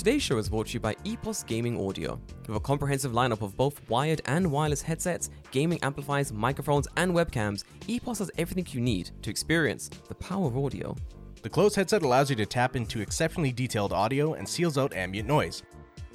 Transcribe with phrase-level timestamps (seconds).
[0.00, 2.18] Today's show is brought to you by EPOS Gaming Audio.
[2.48, 7.64] With a comprehensive lineup of both wired and wireless headsets, gaming amplifiers, microphones, and webcams,
[7.86, 10.96] EPOS has everything you need to experience the power of audio.
[11.42, 15.28] The closed headset allows you to tap into exceptionally detailed audio and seals out ambient
[15.28, 15.62] noise,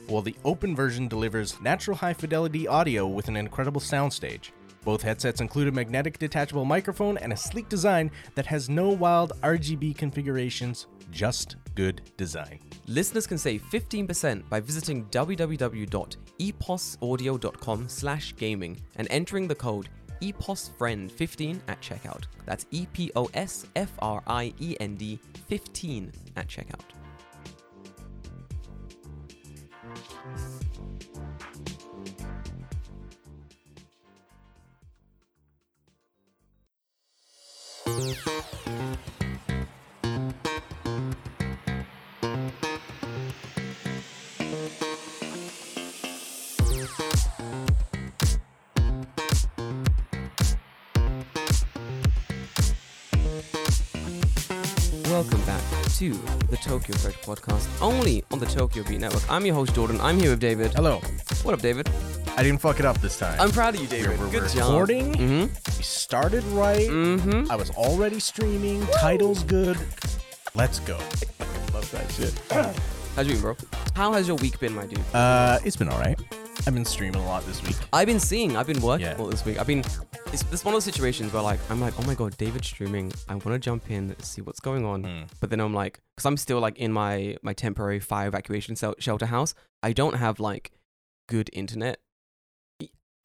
[0.08, 4.50] while the open version delivers natural high fidelity audio with an incredible soundstage.
[4.86, 9.34] Both headsets include a magnetic detachable microphone and a sleek design that has no wild
[9.42, 12.59] RGB configurations, just good design.
[12.88, 19.90] Listeners can save 15% by visiting www.eposaudio.com slash gaming and entering the code
[20.22, 22.26] EPOSFRIEND15 at checkout.
[22.45, 26.95] That's E P O S F R I E N D 15 at checkout.
[38.66, 38.98] Welcome
[55.45, 55.61] back
[55.98, 56.14] to
[56.50, 59.23] the Tokyo Fresh podcast, only on the Tokyo Beat Network.
[59.30, 60.02] I'm your host, Jordan.
[60.02, 60.73] I'm here with David.
[60.73, 61.00] Hello.
[61.44, 61.88] What up, David?
[62.38, 63.39] I didn't fuck it up this time.
[63.39, 64.19] I'm proud of you, David.
[64.19, 64.69] We're Good job.
[64.72, 65.14] recording.
[65.14, 65.41] Mm-hmm.
[65.78, 66.89] we started right.
[66.89, 67.50] Mm-hmm.
[67.50, 68.86] I was already streaming.
[69.00, 69.77] Title's good.
[70.53, 70.97] Let's go.
[71.73, 72.38] Love that shit.
[73.16, 73.55] How's you been, bro?
[73.95, 75.00] How has your week been, my dude?
[75.14, 76.19] Uh, it's been all right.
[76.67, 77.77] I've been streaming a lot this week.
[77.94, 79.16] I've been seeing, I've been working Yeah.
[79.17, 79.58] all this week.
[79.58, 79.80] I've been,
[80.33, 83.14] it's, one of those situations where like, I'm like, oh my god, David's streaming.
[83.30, 85.03] I want to jump in, see what's going on.
[85.03, 85.23] Hmm.
[85.39, 88.95] But then I'm like, because I'm still like in my my temporary fire evacuation sel-
[88.99, 89.53] shelter house.
[89.83, 90.72] I don't have like
[91.27, 91.99] good internet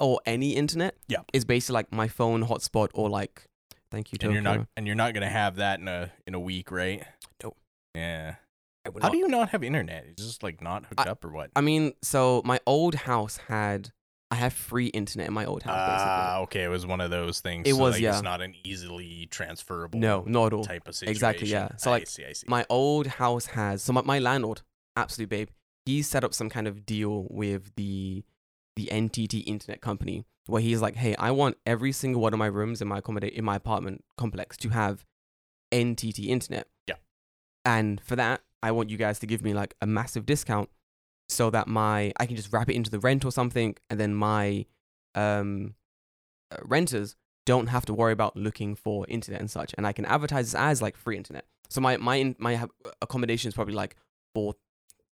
[0.00, 0.96] or any internet.
[1.08, 1.18] Yeah.
[1.32, 3.44] It's basically like my phone hotspot or like,
[3.90, 6.40] thank you, And you're not and you're not gonna have that in a in a
[6.40, 7.04] week, right?
[7.42, 7.56] Nope.
[7.94, 8.36] Yeah.
[8.84, 10.06] How not- do you not have internet?
[10.08, 11.50] It's just like not hooked I- up or what?
[11.54, 13.90] I mean, so my old house had,
[14.30, 15.76] I have free internet in my old house.
[15.76, 16.10] basically.
[16.10, 16.64] Ah, okay.
[16.64, 17.68] It was one of those things.
[17.68, 18.12] It so, was, like, yeah.
[18.14, 19.98] It's not an easily transferable.
[19.98, 20.64] No, not at all.
[20.64, 21.10] Type of situation.
[21.10, 21.76] Exactly, yeah.
[21.76, 22.46] So, I like, see, I see.
[22.48, 24.62] my old house has so my, my landlord
[24.96, 25.48] absolute babe
[25.86, 28.22] he set up some kind of deal with the
[28.76, 32.46] the ntt internet company where he's like hey i want every single one of my
[32.46, 35.04] rooms in my accommodate in my apartment complex to have
[35.72, 36.66] ntt internet.
[36.86, 36.96] Yeah.
[37.64, 40.68] and for that i want you guys to give me like a massive discount
[41.28, 44.14] so that my i can just wrap it into the rent or something and then
[44.14, 44.66] my
[45.14, 45.74] um
[46.52, 47.16] uh, renters
[47.46, 49.74] don't have to worry about looking for internet and such.
[49.76, 51.44] And i can advertise this as like free internet.
[51.68, 52.68] So my my my
[53.00, 53.96] accommodation is probably like
[54.34, 54.54] four,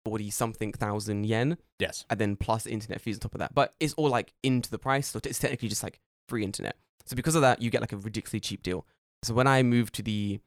[0.06, 2.06] 40 something thousand yen yes.
[2.10, 4.80] and then plus internet fees on top of that but it's all like into the
[4.80, 6.76] price so it's technically just like free internet
[7.06, 8.86] so because of that you get like a ridiculously cheap deal
[9.24, 10.40] so when i moved to the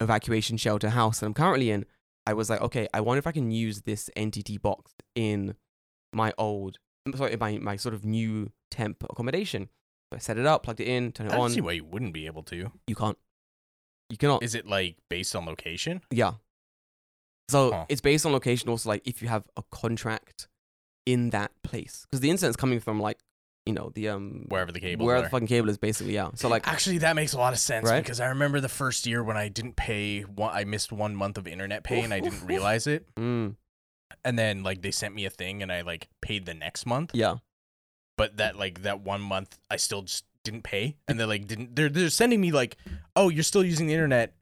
[0.00, 1.84] evacuation shelter house that i'm currently in
[2.26, 5.54] i was like okay i wonder if i can use this ntt box in
[6.12, 6.78] my old
[7.16, 9.68] sorry my, my sort of new temp accommodation
[10.12, 11.72] so i set it up plugged it in turned I it don't on see why
[11.72, 12.70] you wouldn't be able to.
[12.86, 13.16] you can't
[14.10, 16.00] you cannot Is it like based on location?
[16.10, 16.34] yeah.
[17.48, 17.86] So Huh.
[17.88, 18.68] it's based on location.
[18.68, 20.48] Also, like if you have a contract
[21.06, 23.18] in that place, because the internet's coming from like
[23.66, 25.04] you know the um Wherever the cable.
[25.06, 26.30] where the fucking cable is basically yeah.
[26.34, 28.02] So like Actually, that makes a lot of sense Right?
[28.02, 30.22] because I remember the first year when I didn't pay.
[30.22, 33.06] One, I missed one month of internet pay and I didn't realize it.
[33.16, 33.56] mm,
[34.24, 37.10] And then like they sent me a thing and I like paid the next month.
[37.14, 37.36] yeah
[38.16, 40.96] But that like that one month I still just didn't pay.
[41.06, 42.76] And they're like didn't they're they're sending me like
[43.16, 44.34] oh you're still using the internet.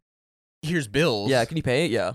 [0.63, 1.31] Here's bills.
[1.31, 1.45] yeah.
[1.45, 1.91] Can you pay it?
[1.91, 2.13] Yeah.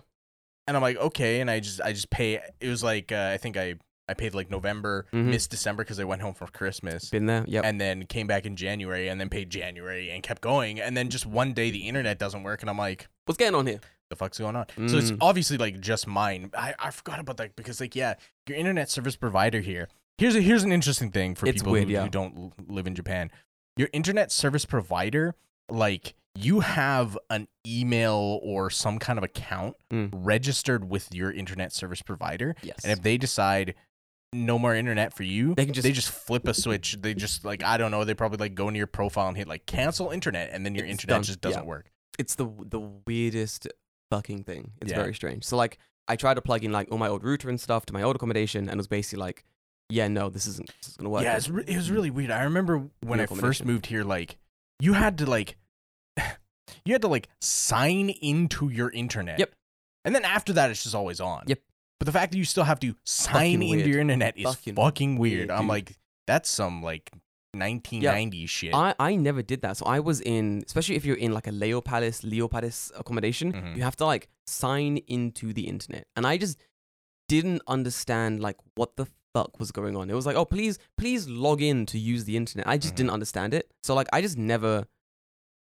[0.71, 2.39] And I'm like, okay, and I just I just pay.
[2.59, 3.75] It was like uh, I think I
[4.09, 5.25] I paid like November, Mhm.
[5.25, 7.45] missed December because I went home for Christmas, Been there.
[7.47, 7.61] yeah.
[7.63, 11.09] and then came back in January, and then paid January, and kept going, and then
[11.09, 13.79] just one day the internet doesn't work, and I'm like, What's going on here?
[14.09, 14.65] the fuck's going on?
[14.89, 15.17] So it's Mm.
[15.21, 16.49] obviously like just mine.
[16.57, 18.15] I I forgot about that because like yeah,
[18.47, 19.87] your internet service provider here.
[20.17, 22.03] Here's a here's an interesting thing for It's people weird, who, yeah.
[22.03, 23.31] who don't live in Japan.
[23.77, 25.35] Your internet service provider,
[25.69, 30.09] like you have an email or some kind of account Mm.
[30.13, 32.79] registered with your internet service provider, Yes.
[32.83, 33.75] and if they decide
[34.33, 36.97] no more internet for you, They can just- they just flip a switch.
[37.01, 38.05] They just like I don't know.
[38.05, 40.85] They probably like go into your profile and hit like cancel internet, and then your
[40.85, 41.67] It's internet done, just doesn't yeah.
[41.67, 41.91] work.
[42.19, 43.67] it's the the weirdest
[44.09, 44.71] fucking thing.
[44.81, 44.97] It's Yeah.
[44.99, 45.43] very strange.
[45.45, 47.93] So like I tried to plug in like all my old router and stuff to
[47.93, 49.43] my old accommodation, and it was basically like,
[49.89, 51.23] yeah, no, this isn't this is gonna work.
[51.23, 52.31] Yeah, it's re- it was really weird.
[52.31, 54.37] I remember when I first moved here, like
[54.79, 55.57] you had to like
[56.85, 59.39] you had to like sign into your internet.
[59.39, 59.53] Yep.
[60.05, 61.43] And then after that, it's just always on.
[61.47, 61.59] Yep.
[61.99, 63.87] But the fact that you still have to sign Fucking into weird.
[63.87, 65.37] your internet is Fucking fucking, weird.
[65.49, 67.11] weird, I'm like, that's some like
[67.55, 68.73] 1990s shit.
[68.73, 69.77] I, I never did that.
[69.77, 73.53] So I was in, especially if you're in like a Leo Palace, Leo Palace accommodation,
[73.53, 73.75] Mhm.
[73.77, 76.07] you have to like sign into the internet.
[76.15, 76.57] And I just
[77.27, 80.09] didn't understand like what the fuck was going on.
[80.09, 82.67] It was like, oh please, please log in to use the internet.
[82.67, 82.97] I just Mhm.
[82.97, 83.71] didn't understand it.
[83.83, 84.85] So like I just never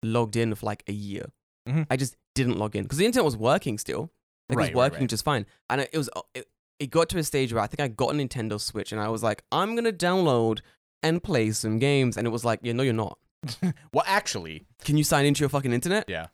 [0.03, 1.25] logged in for like a year.
[1.67, 1.87] Mhm.
[1.89, 4.11] I just didn't log in because the internet was working still.
[4.49, 5.09] Like Right, it was working right.
[5.09, 5.45] just fine.
[5.69, 6.47] And it, it was it,
[6.79, 9.09] it got to a stage where I think I got a Nintendo Switch and I
[9.09, 10.61] was like, I'm gonna download
[11.03, 12.15] and play some games.
[12.17, 13.17] And it was like, yeah, no, you're not.
[13.93, 16.05] Well, actually, Can you sign into your fucking internet?
[16.07, 16.27] yeah.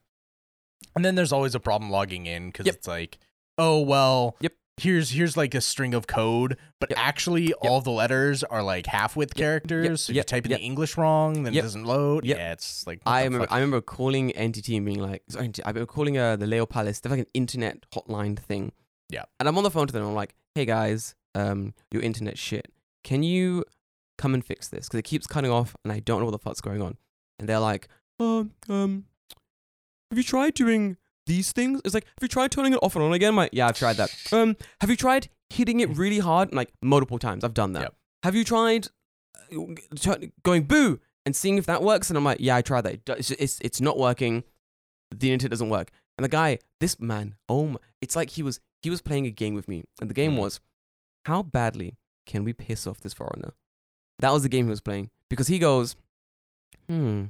[0.95, 2.75] And then there's always a problem logging in because Yep.
[2.75, 3.17] it's like,
[3.57, 4.53] oh well, Yep.
[4.77, 6.99] Here's here's like a string of code, but Yep.
[6.99, 10.01] actually all the letters are like half width characters.
[10.01, 10.23] So if Yep.
[10.23, 10.59] you type in Yep.
[10.61, 11.61] the English wrong, then Yep.
[11.61, 12.25] it doesn't load.
[12.25, 12.37] Yep.
[12.37, 13.51] Yeah, it's like I remember, fuck?
[13.51, 16.99] I remember calling NTT and being like, sorry, I remember calling uh, the Leo Palace.
[16.99, 18.71] They have like an internet hotline thing.
[19.09, 19.25] Yeah.
[19.39, 20.03] And I'm on the phone to them.
[20.05, 22.71] I'm like, hey guys, um, your internet shit.
[23.03, 23.65] Can you
[24.17, 24.87] come and fix this?
[24.87, 26.97] Because it keeps cutting off and I don't know what the fuck's going on.
[27.37, 27.89] And they're like,
[28.19, 29.05] um, um,
[30.09, 31.81] have you tried doing these things?
[31.85, 33.29] It's like, have you tried turning it off and on again?
[33.29, 34.13] I'm like, yeah, I've tried that.
[34.31, 36.53] Um, have you tried hitting it really hard?
[36.53, 37.43] Like multiple times.
[37.43, 37.81] I've done that.
[37.83, 37.95] Yep.
[38.23, 38.87] Have you tried
[39.55, 39.57] uh,
[39.99, 42.09] turn- going boo and seeing if that works?
[42.09, 42.99] And I'm like, yeah, I tried that.
[43.17, 44.43] It's, it's, it's not working.
[45.15, 45.89] The internet doesn't work.
[46.17, 49.31] And the guy, this man, oh my, it's like he was he was playing a
[49.31, 50.39] game with me, and the game Mhm.
[50.39, 50.59] was,
[51.25, 53.53] how badly can we piss off this foreigner?
[54.19, 55.95] That was the game he was playing because he goes,
[56.89, 57.25] hmm,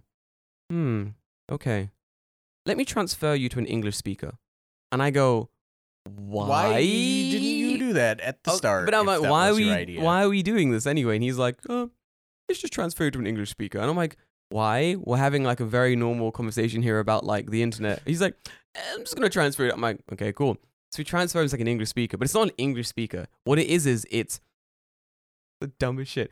[0.69, 1.09] hmm,
[1.51, 1.91] okay,
[2.65, 4.33] let me transfer you to an English speaker,
[4.91, 5.49] and I go,
[6.05, 6.47] why?
[6.47, 8.85] Why didn't you do that at the Oh, start?
[8.85, 11.15] But I'm like, why are we why are we doing this anyway?
[11.15, 11.91] And he's like, oh,
[12.49, 13.79] let's just transfer you to an English speaker.
[13.79, 14.17] And I'm like,
[14.49, 14.95] why?
[14.99, 18.01] We're having like a very normal conversation here about like the internet.
[18.05, 18.35] He's like,
[18.75, 19.73] "Eh, I'm just gonna transfer it.
[19.73, 20.57] I'm like, okay, cool.
[20.91, 23.27] So we transfer him to like an English speaker, but it's not an English speaker.
[23.45, 24.39] What it is is it's
[25.59, 26.31] the dumbest shit.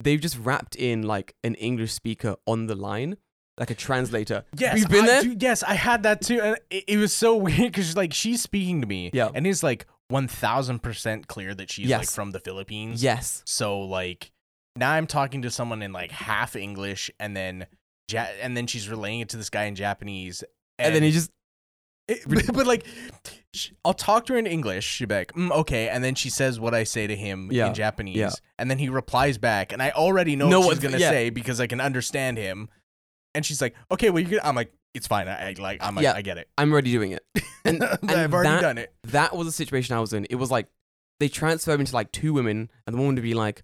[0.00, 3.16] They've just wrapped in like an English speaker on the line,
[3.58, 4.44] like a translator.
[4.56, 5.22] Yes, You've been I- there?
[5.22, 8.42] dude, yes, I had that too, and it, it was so weird because like she's
[8.42, 9.30] speaking to me, Yeah.
[9.34, 13.02] and it's like one thousand percent clear that she's like from the Philippines.
[13.02, 13.42] Yes.
[13.46, 14.32] So like
[14.76, 17.66] now I'm talking to someone in like half English, and then
[18.10, 20.42] ja- and then she's relaying it to this guy in Japanese,
[20.78, 21.30] And, then he just
[22.08, 22.84] it- but, but, like
[23.84, 24.84] I'll talk to her in English.
[24.84, 27.68] She'll be like, mm, okay, and then she says what I say to him Yeah,
[27.68, 28.30] in Japanese, yeah.
[28.58, 31.10] and then he replies back, and I already know, Know what she's gonna yeah.
[31.10, 32.68] say because I can understand him
[33.35, 34.39] And she's like, okay, well you can.
[34.43, 35.27] I'm like, it's fine.
[35.27, 36.13] I, I like, I'm like, Yeah.
[36.13, 36.47] I get it.
[36.57, 37.23] I'm already doing it.
[37.63, 38.93] And- I've and already that- done it.
[39.09, 40.25] that was the situation I was in.
[40.29, 40.67] It was like
[41.19, 43.63] they transferred me to like two women, and the woman would be like,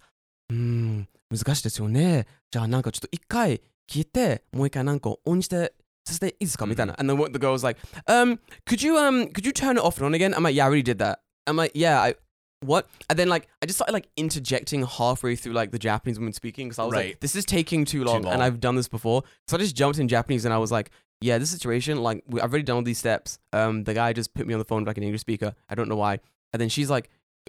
[0.52, 2.28] うーん、難しいですよね。
[2.52, 5.74] じゃあなんかちょっと一回聞いて、もう一回なんかオンして
[6.06, 6.94] させていいですかみたいな。
[7.00, 8.38] And then what the girl was like, um,
[8.68, 10.34] could you um, could you turn it off and on again?
[10.36, 11.20] I'm like, yeah, I already did that.
[11.48, 12.16] I'm like, yeah, I.
[12.61, 12.89] what?
[13.09, 16.69] And then like I just started like interjecting halfway through like the Japanese woman speaking
[16.69, 17.07] because I was Right.
[17.11, 18.35] like, this is taking too long, long.
[18.35, 19.23] and I've done this before.
[19.49, 20.91] So I just jumped in Japanese and I was like,
[21.23, 23.39] yeah, this situation, like we, I've already done all these steps.
[23.53, 25.55] Um, the guy just put me on the phone with like an English speaker.
[25.69, 26.21] I don't know why.
[26.53, 27.09] And then she's like,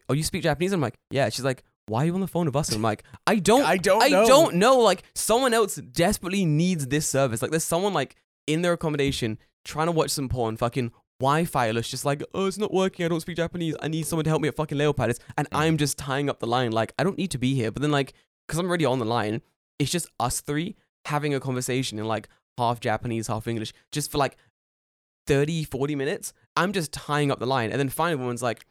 [0.10, 2.46] "Oh, you speak Japanese?" I'm like, "Yeah." She's like, "Why are you on the phone
[2.46, 4.25] with us?" And I'm like, "I don't, I don't I know.
[4.28, 4.78] don't know.
[4.80, 7.42] Like someone else desperately needs this service.
[7.42, 8.16] Like there's someone like
[8.48, 10.92] in their accommodation trying to watch some porn, fucking
[11.22, 13.06] Wi-Fi-less, just like, oh, it's not working.
[13.06, 13.76] I don't speak Japanese.
[13.82, 15.20] I need someone to help me at fucking Leopards.
[15.38, 15.58] And Mm.
[15.60, 16.72] I'm just tying up the line.
[16.72, 17.72] Like I don't need to be here.
[17.72, 18.14] But then like,
[18.48, 19.42] because I'm already on the line,
[19.80, 20.76] it's just us three
[21.06, 22.28] having a conversation in like
[22.58, 24.36] half Japanese, half English, just for like
[25.28, 26.34] 30, 40 minutes.
[26.56, 27.72] I'm just tying up the line.
[27.72, 28.66] And then finally, the woman's like,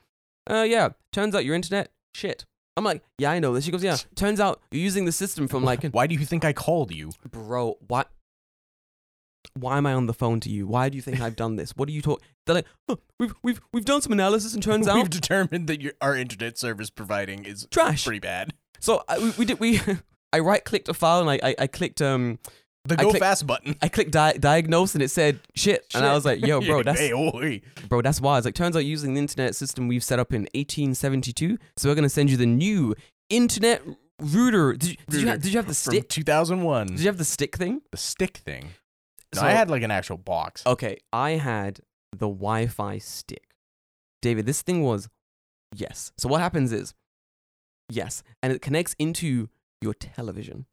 [0.48, 2.44] uh, yeah, turns out your internet, shit.
[2.76, 3.64] I'm like, yeah, I know this.
[3.64, 6.44] She goes, yeah, turns out you're using the system from like, Why do you think
[6.44, 7.12] I called you?
[7.30, 8.10] bro, what?
[9.54, 10.66] Why am I on the phone to you?
[10.66, 11.72] Why do you think I've done this?
[11.76, 12.24] What are you talking?
[12.46, 15.80] They're like, oh, we've we've we've done some analysis and turns out We've determined that
[15.80, 18.04] your, our internet service providing is trash.
[18.04, 18.52] pretty bad.
[18.78, 19.80] So I, we, we did we.
[20.32, 22.38] I right clicked a file and I, I I clicked um
[22.84, 23.74] The go click- fast button.
[23.82, 27.00] I clicked di- diagnose and it said shit, and I was like, yo, bro, that's
[27.00, 27.60] hey, oi.
[27.88, 28.38] bro, that's why.
[28.38, 31.94] It's like turns out using the internet system we've set up in 1872, so we're
[31.96, 32.94] gonna send you the new
[33.28, 33.82] internet
[34.20, 34.74] router.
[34.74, 36.08] Did you, did you, ha- Router did you have the from stick?
[36.08, 36.86] 2001.
[36.86, 37.82] Did you have the stick thing?
[37.90, 38.70] the stick thing.
[39.34, 40.66] So- I had like an actual box.
[40.66, 41.80] Okay, I had
[42.12, 43.46] the Wi-Fi stick.
[44.22, 45.08] David, this thing was
[45.74, 46.12] yes.
[46.18, 46.94] So what happens is
[47.88, 49.48] yes, and it connects into
[49.80, 50.66] your television.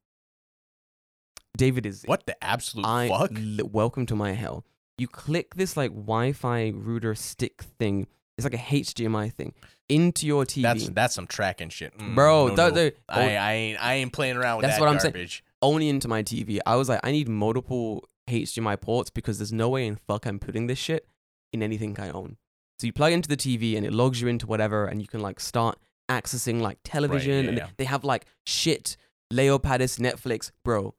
[1.56, 3.32] David is What the absolute I fuck?
[3.36, 4.64] l- welcome to my hell.
[4.98, 8.08] You click this like Wi-Fi router stick thing.
[8.38, 9.54] It's like a HDMI thing
[9.90, 10.62] into your TV.
[10.62, 12.92] That's that's some tracking shit, Mm, Bro, no, that- no.
[13.10, 15.14] I, I ain't I ain't playing around with That's that what I'm saying.
[15.14, 15.44] garbage.
[15.64, 16.60] only into my TV.
[16.66, 20.40] I was like, I need multiple HDMI ports because there's no way in fuck I'm
[20.40, 21.08] putting this shit
[21.54, 22.38] in anything I own.
[22.80, 25.20] So you plug into the TV and it logs you into whatever, and you can
[25.22, 25.80] like start
[26.10, 27.68] accessing like television, yeah, and yeah.
[27.78, 28.98] they have like shit.
[29.32, 30.94] Leo Palace Netflix, bro.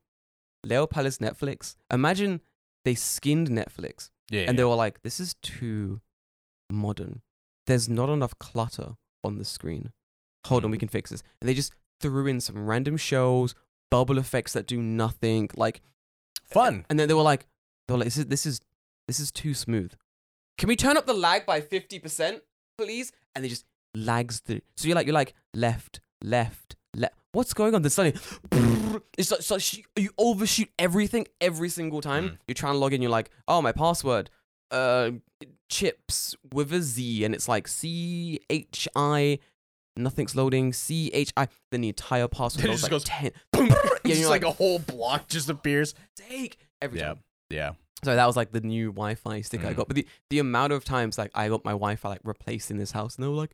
[0.64, 1.76] Leo Palace Netflix.
[1.90, 2.40] Imagine
[2.85, 6.00] they skinned Netflix Yeah, and they were like, "This is too
[6.70, 7.23] modern.
[7.66, 9.92] There's not enough clutter on the screen.
[10.47, 10.66] Hold Hmm.
[10.66, 11.23] on, we can fix this.
[11.40, 13.54] And they just threw in some random shows,
[13.90, 15.80] bubble effects that do nothing, like
[16.48, 16.84] Fun.
[16.88, 17.46] and then they were like,
[17.86, 18.60] they were like, this is this is
[19.06, 19.92] this is too smooth.
[20.56, 22.42] Can we turn up the lag by fifty percent,
[22.76, 23.12] please?
[23.34, 23.64] And they just
[23.94, 24.60] lags through.
[24.76, 27.14] So you're like, you're like left, left, left.
[27.32, 27.82] What's going on?
[27.82, 28.18] There's suddenly,
[29.18, 32.30] it's like, like you overshoot everything every single time.
[32.30, 32.38] Mm.
[32.48, 33.02] You're trying to log in.
[33.02, 34.30] You're like, oh, my password,
[34.70, 35.10] uh,
[35.68, 39.38] chips with a Z, and it's like C H I.
[39.98, 40.72] Nothing's loading.
[40.72, 41.48] C H I.
[41.70, 43.32] Then the entire password it was just like goes ten.
[43.56, 43.66] yeah,
[44.04, 45.94] Yeah, just like, like, a whole block just appears.
[46.16, 47.06] take every Yeah.
[47.08, 47.18] time.
[47.50, 47.72] Yeah.
[48.04, 49.76] So that was like the new Wi-Fi stick I Mhm.
[49.76, 49.88] got.
[49.88, 52.92] But the, the amount of times like I got my Wi-Fi like replaced in this
[52.92, 53.52] house, and they were like,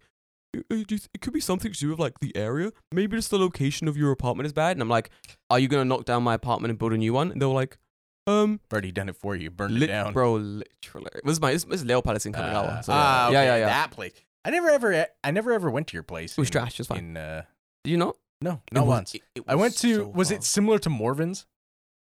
[0.55, 2.71] "Uh, uh, do you th- "It could be something to do with like the area.
[2.93, 5.09] Maybe just the location of your apartment is bad." And I'm like,
[5.49, 7.55] "Are you gonna knock down my apartment and build a new one?" And they were
[7.55, 7.79] like,
[8.27, 9.51] "Um, Already done it for you.
[9.51, 10.13] Burned lit- it down.
[10.13, 12.85] bro, literally." It was my it was Leo Palace in Uh, Kanagawa.
[12.85, 13.67] So, ah, yeah, okay, yeah, yeah.
[13.67, 14.13] That place.
[14.45, 16.33] I never ever I never ever went to your place.
[16.33, 16.79] It was in- trash.
[16.81, 16.99] It's fine.
[16.99, 17.43] In uh,
[17.83, 18.17] Did you not?
[18.41, 19.15] no, not was- once.
[19.15, 19.95] it- it I went to.
[19.97, 21.47] so was it similar to Morvin's?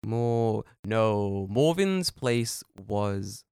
[0.03, 0.63] more?
[0.84, 3.44] No, Morvin's place was.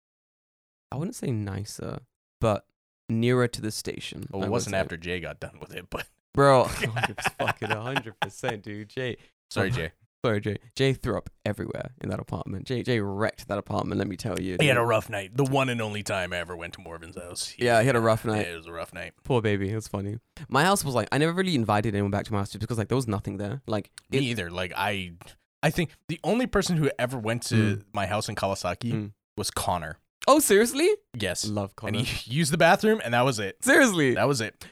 [0.91, 1.99] I wouldn't say nicer,
[2.39, 2.65] but
[3.09, 4.27] nearer to the station.
[4.29, 8.61] Well, it would wasn't after Jay got done with it, but Bro, 100 fucking 100%,
[8.63, 8.89] dude.
[8.89, 9.17] Jay,
[9.49, 9.91] sorry, Jay.
[10.25, 10.57] Sorry, Jay.
[10.75, 12.65] Jay threw up everywhere in that apartment.
[12.65, 14.57] Jay, Jay wrecked that apartment, let me tell you.
[14.59, 15.35] He had a rough night.
[15.35, 17.53] The one and only time I ever went to Morvin's house.
[17.57, 18.45] Yeah, he had a rough night.
[18.47, 19.13] Yeah, it was a rough night.
[19.23, 19.69] Poor baby.
[19.69, 20.17] It was funny.
[20.49, 22.77] My house was like, I never really invited anyone back to my house just because,
[22.77, 23.61] like, there was nothing there.
[23.67, 24.49] Like, Me either.
[24.49, 25.13] Like I,
[25.61, 27.83] I think the only person who ever went to Mm.
[27.93, 29.11] my house in Kawasaki Mm.
[29.37, 29.97] was Connor.
[30.27, 30.89] oh, seriously?
[31.19, 31.97] Yes, Love Connor.
[31.99, 33.57] and he used the bathroom, and that was it.
[33.63, 34.13] seriously.
[34.15, 34.65] That was it.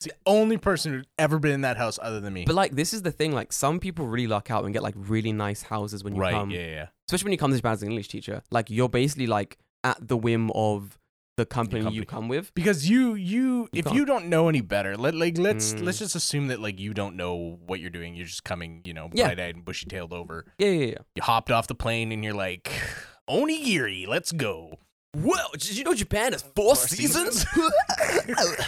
[0.00, 2.44] It's the only person who'd ever been in that house other than me.
[2.46, 3.32] But, like, this is the thing.
[3.32, 6.32] Like, some people really luck out and get, like, really nice houses when you right?
[6.32, 6.50] come.
[6.50, 6.86] yeah, yeah.
[7.08, 8.42] Especially when you come to Japan as an English teacher.
[8.52, 10.96] Like, you're basically, like, at the whim of
[11.36, 11.96] the company, company.
[11.96, 12.54] you come with.
[12.54, 15.84] Because you, you, You if can't- you don't know any better, let like let's Mm.
[15.84, 18.16] let's just assume that like you don't know what you're doing.
[18.16, 19.26] You're just coming, you know, Yeah.
[19.26, 20.46] bright-eyed and bushy-tailed over.
[20.58, 20.94] Yeah, yeah, yeah.
[21.14, 22.72] You hopped off the plane and you're like,
[23.30, 24.78] Onigiri, let's go.
[25.16, 27.46] Well, did you know Japan has four seasons?
[27.54, 28.64] I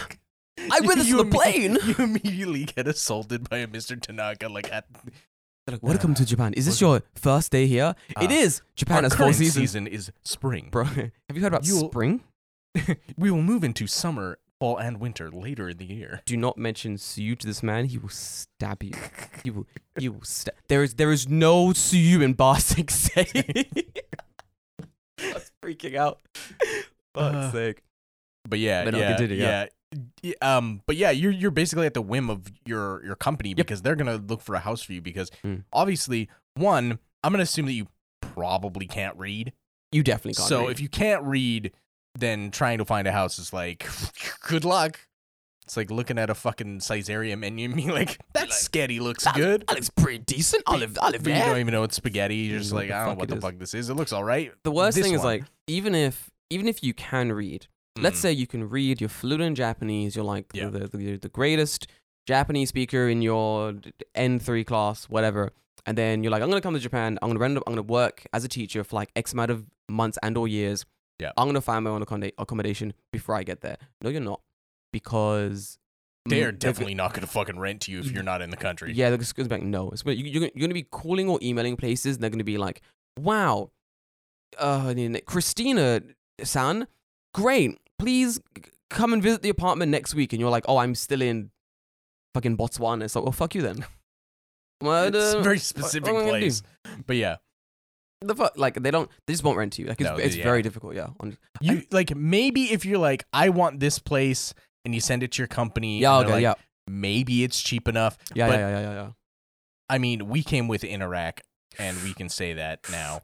[0.87, 1.77] read this You on the plane.
[1.85, 3.99] You immediately get assaulted by a Mr.
[4.01, 4.85] Tanaka, like at
[5.67, 6.53] They're like, welcome to Japan.
[6.53, 7.93] Is this your first day here?
[8.19, 8.61] it Uh, is.
[8.75, 9.53] Japan has four seasons.
[9.53, 10.69] season is spring.
[10.71, 12.21] Bro, have you heard about You'll- spring?
[13.17, 16.21] we will move into summer, fall, and winter later in the year.
[16.25, 17.85] Do not mention tsuyu to this man.
[17.85, 18.93] He will stab you.
[19.43, 19.67] He will.
[19.99, 20.55] He will stab.
[20.67, 20.95] There is.
[20.95, 23.09] There is no tsuyu in Bar Six.
[23.17, 23.65] I
[25.33, 26.19] was freaking out.
[27.13, 27.83] Fuck's Uh, sake.
[28.49, 29.65] But yeah, But yeah, yeah.
[30.41, 33.57] Um, but yeah, you're you're basically at the whim of your your company Yep.
[33.57, 35.63] because they're gonna look for a house for you because Mm.
[35.73, 37.87] obviously one, I'm gonna assume that you
[38.21, 39.53] probably can't read.
[39.91, 40.47] You definitely can't.
[40.47, 40.71] so read.
[40.71, 41.71] if you can't read,
[42.17, 43.85] then trying to find a house is like
[44.47, 44.99] good luck.
[45.65, 49.23] It's like looking at a fucking Saizeriya menu and being like, that like, sketty looks
[49.23, 49.61] that, good.
[49.67, 50.63] That looks pretty decent.
[50.67, 50.97] I live.
[51.01, 52.35] I live you don't even know it's spaghetti.
[52.35, 53.41] You're just like, I don't know what the is.
[53.41, 53.89] fuck this is.
[53.89, 54.51] It looks all right.
[54.63, 57.67] the worst This thing is like even if even if you can read
[57.99, 58.21] let's Mm.
[58.21, 60.69] say you can read you're fluent in japanese you're like Yeah.
[60.69, 61.87] the, the, the greatest
[62.27, 63.73] japanese speaker in your
[64.15, 65.51] n3 class whatever
[65.85, 68.25] and then you're like i'm gonna come to japan i'm gonna rent i'm gonna work
[68.33, 70.85] as a teacher for like x amount of months and or years
[71.19, 71.31] Yeah.
[71.37, 74.41] i'm gonna find my own accommoda- accommodation before i get there no you're not
[74.93, 75.77] because
[76.29, 78.51] They are mm, definitely not going to fucking rent to you if you're not in
[78.51, 78.93] the country.
[78.93, 79.89] yeah, they're just going to be like, no.
[79.89, 82.43] It's, you, you're, you're going to be calling or emailing places, and they're going to
[82.43, 82.81] be like,
[83.17, 83.71] wow,
[84.59, 84.93] uh,
[85.25, 86.01] Christina
[86.43, 86.85] san,
[87.33, 87.77] great.
[87.99, 88.39] Please
[88.89, 90.33] come and visit the apartment next week.
[90.33, 91.51] And you're like, oh, I'm still in
[92.33, 93.03] fucking Botswana.
[93.03, 93.85] It's like, well, fuck you then.
[94.79, 96.63] What, It's uh, a very specific am I place.
[97.05, 97.35] But yeah,
[98.21, 99.87] The fuck, like they don't, they just won't rent to you.
[99.87, 100.43] Like it's, No, it's yeah.
[100.43, 100.95] very difficult.
[100.95, 101.09] Yeah,
[101.61, 105.41] you like maybe if you're like, I want this place, and you send it to
[105.43, 105.99] your company.
[105.99, 106.55] yeah, okay, like, yeah,
[106.87, 108.17] Maybe it's cheap enough.
[108.33, 109.09] yeah, but- yeah, yeah, yeah, yeah.
[109.87, 111.41] I mean, we came with Interac,
[111.77, 113.21] and we can say that now.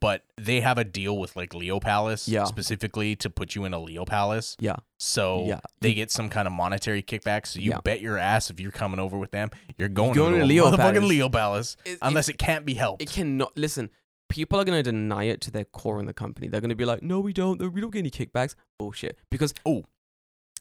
[0.00, 2.44] But they have a deal with like Leo Palace, Yeah.
[2.44, 4.56] specifically to put you in a Leo Palace.
[4.60, 4.76] Yeah.
[4.98, 5.60] So Yeah.
[5.80, 7.46] they get some kind of monetary kickback.
[7.46, 7.80] So you Yeah.
[7.84, 10.66] bet your ass if you're coming over with them, you're going, going to to Leo
[10.70, 11.04] motherfucking Palace.
[11.04, 13.02] Leo Palace, It- it- unless it can't be helped.
[13.02, 13.90] It cannot listen.
[14.28, 16.48] People are gonna deny it to their core in the company.
[16.48, 17.60] They're gonna be like, "No, we don't.
[17.72, 19.16] We don't get any kickbacks." Bullshit.
[19.30, 19.84] Because oh,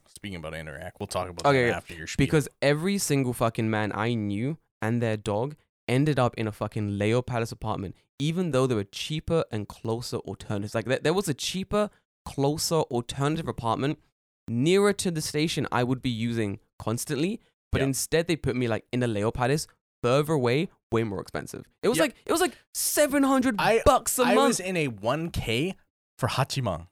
[0.07, 2.25] Speaking about Interac, we'll talk about Okay, that after your spiel.
[2.25, 5.55] because every single fucking man I knew and their dog
[5.87, 10.17] ended up in a fucking Leo Palace apartment, even though there were cheaper and closer
[10.17, 10.73] alternatives.
[10.75, 11.89] Like there, there was a cheaper,
[12.25, 13.99] closer alternative apartment
[14.47, 17.39] nearer to the station I would be using constantly,
[17.71, 17.87] but Yeah.
[17.87, 19.67] instead they put me like in a Leo Palace
[20.03, 21.65] further away, way more expensive.
[21.83, 24.39] It was like it was like seven hundred bucks a I month.
[24.39, 25.73] I was in a 1K
[26.19, 26.87] for Hachimang.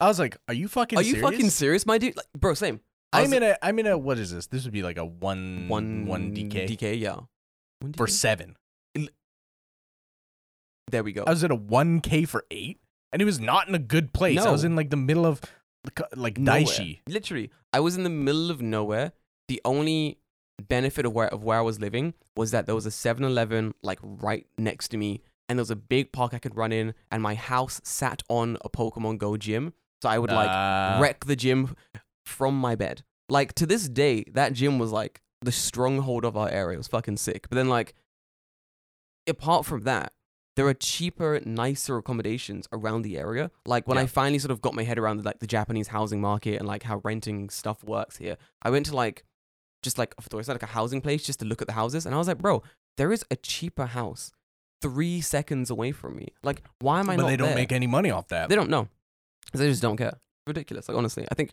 [0.00, 0.98] I was like, "Are you fucking?
[0.98, 1.30] Are you serious?
[1.30, 2.16] fucking serious, my dude?
[2.16, 2.80] Like, bro, same.
[3.12, 4.46] I I'm in a I'm in a what is this?
[4.46, 7.20] This would be like a one one one DK DK, yeah.
[7.80, 8.10] One for DK?
[8.10, 8.56] seven.
[10.90, 11.24] there we go.
[11.26, 12.80] I was at a one K for eight,
[13.12, 14.38] and it was not in a good place.
[14.40, 15.40] I was in like the middle of
[16.14, 16.62] like Nowhere.
[16.62, 17.00] Daishi.
[17.08, 19.12] Literally, I was in the middle of nowhere.
[19.48, 20.18] The only
[20.68, 23.98] benefit of where of where I was living was that there was a 7-Eleven like
[24.02, 27.22] right next to me, and there was a big park I could run in, and
[27.22, 31.36] my house sat on a Pokemon Go gym, so I would like Uh, wreck the
[31.36, 31.76] gym
[32.24, 33.04] from my bed.
[33.28, 36.74] Like to this day, that gym was like the stronghold of our area.
[36.74, 37.48] It was fucking sick.
[37.48, 37.94] But then like,
[39.28, 40.12] apart from that,
[40.56, 43.50] there are cheaper, nicer accommodations around the area.
[43.64, 46.58] Like when I finally sort of got my head around like the Japanese housing market
[46.58, 49.24] and like how renting stuff works here, I went to like
[49.84, 52.04] just like thought it was like a housing place just to look at the houses,
[52.06, 52.64] and I was like, bro,
[52.96, 54.32] there is a cheaper house
[54.82, 56.28] three seconds away from me.
[56.42, 57.56] Like, why am I but not they don't there?
[57.56, 58.48] make any money off that.
[58.48, 58.88] They don't know.
[59.52, 60.18] They just don't care.
[60.46, 60.88] Ridiculous.
[60.88, 61.52] Like honestly, I think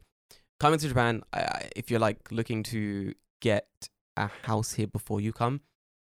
[0.60, 5.22] coming to Japan, I, I, if you're like looking to get a house here before
[5.22, 5.62] you come,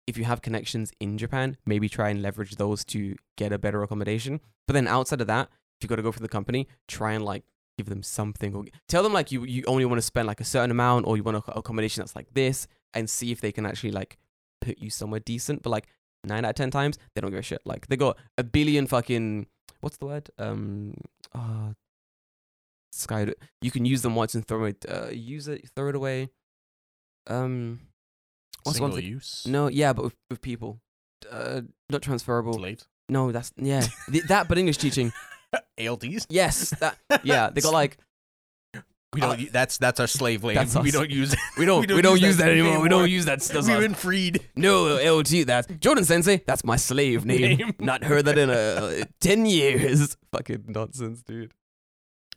[0.07, 3.83] if you have connections in Japan, maybe try and leverage those to get a better
[3.83, 4.41] accommodation.
[4.67, 7.25] But then outside of that, if you got to go for the company, try and
[7.25, 7.45] like
[7.79, 10.45] give them something or tell them like you you only want to spend like a
[10.45, 13.65] certain amount or you want a accommodation that's like this and see if they can
[13.65, 14.19] actually like
[14.61, 15.63] put you somewhere decent.
[15.63, 15.87] But like
[16.25, 17.63] nine out of ten times, they don't give a shit.
[17.65, 19.47] Like they got a billion fucking
[19.81, 20.31] what's the word?
[20.39, 20.95] Um,
[21.35, 21.73] uh,
[22.93, 23.33] sky.
[23.63, 24.85] You can use them once and throw it.
[24.89, 26.31] Uh, use it, throw it away.
[27.31, 27.81] Um,
[28.65, 29.11] what's one Single thing?
[29.11, 29.45] use.
[29.47, 30.81] No, yeah, but with, with people,
[31.31, 32.55] uh, not transferable.
[32.55, 32.87] Slaves.
[33.09, 34.49] No, that's yeah, Th- that.
[34.49, 35.13] But English teaching,
[35.79, 36.27] ALTs.
[36.29, 36.99] yes, that.
[37.25, 37.99] Yeah, they got like
[39.15, 39.41] We don't.
[39.41, 40.65] Uh, that's that's our slave labor.
[40.83, 41.35] We don't use.
[41.59, 42.81] we don't we don't, use that, anymore.
[42.81, 43.41] We don't use that.
[43.41, 43.83] That's We've us.
[43.83, 44.41] been freed.
[44.55, 46.43] No, LT, that's Jordan Sensei.
[46.47, 47.59] That's my slave name.
[47.59, 47.75] Name.
[47.81, 50.17] Not heard that in a ten years.
[50.33, 51.53] Fucking nonsense, dude.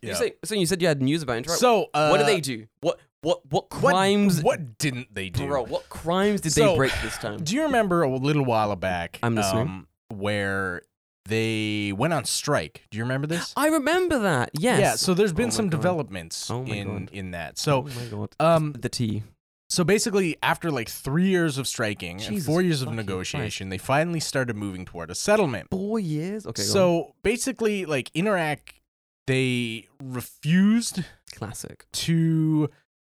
[0.02, 0.14] You Yeah.
[0.16, 1.56] say, so you said you had news about Interac.
[1.56, 2.66] So uh, what do they do?
[2.80, 4.42] What what what what- crimes?
[4.42, 5.46] What, didn't they do?
[5.48, 5.64] bro?
[5.64, 7.42] What crimes did So- they break this time?
[7.42, 9.18] Do you remember a little while back?
[9.22, 9.62] I'm listening.
[9.68, 10.82] Um, where
[11.26, 12.84] they went on strike.
[12.90, 13.52] Do you remember this?
[13.56, 14.50] I remember that.
[14.52, 14.80] Yes.
[14.80, 14.94] Yeah.
[14.96, 15.78] So there's been Oh some God.
[15.78, 17.10] developments Oh in God.
[17.12, 17.58] in that.
[17.58, 18.28] So oh my god.
[18.38, 19.22] um, the T.
[19.70, 24.20] So basically, after like three years of striking and four years of negotiation, they finally
[24.20, 25.68] started moving toward a settlement.
[25.70, 26.46] Four years.
[26.46, 26.62] Okay.
[26.62, 28.58] so basically, like Interac,
[29.26, 31.02] they refused
[31.34, 31.86] classic.
[31.92, 32.68] to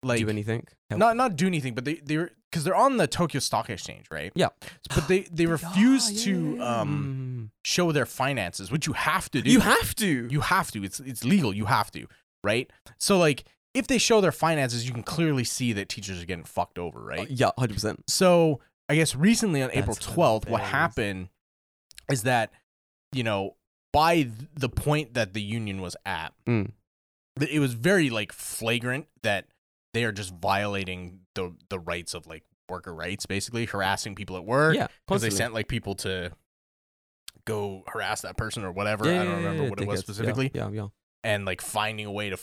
[0.04, 0.66] like do anything?
[0.90, 1.00] Help.
[1.00, 4.06] not not do anything, but they they were because they're on the Tokyo Stock Exchange,
[4.12, 4.32] right?
[4.36, 4.50] Yeah.
[4.96, 6.80] But they they refuse Ah, to yeah.
[6.82, 9.50] um show their finances, which you have to do.
[9.52, 10.28] You have to.
[10.32, 10.84] you have to.
[10.84, 11.54] It's it's legal.
[11.54, 12.08] You have to,
[12.44, 12.70] right?
[13.00, 16.46] So like if they show their finances, you can clearly see that teachers are getting
[16.46, 17.20] fucked over, right?
[17.22, 18.04] Uh, yeah, hundred percent.
[18.10, 21.28] So I guess recently on April 12th, what happened
[22.10, 22.52] is that,
[23.12, 23.56] you know,
[23.92, 26.72] by the point that the union was at, Mm.
[27.42, 29.46] it was very like flagrant that
[29.94, 34.46] they are just violating the the rights of like worker rights, basically harassing people at
[34.46, 34.76] work.
[34.76, 36.32] Yeah, because they sent like people to
[37.46, 39.06] go harass that person or whatever.
[39.12, 40.08] Yeah, I don't remember yeah, what it was dickheads.
[40.08, 40.88] Yeah, specifically, Yeah, yeah.
[41.24, 42.38] and like finding a way to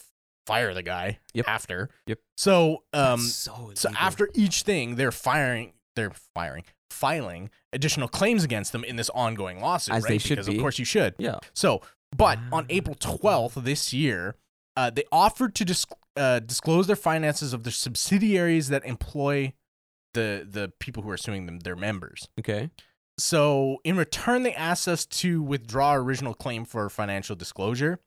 [0.47, 1.49] fire the guy Yep.
[1.49, 1.91] after.
[2.07, 2.19] Yep.
[2.37, 8.45] So um, That's so, so after each thing, they're firing, they're firing, filing additional claims
[8.45, 10.09] against them in this ongoing lawsuit, As right?
[10.11, 10.57] they should because be.
[10.57, 11.15] of course you should.
[11.19, 11.83] yeah, So,
[12.17, 14.37] but on April twelfth this year,
[14.77, 19.53] uh, they offered to dis- uh, disclose their finances of their subsidiaries that employ
[20.15, 22.29] the the people who are suing them, their members.
[22.39, 22.71] okay.
[23.17, 28.01] So in return, they asked us to withdraw our original claim for financial disclosure,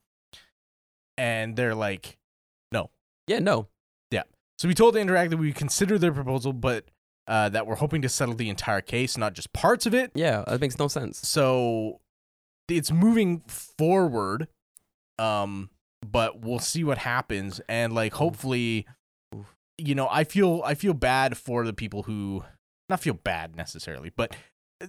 [1.18, 2.18] and they're like,
[2.74, 2.90] "No."
[3.26, 3.68] Yeah, no.
[4.12, 4.24] Yeah.
[4.58, 6.90] So we told the Interac that we would consider their proposal, but
[7.28, 10.12] uh, that we're hoping to settle the entire case, not just parts of it.
[10.16, 11.26] Yeah, that makes no sense.
[11.28, 12.00] So
[12.68, 14.48] it's moving forward,
[15.20, 15.70] um,
[16.12, 17.60] but we'll see what happens.
[17.70, 18.86] And like, hopefully,
[19.78, 22.44] you know, I feel I feel bad for the people who
[22.90, 24.36] not feel bad necessarily, but
[24.82, 24.88] uh,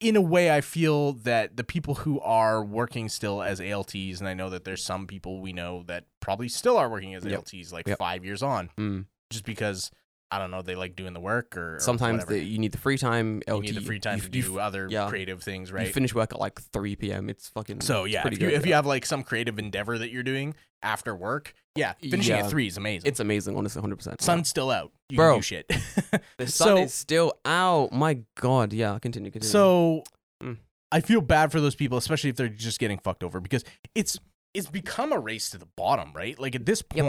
[0.00, 4.28] in a way, I feel that the people who are working still as ALTs, and
[4.28, 7.32] I know that there's some people we know that probably still are working as Yep.
[7.34, 7.98] ALTs, like Yep.
[7.98, 9.06] five years on Mm.
[9.30, 9.90] just because
[10.34, 12.78] I don't know they like doing the work or, or Sometimes the, you need the
[12.78, 13.40] free time.
[13.46, 15.08] you need the free time you, to you, do other yeah.
[15.08, 15.86] creative things, right?
[15.86, 17.30] You finish work at like three p.m.
[17.30, 17.80] It's fucking.
[17.82, 18.68] so yeah, if you, good, if yeah.
[18.68, 22.44] you have like some creative endeavor that you're doing after work, yeah, finishing Yeah.
[22.44, 23.08] at three is amazing.
[23.08, 24.20] it's amazing, honestly, hundred percent.
[24.20, 25.34] sun's still out, you Bro.
[25.34, 25.68] can do shit.
[26.38, 27.92] the sun so- is still out.
[27.92, 28.98] My God, yeah.
[28.98, 29.50] Continue, continue.
[29.50, 30.02] So
[30.42, 30.56] Mm.
[30.90, 34.18] I feel bad for those people, especially if they're just getting fucked over because it's
[34.52, 36.38] it's become a race to the bottom, right?
[36.38, 37.04] Like at this Yep.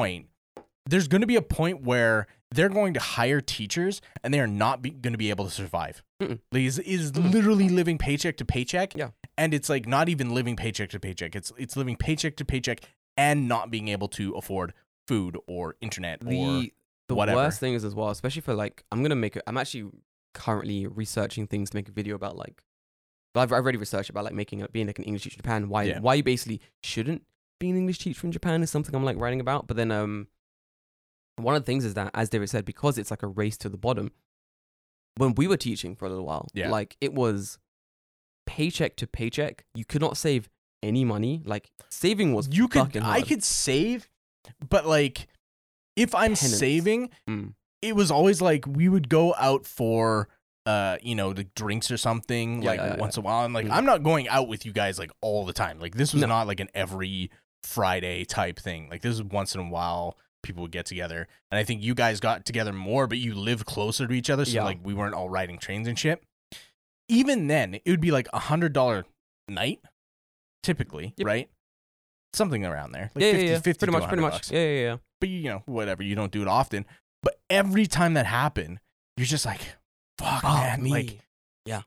[0.88, 4.48] There's going to be a point where they're going to hire teachers and they are
[4.48, 6.04] not be, going to be able to survive.
[6.22, 6.40] Mm-mm.
[6.52, 7.32] Like is is Mm-mm.
[7.32, 8.96] literally living paycheck to paycheck.
[8.96, 9.10] Yeah.
[9.38, 11.36] and it's like not even living paycheck to paycheck.
[11.36, 12.82] It's it's living paycheck to paycheck
[13.18, 14.74] and not being able to afford
[15.08, 16.74] food or internet or the
[17.10, 17.38] the whatever.
[17.38, 19.44] worst thing is as well, especially for like, I'm gonna make it.
[19.48, 19.90] I'm actually
[20.34, 22.62] currently researching things to make a video about like.
[23.34, 25.40] But I've, I've already researched about like making it being like an English teacher in
[25.40, 25.70] Japan.
[25.70, 26.00] Why Yeah.
[26.00, 27.24] why you basically shouldn't
[27.60, 29.68] be an English teacher in Japan is something I'm like writing about.
[29.68, 30.28] But then um,
[31.38, 33.70] one of the things is that as David said, because it's like a race to
[33.70, 34.12] the bottom.
[35.18, 36.70] When we were teaching for a little while, Yeah.
[36.70, 37.58] like it was
[38.46, 39.64] paycheck to paycheck.
[39.74, 40.50] You could not save
[40.84, 41.42] any money.
[41.46, 43.28] Like saving was you could fucking I hard.
[43.28, 44.10] could save,
[44.70, 45.28] but like
[45.96, 46.58] if I'm Penance.
[46.58, 47.54] saving, Mm.
[47.82, 50.28] it was always like we would go out for
[50.66, 53.54] uh you know the drinks or something Yeah, like yeah, once in a while and
[53.54, 53.72] like Mm.
[53.72, 56.28] I'm not going out with you guys like all the time like this was No.
[56.28, 57.30] not like an every
[57.64, 61.60] Friday type thing like this is once in a while people would get together and
[61.60, 64.52] I think you guys got together more but you lived closer to each other so
[64.54, 64.64] Yeah.
[64.64, 66.24] like we weren't all riding trains and shit
[67.10, 69.06] even then it would be like a hundred dollar
[69.50, 69.80] night
[70.64, 71.28] typically Yep.
[71.28, 71.50] right
[72.34, 73.60] something around there like yeah, 50, yeah, yeah.
[73.60, 74.34] 50 pretty much, pretty 100 much.
[74.34, 74.98] bucks Yeah, yeah, yeah.
[75.20, 76.86] but you know, whatever, you don't do it often.
[77.24, 78.80] But every time that happened,
[79.18, 79.62] you're just like,
[80.20, 80.84] fuck, man.
[80.86, 81.22] Like,
[81.66, 81.82] yeah.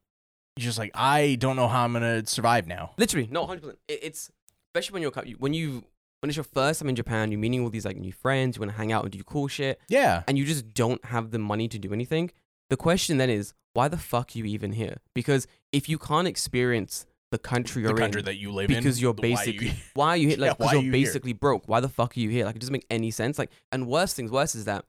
[0.57, 2.93] you're just like, I don't know how I'm going to survive now.
[2.97, 3.79] literally, no, hundred percent.
[3.89, 4.31] It's
[4.75, 5.85] especially when you're when you
[6.21, 8.61] when it's your first time in Japan, you're meeting all these like new friends, you
[8.61, 10.23] want to hang out and do cool shit, Yeah.
[10.27, 12.31] and you just don't have the money to do anything.
[12.71, 14.97] The question then is, why the fuck are you even here?
[15.15, 18.79] Because if you can't experience the country The you're country in, that you live in.
[18.79, 20.39] because you're why you- basically why are you here?
[20.39, 21.05] Yeah, Like, why because are you're here?
[21.07, 21.69] basically broke.
[21.69, 22.45] Why the fuck are you here?
[22.47, 23.39] Like, it doesn't make any sense.
[23.39, 24.85] Like, and worst things worse is that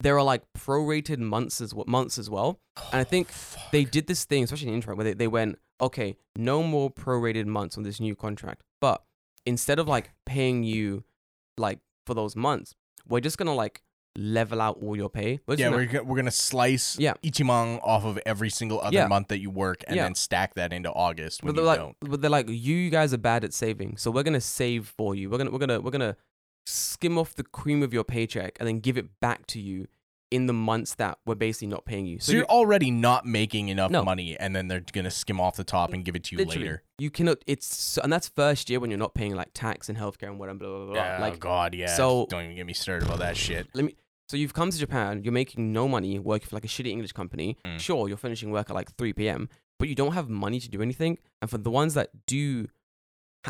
[0.00, 2.58] there are like prorated months as months as well.
[2.92, 3.70] And I oh, think Fuck.
[3.72, 7.46] they did this thing, especially in intro, where they, they went, okay, no more prorated
[7.46, 8.62] months on this new contract.
[8.80, 9.02] But
[9.46, 11.04] instead of like paying you
[11.56, 12.74] like for those months,
[13.06, 13.82] we're just gonna like
[14.16, 15.38] level out all your pay.
[15.46, 17.14] We're yeah, gonna- we're, go- we're to slice Yeah.
[17.22, 19.06] Ichimang off of every single other Yeah.
[19.06, 20.04] month that you work and Yeah.
[20.04, 21.96] then stack that into August when but you they're like, don't.
[22.10, 25.30] but they're like, you guys are bad at saving, so we're gonna save for you.
[25.30, 26.16] We're gonna, we're gonna, we're gonna
[26.66, 29.86] skim off the cream of your paycheck and then give it back to you
[30.30, 32.18] in the months that we're basically not paying you.
[32.20, 34.02] So, you're already not making enough No.
[34.04, 36.38] money and then they're going to skim off the top and give it to you
[36.44, 36.58] Literally.
[36.66, 36.82] later.
[36.98, 37.38] You cannot.
[37.46, 40.58] It's and that's first year when you're not paying like tax and healthcare and whatever.
[40.58, 41.18] Blah blah blah.
[41.26, 41.86] Like oh God, yeah.
[41.94, 43.68] so- don't even get me started about that shit.
[43.74, 43.94] let me
[44.28, 47.12] so you've come to Japan, you're making no money working for like a shitty English
[47.12, 47.56] company.
[47.64, 47.80] Mm.
[47.80, 50.82] Sure, you're finishing work at like 3 p.m., but you don't have money to do
[50.82, 51.16] anything.
[51.40, 52.66] And for the ones that do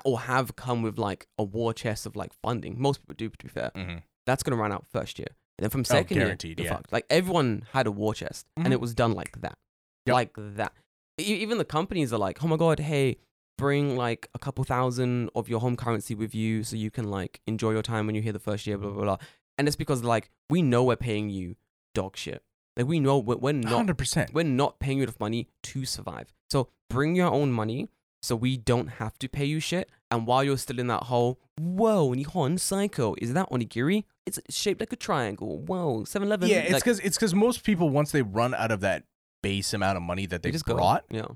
[0.04, 3.44] or have come with like a war chest of like funding, most people do to
[3.44, 5.28] be fair, hmm that's gonna run out first year.
[5.58, 6.74] And then from second year, you're yeah.
[6.74, 6.92] fucked.
[6.92, 8.72] Like everyone had a war chest and Mhm.
[8.72, 9.58] it was done like that.
[10.06, 10.14] Yep.
[10.14, 10.72] Like that.
[11.18, 13.16] Even the companies are like, oh my god, hey,
[13.56, 17.40] bring like a couple thousand of your home currency with you so you can like
[17.46, 19.16] enjoy your time when you're here the first year, blah blah blah.
[19.58, 21.56] And it's because like we know we're paying you
[21.94, 22.42] dog shit.
[22.76, 24.32] Like we know we're, we're not 100%.
[24.32, 26.32] we're not paying you enough money to survive.
[26.48, 27.88] So bring your own money
[28.22, 29.90] so we don't have to pay you shit.
[30.12, 34.04] And while you're still in that hole, whoa, Nihon saiko, is that onigiri?
[34.26, 35.58] It's shaped like a triangle.
[35.60, 36.48] Whoa, 7 Eleven.
[36.48, 39.04] Yeah, it's because it's because most people once they run out of that
[39.42, 41.16] base amount of money that they just brought, Go.
[41.16, 41.26] Yeah.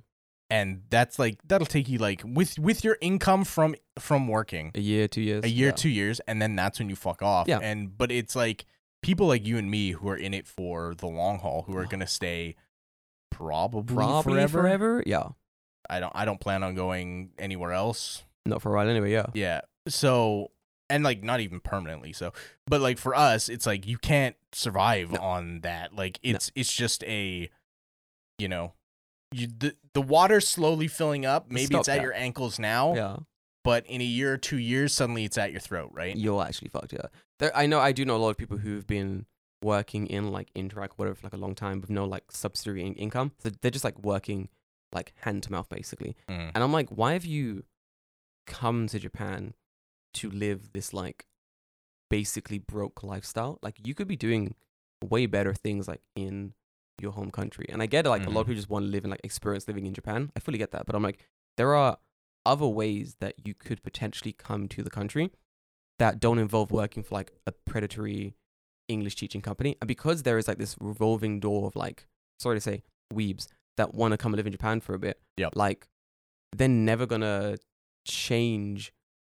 [0.50, 4.80] and that's like that'll take you like with with your income from from working A
[4.80, 5.44] year, two years.
[5.44, 5.72] a year, yeah.
[5.72, 7.48] two years, and then that's when you fuck off.
[7.48, 7.58] Yeah.
[7.62, 8.64] And but it's like
[9.02, 11.86] people like you and me who are in it for the long haul, who are
[11.90, 12.56] gonna stay
[13.30, 14.60] probably, Probably forever.
[14.62, 15.02] forever.
[15.06, 15.28] Yeah.
[15.88, 18.22] I don't I don't plan on going anywhere else.
[18.46, 19.26] Not for a while anyway, yeah.
[19.34, 19.60] Yeah.
[19.88, 20.50] So
[20.90, 22.12] and like not even permanently.
[22.12, 22.32] So
[22.66, 25.20] but like for us, it's like you can't survive No.
[25.20, 25.94] on that.
[25.94, 27.48] Like it's it's just a
[28.38, 28.72] you know
[29.32, 31.50] you, the the water's slowly filling up.
[31.50, 32.02] Maybe Stop it's at that.
[32.02, 33.16] your ankles now, Yeah.
[33.64, 36.14] but in a year or two years, suddenly it's at your throat, right?
[36.16, 37.06] You're actually fucked, yeah.
[37.38, 39.24] There, I know, I do know a lot of people who've been
[39.62, 42.94] working in like Interac, whatever, for like a long time with no like subsidiary in-
[42.94, 43.32] income.
[43.38, 44.48] So they're just like working
[44.92, 46.14] like hand to mouth basically.
[46.28, 46.50] Mhm.
[46.54, 47.64] And I'm like, why have you
[48.46, 49.54] come to Japan
[50.14, 51.26] to live this like
[52.10, 53.58] basically broke lifestyle?
[53.62, 54.54] Like you could be doing
[55.02, 56.54] way better things like in
[57.00, 57.66] your home country.
[57.68, 58.52] And I get it, like a lot of mm-hmm.
[58.52, 60.30] people just want to live and like experience living in Japan.
[60.36, 60.86] I fully get that.
[60.86, 61.98] But I'm like, there are
[62.44, 65.30] other ways that you could potentially come to the country
[65.98, 68.34] that don't involve working for like a predatory
[68.88, 69.76] English teaching company.
[69.80, 72.06] And because there is like this revolving door of like,
[72.38, 73.46] sorry to say, weebs
[73.76, 75.52] that want to come and live in Japan for a bit, Yep.
[75.54, 75.88] like
[76.56, 77.56] they're never gonna
[78.06, 78.92] change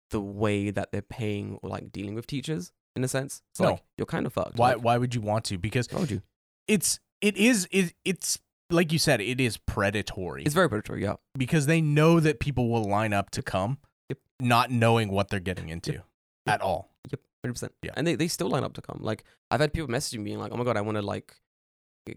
[0.09, 3.41] the way that they're paying or like dealing with teachers in a sense.
[3.53, 3.69] So No.
[3.71, 4.57] like you're kind of fucked.
[4.57, 5.57] Why Like, why would you want to?
[5.57, 6.21] Because why would you?
[6.67, 10.43] it's it is it, it's like you said, it is predatory.
[10.43, 11.15] It's very predatory, yeah.
[11.37, 14.19] because they know that people will line up to come, Yep.
[14.39, 16.05] not knowing what they're getting into Yep.
[16.47, 16.91] at all.
[17.09, 17.73] Yep, hundred percent.
[17.81, 17.91] Yeah.
[17.95, 18.99] and they, they still line up to come.
[19.01, 21.35] Like I've had people messaging me like, "Oh my god, I want to like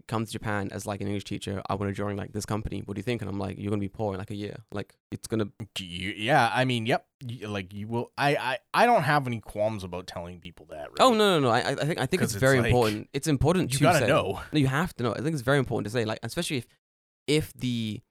[0.07, 1.61] come to Japan as like an English teacher.
[1.69, 2.81] I want to join like this company.
[2.85, 3.21] What do you think?
[3.21, 4.55] And I'm like, you're gonna be poor in like a year.
[4.71, 5.47] Like it's gonna.
[5.79, 7.05] You- yeah, I mean, yep.
[7.25, 8.11] You- Like you will.
[8.17, 10.89] I, I I don't have any qualms about telling people that.
[10.91, 10.97] Really.
[10.99, 11.49] Oh no no no!
[11.49, 13.09] I I think I think it's it's very like, important.
[13.13, 14.07] It's important You to gotta say.
[14.07, 14.41] know.
[14.51, 15.13] No, you have to know.
[15.13, 16.67] I think it's very important to say, like, especially if
[17.27, 18.01] if the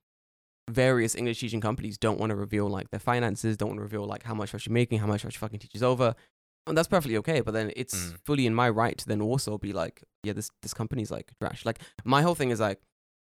[0.70, 4.06] various English teaching companies don't want to reveal like their finances, don't want to reveal
[4.06, 6.14] like how much are you making, how much are you fucking teachers over.
[6.66, 8.18] And that's perfectly okay, but then it's Mm.
[8.24, 11.64] fully in my right to then also be like, yeah, this this company's like trash.
[11.66, 12.80] Like my whole thing is like,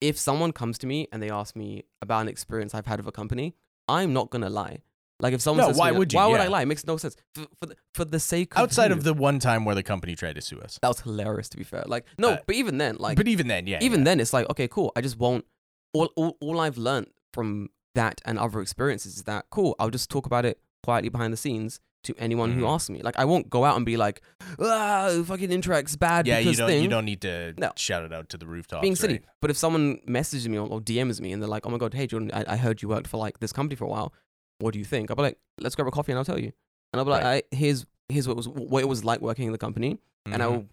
[0.01, 3.07] if someone comes to me and they ask me about an experience I've had with
[3.07, 3.55] a company,
[3.87, 4.83] I'm not gonna lie.
[5.19, 6.17] Like if someone No, says why me, would you?
[6.19, 6.61] Why would I lie?
[6.63, 8.97] It makes no sense for for the, for the sake of Outside who?
[8.97, 10.77] of the one time where the company tried to sue us.
[10.81, 11.83] that was hilarious to be fair.
[11.87, 13.79] Like no, Uh, but even then, like but even then, yeah.
[13.81, 14.05] even yeah.
[14.05, 15.45] then it's like okay cool i just won't
[15.93, 20.09] all, all, all i've learned from that and other experiences is that cool i'll just
[20.09, 22.73] talk about it quietly behind the scenes to anyone who Mhm.
[22.73, 24.21] asks me like i won't go out and be like
[24.59, 27.71] ah fucking Interac's bad yeah, you don't thing you don't need to No.
[27.75, 28.81] shout it out to the rooftops.
[28.81, 29.25] being silly right?
[29.41, 31.93] but if someone messages me or, or dms me and they're like oh my god
[31.93, 34.13] hey jordan I, I heard you worked for like this company for a while
[34.59, 36.51] what do you think i'll be like let's grab a coffee and i'll tell you
[36.91, 37.43] and i'll be like Right.
[37.51, 40.47] I, here's here's what was what it was like working in the company and I
[40.47, 40.67] will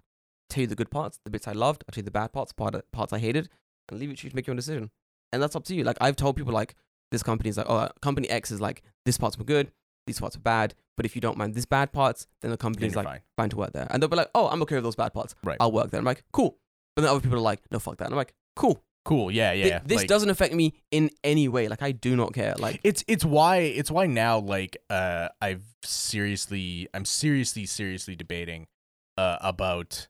[0.49, 1.83] tell you the good parts, the bits I loved.
[1.89, 3.49] I'll tell you the bad parts, part parts I hated,
[3.89, 4.91] and leave it to you to make your own decision.
[5.33, 5.83] And that's up to you.
[5.83, 6.75] Like I've told people, like
[7.11, 9.73] this company is like, oh, company X is like this parts were good,
[10.07, 10.75] these parts were bad.
[11.01, 13.21] But if you don't mind these bad parts, then the company Then is like fine.
[13.39, 13.87] fine to work there.
[13.89, 15.35] And they'll be like, oh, I'm okay with those bad parts.
[15.43, 15.57] Right.
[15.59, 15.99] I'll work there.
[15.99, 16.59] I'm like, cool.
[16.95, 18.05] But then other people are like, no, fuck that.
[18.05, 18.85] And I'm like, cool.
[19.07, 19.31] Cool.
[19.31, 19.67] Yeah, yeah.
[19.67, 19.81] Yeah.
[19.83, 21.69] this like, doesn't affect me in any way.
[21.69, 22.55] Like I do not care.
[22.59, 28.67] Like It's it's why it's why now like uh I've seriously I'm seriously seriously debating
[29.17, 30.07] uh about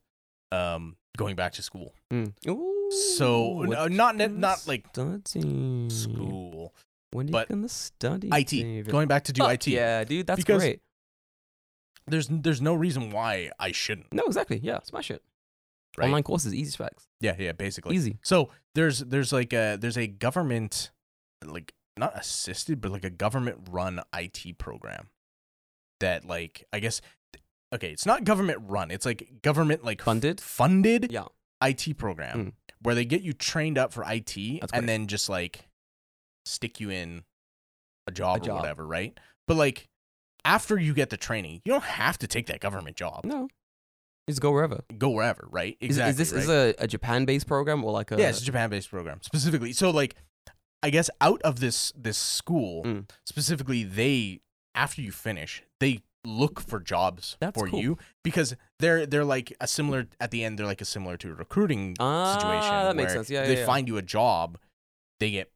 [0.51, 1.95] um going back to school.
[2.13, 2.33] mm.
[2.49, 4.87] Ooh, So what uh, not not like
[5.89, 6.60] school.
[7.13, 8.29] When are you but gonna study?
[8.33, 8.51] IT.
[8.51, 8.89] David?
[8.91, 9.67] Going back to do Fuck IT.
[9.69, 10.81] Yeah, dude, that's Because- great.
[12.07, 14.13] There's there's no reason why I shouldn't.
[14.13, 14.59] No, exactly.
[14.63, 15.23] Yeah, smash it.
[15.97, 16.07] Right?
[16.07, 17.07] Online courses, easy facts.
[17.21, 17.95] Yeah, yeah, basically.
[17.97, 18.19] Easy.
[18.23, 20.91] So there's there's like a there's a government
[21.45, 25.09] like not assisted but like a government run IT program
[26.01, 27.01] that like I guess
[27.75, 30.41] okay it's not government run it's like government like Funded?
[30.41, 31.25] funded Yeah.
[31.63, 32.53] IT program Mm.
[32.83, 34.87] where they get you trained up for IT That's and great.
[34.87, 35.69] then just like
[36.45, 37.25] stick you in
[38.07, 38.61] a job or job.
[38.61, 39.89] whatever right but like
[40.45, 43.49] after you get the training you don't have to take that government job No.
[44.29, 44.81] Just go wherever.
[44.97, 46.43] go wherever right Is- exactly is, this right?
[46.43, 49.73] is a, a Japan based program or like a yeah, it's a Japan-based program specifically.
[49.73, 50.15] So like,
[50.85, 53.11] I guess out of this this school Mm.
[53.27, 54.41] specifically, they
[54.75, 57.81] after you finish, they look for jobs That's for cool.
[57.81, 60.59] you because they're they're like a similar at the end.
[60.61, 62.71] They're like a similar to a recruiting Ah, situation.
[62.71, 63.31] that makes sense.
[63.31, 63.67] Yeah, they yeah, yeah.
[63.67, 64.59] find you a job,
[65.19, 65.51] they get a,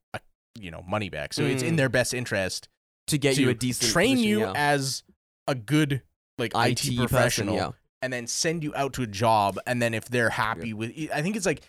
[0.58, 1.32] you know money back.
[1.34, 1.76] So it's in Mm.
[1.78, 2.68] their best interest
[3.08, 4.52] to get to you a decent train position, you yeah.
[4.54, 5.02] as
[5.46, 6.02] a good
[6.38, 7.78] like IT, IT professional person, yeah.
[8.02, 11.20] and then send you out to a job and then if they're happy with i
[11.22, 11.62] think it's like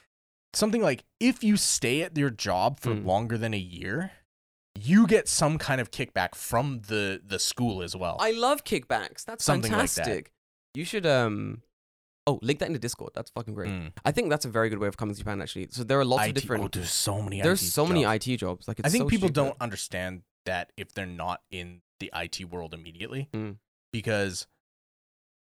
[0.53, 3.05] something like if you stay at your job for Mm.
[3.05, 4.11] longer than a year
[4.79, 9.23] you get some kind of kickback from the the school as well I love kickbacks.
[9.25, 10.05] That's Something like that.
[10.05, 10.31] fantastic.
[10.73, 11.61] You should um
[12.27, 13.11] Oh, link that in the Discord.
[13.13, 13.69] That's fucking great.
[13.71, 13.91] Mm.
[14.03, 15.67] I think that's a very good way of coming to Japan actually.
[15.71, 18.03] So there are lots IT of different oh, there's so many there's IT so many.
[18.03, 18.67] IT jobs.
[18.67, 19.35] Like it's i think so people stupid.
[19.35, 23.57] don't understand that if they're not in the IT world immediately Mm.
[23.93, 24.47] because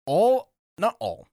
[0.07, 1.29] all not all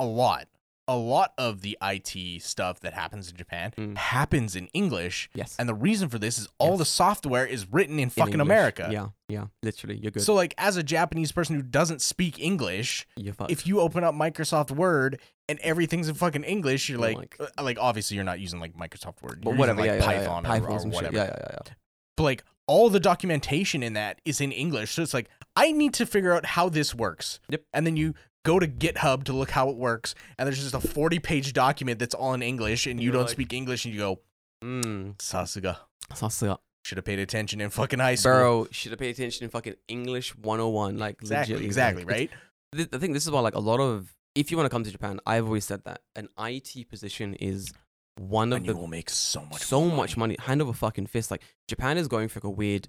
[0.00, 0.46] a lot
[0.86, 3.96] a lot of the IT stuff that happens in Japan Mm.
[3.96, 5.56] happens in English Yes.
[5.58, 6.78] And the reason for this is all Yes.
[6.80, 8.46] the software is written in In fucking English.
[8.46, 8.88] America.
[8.92, 9.46] Yeah, yeah.
[9.62, 9.96] Literally.
[9.96, 10.22] You're good.
[10.22, 13.06] So like as a Japanese person who doesn't speak English,
[13.48, 17.62] if you open up Microsoft Word and everything's in fucking English, you're Oh like uh,
[17.62, 19.40] like obviously you're not using like Microsoft Word.
[19.42, 20.38] but You're whatever, using, like yeah, yeah, yeah, yeah.
[20.38, 21.16] or, Python or whatever.
[21.16, 21.72] Yeah, yeah, yeah, yeah.
[22.16, 24.92] But like all the documentation in that is in English.
[24.92, 27.40] So it's like I need to figure out how this works.
[27.48, 27.62] Yep.
[27.72, 28.14] And then you
[28.44, 31.98] go to GitHub to look how it works, and there's just a 40 page document
[31.98, 34.20] that's all in English, and you you don't like, speak English, and you go,
[34.62, 35.78] mm, sasuga.
[36.12, 36.58] Sasuga.
[36.84, 38.32] Should have paid attention in fucking high school.
[38.32, 40.98] Bro, should have paid attention in fucking English 101.
[40.98, 42.30] Like, exactly, legit, exactly, right?
[42.74, 44.90] I think this is why, like, a lot of, if you want to come to
[44.90, 47.72] Japan, I've always said that an IT position is
[48.18, 48.72] one of and the.
[48.72, 49.96] You will make so much So money.
[49.96, 51.30] much money, hand over fucking fist.
[51.30, 52.88] Like, Japan is going for a weird,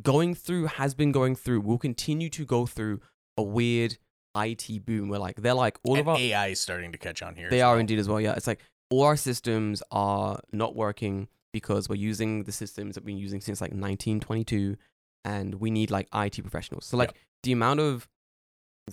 [0.00, 3.02] going through, has been going through, will continue to go through
[3.36, 3.98] a weird
[4.46, 7.22] IT boom where like they're like all And of our AI is starting to catch
[7.22, 7.50] on here.
[7.50, 7.80] they are well.
[7.80, 8.20] indeed as well.
[8.20, 13.02] Yeah, it's like all our systems are not working because we're using the systems that
[13.04, 14.76] we've been using since like 1922,
[15.24, 16.86] and we need like IT professionals.
[16.86, 17.16] So like Yep.
[17.44, 18.08] the amount of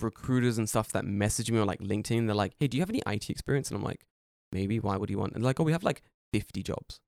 [0.00, 2.90] recruiters and stuff that message me on like LinkedIn, they're like, "Hey, do you have
[2.90, 4.04] any IT experience?" And I'm like,
[4.52, 4.78] "Maybe.
[4.80, 7.00] Why would you want?" And they're like, "Oh, we have like 50 jobs.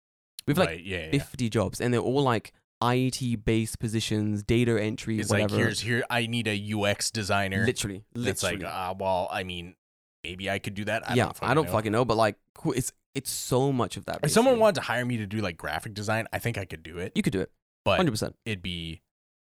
[0.47, 1.23] We have like right, yeah, yeah, yeah.
[1.23, 5.55] 50 jobs, and they're all like IT based positions, data entry, It's whatever.
[5.55, 6.05] like here's here.
[6.11, 7.65] I need a UX designer.
[7.65, 8.31] literally, literally.
[8.31, 8.73] It's like, literally.
[8.75, 9.75] uh, well, I mean,
[10.23, 11.09] maybe I could do that.
[11.11, 11.73] I yeah, don't I don't know.
[11.73, 12.37] fucking know, but like,
[12.67, 14.21] it's it's so much of that.
[14.23, 16.83] If someone wanted to hire me to do like graphic design, I think I could
[16.83, 17.13] do it.
[17.15, 17.51] you could do it,
[17.85, 18.37] But hundred percent.
[18.45, 19.01] it'd be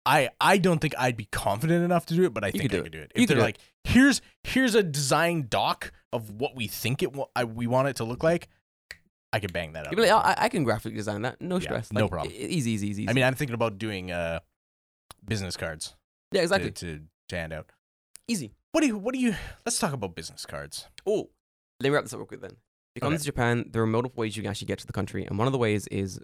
[0.04, 2.80] I I don't think I'd be confident enough to do it, but I think could
[2.80, 3.12] I could do it.
[3.14, 7.14] You If could they're like, here's here's a design doc of what we think it
[7.14, 8.48] wa- I, we want it to look like,
[9.32, 9.96] I could bang that up.
[9.96, 12.32] Like, I, I can graphic design that, no Yeah, stress, no problem.
[12.34, 13.08] e- Easy, easy, easy.
[13.08, 14.40] I mean, I'm thinking about doing uh
[15.24, 15.94] business cards
[16.32, 17.70] yeah, to, exactly, to, to hand out.
[18.28, 18.52] easy.
[18.72, 19.34] What do you what do you
[19.66, 20.88] let's talk about business cards.
[21.06, 21.30] Oh,
[21.80, 22.52] let me wrap this up real quick then.
[22.52, 23.18] If you come Okay.
[23.18, 25.46] to Japan, there are multiple ways you can actually get to the country, and one
[25.48, 26.20] of the ways is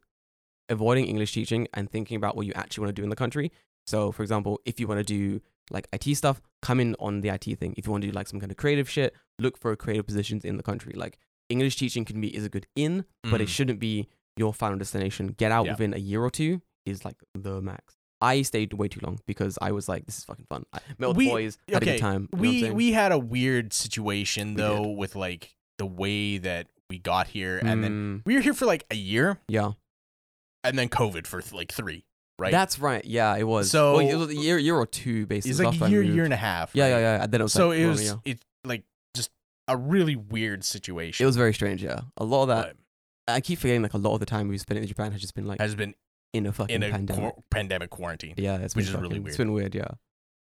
[0.68, 3.50] avoiding English teaching and thinking about what you actually want to do in the country.
[3.86, 5.40] So, for example, if you want to do
[5.70, 7.74] like IT stuff, come in on the IT thing.
[7.78, 10.44] If you want to do like some kind of creative shit, look for creative positions
[10.44, 10.92] in the country.
[10.94, 11.18] Like
[11.48, 13.50] English teaching can be is a good in, but it Mhm.
[13.50, 15.28] shouldn't be your final destination.
[15.28, 15.72] Get out Yeah.
[15.72, 17.96] within a year or two is like the max.
[18.20, 20.64] I stayed way too long because I was like, this is fucking fun.
[20.72, 22.28] I met with We- boys, had a good time.
[22.32, 25.86] you know what I'm we we had a weird situation We though with like the
[25.86, 29.38] way that we got here and then Mm, we were here for like a year
[29.48, 29.72] yeah.
[30.64, 32.04] and then COVID for like 3,
[32.38, 32.50] right?
[32.50, 33.04] That's right.
[33.04, 33.70] Yeah, it was.
[33.70, 35.50] So- well, it was a year, year or two basically.
[35.52, 36.70] it's like a year year and a half.
[36.74, 36.90] Yeah, right?
[36.90, 37.22] yeah, yeah.
[37.24, 38.14] And then it was so like, it was yeah.
[38.24, 38.84] it like
[39.68, 41.22] a really weird situation.
[41.22, 41.82] It was very strange.
[41.82, 42.76] Yeah, a lot of that.
[43.28, 45.34] I keep forgetting like a lot of the time we've spent in Japan has just
[45.34, 45.94] been like has been
[46.32, 47.20] in a fucking in a pandemic.
[47.34, 48.34] quar- pandemic quarantine.
[48.38, 49.28] yeah, it's which been is really weird.
[49.28, 49.74] It's been weird.
[49.74, 49.88] Yeah.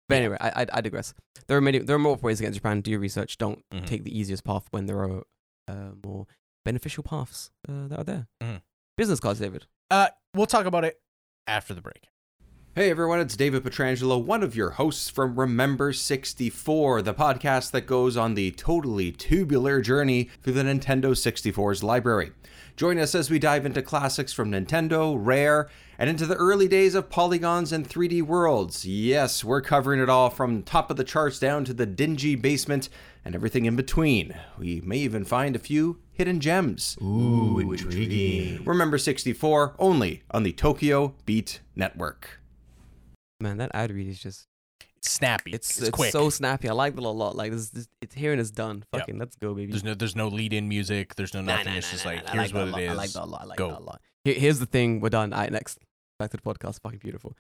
[0.10, 0.20] But Yeah.
[0.22, 1.14] anyway, I, I I digress.
[1.48, 1.80] There are many.
[1.80, 2.82] There are more ways to get to Japan.
[2.82, 3.38] Do your research.
[3.38, 3.86] Don't Mhm.
[3.86, 5.24] take the easiest path when there are
[5.68, 6.28] uh, more
[6.64, 8.28] beneficial paths uh, that are there.
[8.42, 8.62] Mhm.
[8.96, 9.68] Business cards, David.
[9.92, 11.02] Uh, we'll talk about it
[11.46, 12.08] after the break.
[12.78, 17.88] Hey everyone, it's David Petrangelo, one of your hosts from Remember 64, the podcast that
[17.88, 22.34] goes on the totally tubular journey through the Nintendo 64's library.
[22.76, 26.94] Join us as we dive into classics from Nintendo, Rare, and into the early days
[26.94, 28.86] of polygons and 3D worlds.
[28.86, 32.90] Yes, we're covering it all from top of the charts down to the dingy basement
[33.26, 34.36] and everything in between.
[34.60, 36.96] We may even find a few hidden gems.
[37.02, 38.64] Ooh, intriguing.
[38.66, 42.40] Remember 64, only on the Tokyo Beat Network.
[43.40, 44.48] Man, that ad read is just
[44.98, 45.52] It's snappy.
[45.52, 46.12] it's It's, it's, quick.
[46.12, 46.70] so snappy.
[46.70, 47.36] I like it a lot.
[47.36, 48.84] Like this, this it's here and it's done.
[48.94, 49.02] Yep.
[49.02, 49.72] Fucking let's go, baby.
[49.72, 51.16] there's no there's no lead in music.
[51.16, 51.66] There's no nothing.
[51.72, 53.42] nah, it's nah, just nah, like here's like what it I like that a lot.
[53.42, 53.70] I like Go.
[53.70, 54.02] that a lot.
[54.24, 55.00] Here, here's the thing.
[55.02, 55.34] We're done.
[55.34, 55.80] All right, next.
[56.20, 56.82] Back to the podcast.
[56.82, 57.36] Fucking beautiful.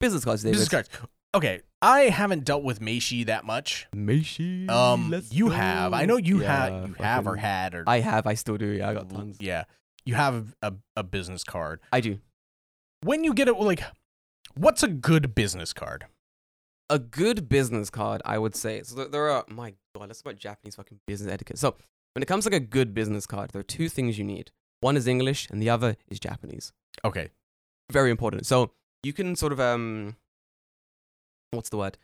[0.00, 0.52] Business cards, David.
[0.54, 0.88] Business cards.
[1.34, 3.86] Okay, I haven't dealt with Meishi that much.
[3.96, 4.68] Meishi.
[4.68, 5.94] Um, you have.
[5.94, 6.44] I know you go.
[6.46, 6.72] have.
[6.72, 8.26] Yeah, You have or had or I have.
[8.26, 8.66] I still do.
[8.66, 9.38] Yeah, I got tons.
[9.40, 9.64] Yeah,
[10.04, 11.80] you have a, a business card.
[11.90, 12.18] I do.
[13.02, 13.80] When you get it, like,
[14.54, 16.06] what's a good business card?
[16.90, 18.82] A good business card, I would say.
[18.82, 19.44] So there, are.
[19.48, 21.58] My God, let's talk about Japanese fucking business etiquette.
[21.58, 21.76] So
[22.14, 24.50] when it comes to like a good business card, there are two things you need.
[24.80, 26.72] One is English, and the other is Japanese.
[27.04, 27.30] Okay,
[27.90, 28.44] very important.
[28.46, 30.16] So you can sort of um,
[31.52, 31.96] what's the word?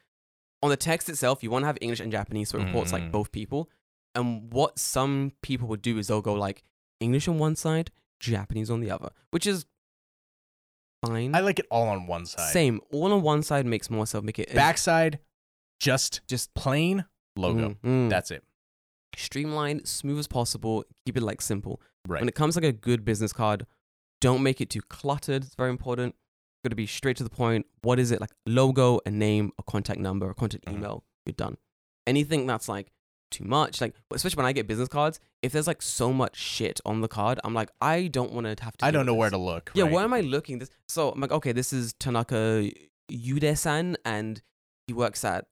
[0.63, 3.03] On the text itself, you want to have English and Japanese, so it reports like
[3.03, 3.13] Mm.
[3.13, 3.69] both people.
[4.15, 6.63] And what some people would do is they'll go like
[6.99, 9.67] English on one side, Japanese on the other, which is
[11.05, 11.35] fine.
[11.35, 12.53] I like it all on one side.
[12.53, 14.25] Same, all on one side makes more sense.
[14.25, 15.19] Make it Backside,
[15.81, 17.05] just just plain
[17.37, 17.71] logo.
[17.71, 18.11] Mm, mm.
[18.11, 18.43] That's it.
[19.17, 20.85] streamlined, smooth as possible.
[21.07, 21.81] Keep it like simple.
[22.07, 22.21] Right.
[22.21, 23.67] When it comes to like a good business card,
[24.21, 25.45] don't make it too cluttered.
[25.45, 26.15] It's very important.
[26.65, 27.67] Got to be straight to the point.
[27.83, 28.31] What is it like?
[28.47, 30.75] Logo, a name, a contact number, a contact Mhm.
[30.75, 31.05] email.
[31.27, 31.57] You're done.
[32.07, 32.91] Anything that's like
[33.31, 36.81] too much, like especially when I get business cards, if there's like so much shit
[36.85, 38.85] on the card, I'm like, I don't want to have to.
[38.85, 39.71] I don't know with where to look.
[39.75, 39.93] Yeah, right?
[39.93, 40.59] where am I looking?
[40.59, 42.71] This so I'm like, okay, this is Tanaka
[43.11, 44.43] Yude-san, and
[44.87, 45.47] he works at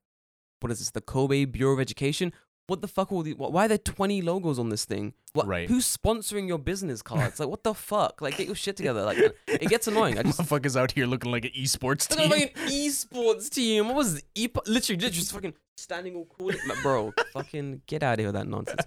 [0.61, 0.91] what is this?
[0.91, 2.33] The Kobe Bureau of Education.
[2.69, 3.13] What the fuck?
[3.13, 5.15] All the, why are there 20 logos on this thing?
[5.35, 5.69] What, Right.
[5.69, 7.39] Who's sponsoring your business cards?
[7.39, 8.21] like, what the fuck?
[8.21, 9.05] Like, get your shit together.
[9.05, 10.19] Like, it gets annoying.
[10.19, 12.27] I just Motherfuckers out here looking like an esports team.
[12.27, 13.87] a fucking esports team.
[13.87, 17.13] What was e- literally just, just fucking standing all cool, like, bro?
[17.33, 18.83] fucking get out of here with that nonsense.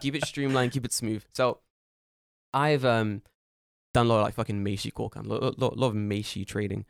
[0.00, 1.22] keep it streamlined, keep it smooth.
[1.32, 1.60] So,
[2.52, 3.22] I've um
[3.94, 6.84] done a lot of like fucking Meishi koukan, a lot, lot, lot of Meishi trading,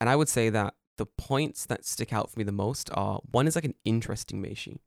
[0.00, 3.20] and I would say that the points that stick out for me the most are
[3.30, 4.78] one is like an interesting Meishi,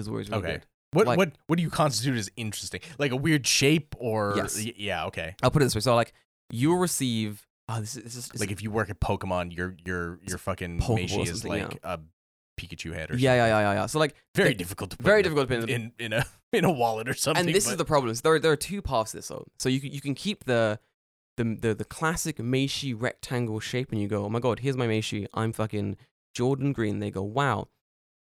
[0.00, 0.52] is always really Okay.
[0.54, 0.66] good.
[0.92, 2.80] What Like- what what do you constitute as interesting?
[2.98, 4.60] Like a weird shape or Yes.
[4.76, 5.36] yeah, okay.
[5.42, 6.12] I'll put it this way: so like
[6.50, 7.46] you'll receive.
[7.68, 10.38] Oh, this is, this is this Like if you work at Pokemon, your your your
[10.38, 12.00] fucking Meishi is like a
[12.60, 13.86] Pikachu head or yeah, yeah, yeah, yeah, yeah.
[13.86, 16.12] So like Very they- difficult to put very in difficult to put in- in in
[16.12, 17.46] a in a wallet or something.
[17.46, 18.12] and this is the problem.
[18.16, 19.26] So there, there are two paths to this.
[19.26, 20.80] So, so you can, you can keep the,
[21.36, 24.88] the the the classic Meishi rectangle shape, and you go, oh my god, here's my
[24.88, 25.28] Meishi.
[25.32, 25.96] I'm fucking
[26.34, 26.98] Jordan Green.
[26.98, 27.68] They go, wow,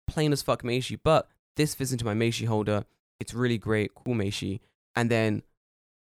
[0.07, 2.85] plain as fuck Meishi, but this fits into my Meishi holder.
[3.19, 4.59] It's really great, cool Meishi.
[4.95, 5.43] And then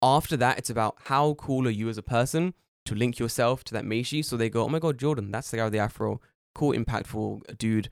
[0.03, 2.55] after that, it's about how cool are you as a person
[2.87, 4.25] to link yourself to that Meishi.
[4.25, 6.21] So they go, oh my god, Jordan, that's the guy with the afro,
[6.55, 7.91] cool, impactful uh, dude.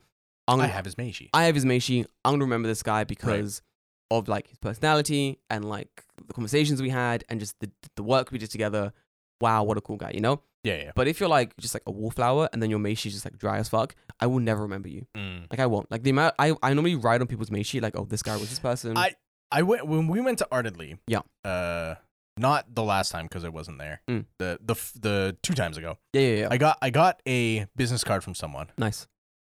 [0.48, 1.28] I'm gonna- have his Meishi.
[1.32, 2.06] I have his Meishi.
[2.24, 3.62] I'm gonna remember this guy because
[4.10, 8.30] of like his personality and like the conversations we had and just the the work
[8.30, 8.92] we did together.
[9.40, 10.40] Wow, what a cool guy, you know.
[10.66, 10.90] Yeah, yeah.
[10.94, 13.38] But if you're like just like a wallflower and then your Meishi is just like
[13.38, 15.06] dry as fuck, I will never remember you.
[15.16, 15.46] Mm.
[15.50, 15.90] Like I won't.
[15.90, 18.50] Like the amount I, I normally write on people's Meishi like, oh, this guy was
[18.50, 18.96] this person.
[18.96, 19.14] I-
[19.52, 20.98] I went when we went to Ardedly.
[21.06, 21.20] Yeah.
[21.44, 21.94] Uh,
[22.36, 24.02] not the last time because I wasn't there.
[24.10, 24.24] Mm.
[24.40, 25.98] The the the two times ago.
[26.12, 26.48] yeah, yeah, yeah.
[26.50, 29.06] I got I got a business card from someone, nice.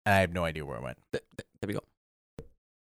[0.05, 0.99] and I have no idea where it went.
[1.13, 1.81] Th- th- there we go.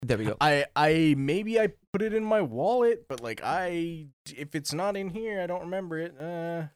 [0.03, 0.37] There we go.
[0.39, 4.95] I I maybe I put it in my wallet, but like I if it's not
[4.95, 6.13] in here, I don't remember it.
[6.21, 6.67] Uh,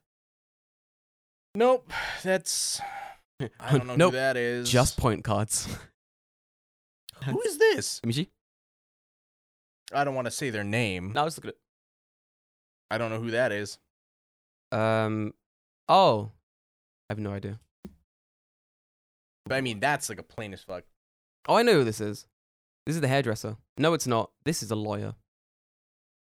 [1.56, 1.91] nope.
[2.24, 2.80] That's
[3.60, 4.12] I don't know Nope.
[4.14, 4.70] who that is.
[4.70, 5.68] Just point cards.
[7.26, 7.99] who is this?
[8.06, 8.28] Michi?
[9.93, 11.12] I don't want to say their name.
[11.14, 11.56] No, let's look at
[12.91, 13.78] I don't know who that is.
[14.72, 15.34] Um.
[15.89, 16.32] Oh,
[17.10, 17.60] I have no idea.
[19.45, 20.84] But I mean, that's like a plain as fuck.
[21.47, 22.26] Oh, I know who this is.
[22.86, 23.58] This is the hairdresser.
[23.78, 24.32] No, it's not.
[24.43, 25.14] This is a lawyer.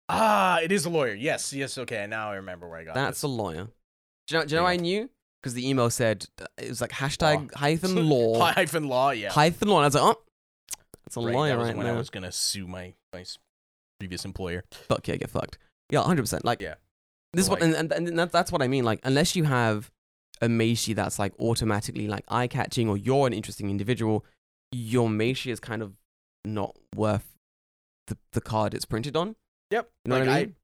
[0.09, 1.15] Ah, it is a lawyer.
[1.15, 1.77] Yes, yes.
[1.79, 3.23] Okay, now I remember where I got That's this.
[3.25, 3.69] a lawyer.
[4.27, 4.45] Do you know?
[4.47, 4.73] Do you know Yeah.
[4.73, 5.11] I knew?
[5.43, 9.11] Because the email said uh, it was like hashtag hyphen law hyphen law.
[9.11, 9.77] Yeah, hyphen law.
[9.79, 10.21] And I was like, oh,
[11.07, 11.95] it's a Right, lawyer that was right when now.
[11.95, 13.25] I was gonna sue my my
[13.99, 14.65] previous employer.
[14.73, 15.59] Fuck yeah, get fucked.
[15.91, 16.45] Yeah, hundred percent.
[16.45, 16.75] Like Yeah.
[17.33, 18.85] this is what, and, and, and that, that's what I mean.
[18.85, 19.91] Like unless you have
[20.43, 24.25] a Meishi that's like automatically like eye catching, or you're an interesting individual,
[24.73, 25.95] your Meishi is kind of
[26.45, 27.35] not worth
[28.07, 29.37] the the card it's printed on.
[29.71, 29.89] Yep.
[30.05, 30.57] You know like what I, mean?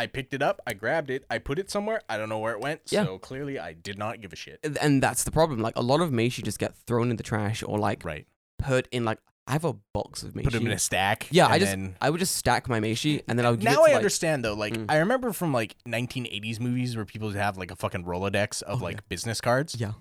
[0.00, 2.00] I picked it up, I grabbed it, I put it somewhere.
[2.08, 2.80] I don't know where it went.
[2.90, 3.04] Yeah.
[3.04, 4.58] So clearly, I did not give a shit.
[4.80, 5.60] And- that's the problem.
[5.60, 8.26] Like a lot of Meishi just get thrown in the trash or like Right.
[8.58, 10.44] put in like I have a box of Meishi.
[10.44, 11.26] Put them in a stack.
[11.30, 13.60] Yeah, and I just- then- I would just stack my Meishi and then I would
[13.60, 14.54] give now it I like, understand though.
[14.54, 14.86] Like Mm.
[14.88, 18.80] I remember from like 1980s movies where people would have like a fucking Rolodex of
[18.80, 19.00] Oh, like yeah.
[19.08, 19.74] business cards.
[19.78, 19.92] Yeah.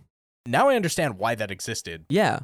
[0.46, 2.06] Now I understand why that existed.
[2.10, 2.40] Yeah.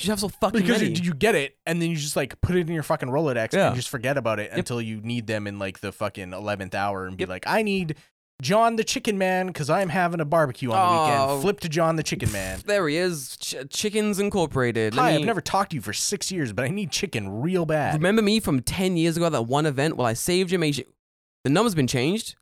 [0.00, 0.94] You have so fucking Because many.
[0.94, 3.52] you, you get it, and then you just like put it in your fucking Rolodex
[3.52, 3.68] Yeah.
[3.68, 7.06] and just forget about it until you need them in like the fucking eleventh hour
[7.06, 7.28] and be Yep.
[7.28, 7.94] like, I need
[8.40, 11.26] John the Chicken Man because I'm having a barbecue on the Oh.
[11.28, 11.42] weekend.
[11.42, 12.60] Flip to John the Chicken Man.
[12.66, 13.36] there he is.
[13.36, 14.94] Ch- Chickens Incorporated.
[14.96, 17.40] Let Hi, me- I've never talked to you for six years, but I need chicken
[17.40, 17.94] real bad.
[17.94, 20.84] Remember me from 10 years ago, that one event while I saved your Meishi?
[21.44, 22.34] The number's been changed.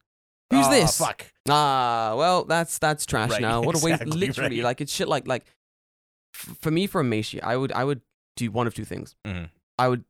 [0.50, 0.96] Who's Ah, this?
[0.98, 1.26] Fuck.
[1.48, 3.60] Ah, well, that's that's trash Right, now.
[3.60, 4.00] What a waste.
[4.00, 4.64] exactly, Literally, right.
[4.64, 5.08] like it's shit.
[5.08, 5.44] Like like
[6.32, 8.00] for me for a Meishi, I would I would
[8.36, 9.14] do one of two things.
[9.26, 9.50] Mhm.
[9.78, 10.04] I would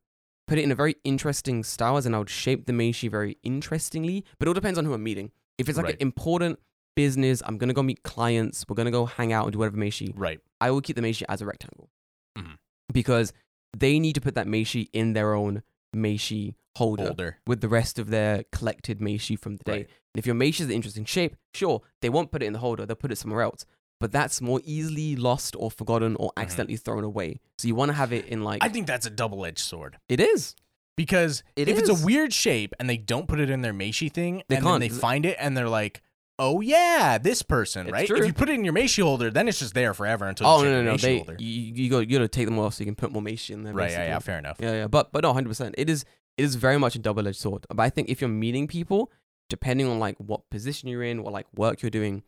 [0.47, 3.39] put it in a very interesting style, as in I would shape the Meishi very
[3.43, 4.25] interestingly.
[4.39, 5.31] But it all depends on who I'm meeting.
[5.59, 5.95] If it's like Right.
[5.95, 6.59] an important
[6.97, 8.65] business, I'm gonna go meet clients.
[8.69, 10.13] We're gonna go hang out and do whatever Meishi.
[10.15, 10.41] Right.
[10.61, 11.89] I will keep the Meishi as a rectangle
[12.37, 12.59] Mhm.
[12.93, 13.33] because
[13.77, 15.63] they need to put that Meishi in their own
[15.95, 17.39] Meishi holder Older.
[17.47, 19.73] with the rest of their collected Meishi from the day.
[19.73, 19.81] Right.
[20.15, 22.59] And if your Meishi is an interesting shape, sure, they won't put it in the
[22.61, 23.65] holder, they'll put it somewhere else.
[24.01, 27.41] But that's more easily lost or forgotten or accidentally thrown away.
[27.59, 28.71] So you want to have it in like Mm-hmm.
[28.71, 29.99] I think that's a double edged sword.
[30.09, 30.57] it is.
[30.97, 34.11] Because It if it's a weird shape and they don't put it in their Meishi
[34.13, 34.81] thing, They and can't.
[34.81, 36.03] then they find it and they're like,
[36.39, 38.07] "Oh yeah, this person," It's right?
[38.07, 38.19] true.
[38.19, 40.53] If you put it in your Meishi holder, then it's just there forever until you
[40.53, 40.95] Oh no no no!
[40.97, 41.37] Meishi They holder.
[41.39, 41.47] you,
[41.85, 43.73] you go you gotta take them off so you can put more Meishi in there.
[43.73, 43.91] Right?
[43.91, 44.59] Yeah, yeah, fair enough.
[44.61, 45.75] Yeah, yeah, but but no, hundred percent.
[45.79, 46.05] It is
[46.37, 47.67] it is very much a double edged sword.
[47.69, 49.11] But I think if you're meeting people,
[49.49, 52.25] depending on like what position you're in, what like work you're doing,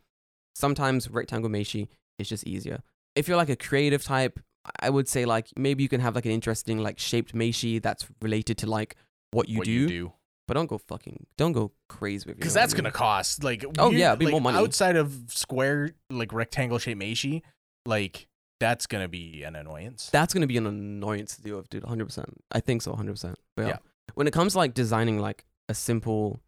[0.53, 1.87] sometimes rectangle meishi
[2.19, 2.81] is just easier.
[3.15, 4.39] If you're like a creative type,
[4.79, 8.07] I would say like maybe you can have like an interesting like shaped meishi that's
[8.21, 8.95] related to like
[9.31, 9.71] what you what do.
[9.71, 10.13] you do.
[10.47, 12.39] But don't go fucking don't go crazy with it.
[12.39, 14.57] Because that's gonna cost like Oh, weird- yeah, be like, more money.
[14.57, 17.41] outside of square like rectangle shaped Meishi.
[17.85, 18.27] Like
[18.59, 20.09] that's gonna be an annoyance.
[20.11, 21.83] that's gonna be an annoyance to deal with, dude.
[21.83, 22.29] Hundred percent.
[22.51, 23.37] I think so, hundred percent.
[23.55, 23.67] But yeah.
[23.69, 23.77] Yeah.
[24.15, 26.39] When it comes to like designing like a simple,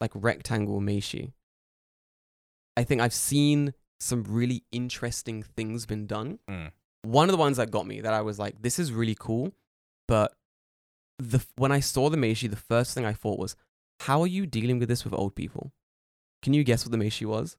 [0.00, 1.32] like rectangle meishi,
[2.78, 6.38] I think I've seen some really interesting things been done.
[6.48, 6.70] Mm.
[7.02, 9.52] One of the ones that got me that I was like, this is really cool,
[10.06, 10.28] but
[11.18, 13.56] the when I saw the meishi, the first thing I thought was,
[14.06, 15.72] how are you dealing with this with old people?
[16.42, 17.56] Can you guess what the meishi was?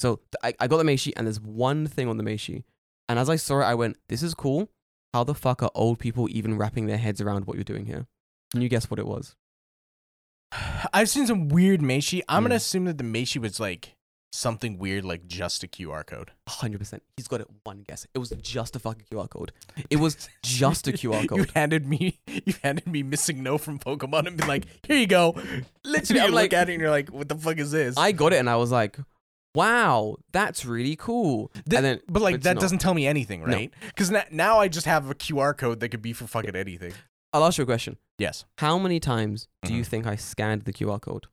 [0.00, 2.64] So I, I got the meishi, and there's one thing on the meishi,
[3.08, 4.68] and as I saw it, I went, this is cool.
[5.14, 8.06] How the fuck are old people even wrapping their heads around what you're doing here?
[8.52, 9.34] Can you guess what it was?
[10.92, 12.20] I've seen some weird Meishi.
[12.28, 12.58] I'm gonna Mm.
[12.58, 13.96] assume that the Meishi was like
[14.32, 16.32] something weird, like just a QR code.
[16.48, 17.00] 100%.
[17.16, 18.06] He's got it one guess.
[18.14, 19.52] It was just a fucking QR code.
[19.90, 21.38] It was just a QR code.
[21.40, 25.34] You handed me, you handed me MissingNo from Pokemon and been like, here you go.
[25.84, 27.96] Literally, I'm like- look at it and you're like, what the fuck is this?
[27.96, 28.98] I got it and I was like,
[29.54, 31.50] wow, that's really cool.
[31.68, 32.60] Th- then, but like that not.
[32.60, 33.72] doesn't tell me anything, right?
[33.86, 36.92] Because now I just have a QR code that could be for fucking anything.
[37.32, 37.96] I'll ask you a question.
[38.18, 38.44] Yes.
[38.58, 39.86] How many times do you Mhm.
[39.86, 41.26] think I scanned the QR code?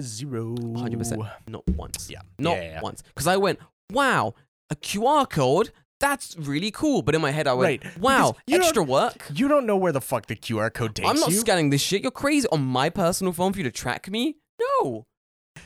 [0.00, 0.54] Zero.
[0.56, 1.30] 100%.
[1.46, 2.10] Not once.
[2.10, 2.20] Yeah.
[2.38, 3.02] Not Yeah, yeah, once.
[3.02, 3.58] Because I went,
[3.92, 4.34] wow,
[4.70, 5.70] a QR code?
[6.00, 7.00] that's really cool.
[7.00, 9.26] But in my head, I went, Right, wow, extra work.
[9.32, 11.36] You don't know where the fuck the QR code takes I'm not you.
[11.38, 12.02] scanning this shit.
[12.02, 14.36] You're crazy on my personal phone for you to track me.
[14.60, 15.04] No.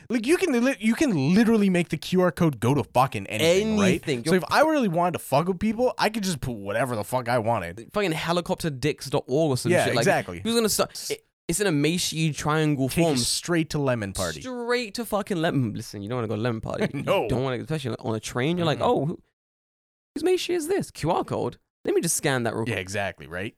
[0.09, 3.79] Like you can li- you can literally make the QR code go to fucking anything,
[3.81, 4.17] Anything.
[4.19, 4.25] right?
[4.27, 6.95] So You're- if I really wanted to fuck with people, I could just put whatever
[6.95, 7.89] the fuck I wanted.
[7.91, 9.95] Fucking helicopterdicks.org or some Yeah, shit.
[9.95, 10.39] Like, exactly.
[10.41, 11.09] Who's gonna start?
[11.09, 13.11] It, it's an emaciated triangle form.
[13.11, 14.39] you straight to lemon party.
[14.41, 15.73] Straight to fucking lemon.
[15.73, 16.87] Listen, you don't want to go to lemon party.
[16.93, 17.23] No.
[17.23, 18.57] You don't want to, especially on a train.
[18.57, 19.19] You're like, oh, who,
[20.15, 20.91] whose Meishi is this?
[20.91, 21.57] QR code.
[21.83, 23.55] Let me just scan that real Yeah, exactly, right?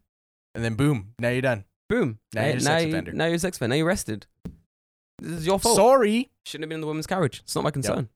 [0.55, 1.65] And then boom, now you're done.
[1.89, 2.19] Boom.
[2.33, 3.11] Now you're a now, sex you- offender.
[3.13, 3.73] now you're a sex offender.
[3.73, 4.25] Now you're arrested.
[5.19, 5.75] This is your fault.
[5.75, 6.31] Sorry.
[6.45, 7.41] Shouldn't have been in the women's carriage.
[7.43, 8.09] It's not my concern.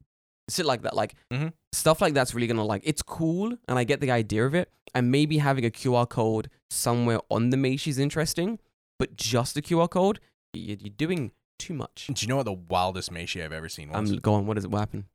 [0.49, 0.95] Shit like that.
[0.95, 1.53] Like, Mhm.
[1.71, 4.71] stuff like that's really gonna like, it's cool and I get the idea of it.
[4.93, 8.59] And maybe having a QR code somewhere on the Meishi is interesting,
[8.99, 10.19] but just a QR code,
[10.53, 12.07] you're, you're doing too much.
[12.13, 14.09] Do you know what the wildest Meishi I've ever seen was?
[14.11, 14.71] I'm going, what is it?
[14.71, 15.05] What happened?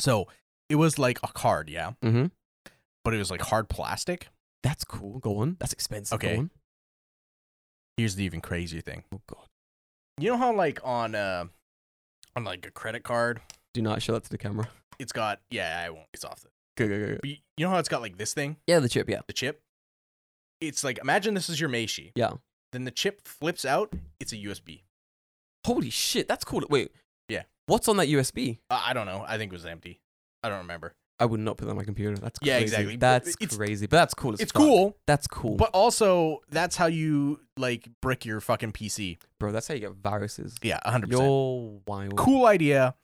[0.00, 0.28] so
[0.68, 2.26] it was like a card, yeah, Mm-hmm.
[3.04, 4.28] but it was like hard plastic.
[4.62, 5.20] That's cool.
[5.20, 5.56] Go on.
[5.60, 6.16] That's expensive.
[6.16, 6.34] Okay.
[6.34, 6.50] Go on.
[7.96, 9.04] Here's the even crazier thing.
[9.14, 9.46] Oh god.
[10.18, 11.44] You know how like on uh
[12.34, 13.40] on like a credit card,
[13.74, 14.68] Do not show that to the camera.
[14.98, 16.06] it's got yeah, I won't.
[16.12, 16.48] It's off the.
[16.76, 17.12] Go go go.
[17.14, 17.20] go.
[17.24, 19.08] You you know how it's got like this thing, Yeah, the chip.
[19.08, 19.20] Yeah.
[19.26, 19.62] the chip.
[20.60, 22.12] It's like imagine this is your Meishi.
[22.14, 22.32] Yeah.
[22.76, 23.94] Then the chip flips out.
[24.20, 24.82] It's a USB.
[25.66, 26.28] Holy shit.
[26.28, 26.62] That's cool.
[26.68, 26.92] Wait.
[27.30, 27.44] Yeah.
[27.66, 28.58] What's on that USB?
[28.70, 29.24] Uh, I don't know.
[29.26, 30.00] I think it was empty.
[30.42, 30.92] I don't remember.
[31.18, 32.14] I would not put that on my computer.
[32.18, 32.50] That's crazy.
[32.50, 32.96] Yeah, exactly.
[32.98, 33.86] But That's it's- crazy.
[33.86, 34.34] But that's cool.
[34.34, 34.62] It's fuck.
[34.62, 35.56] cool, That's cool.
[35.56, 39.16] but also that's how you like brick your fucking PC.
[39.40, 40.54] Bro, that's how you get viruses.
[40.62, 41.26] Yeah, hundred percent.
[41.26, 42.16] You're wild.
[42.16, 42.94] Cool idea.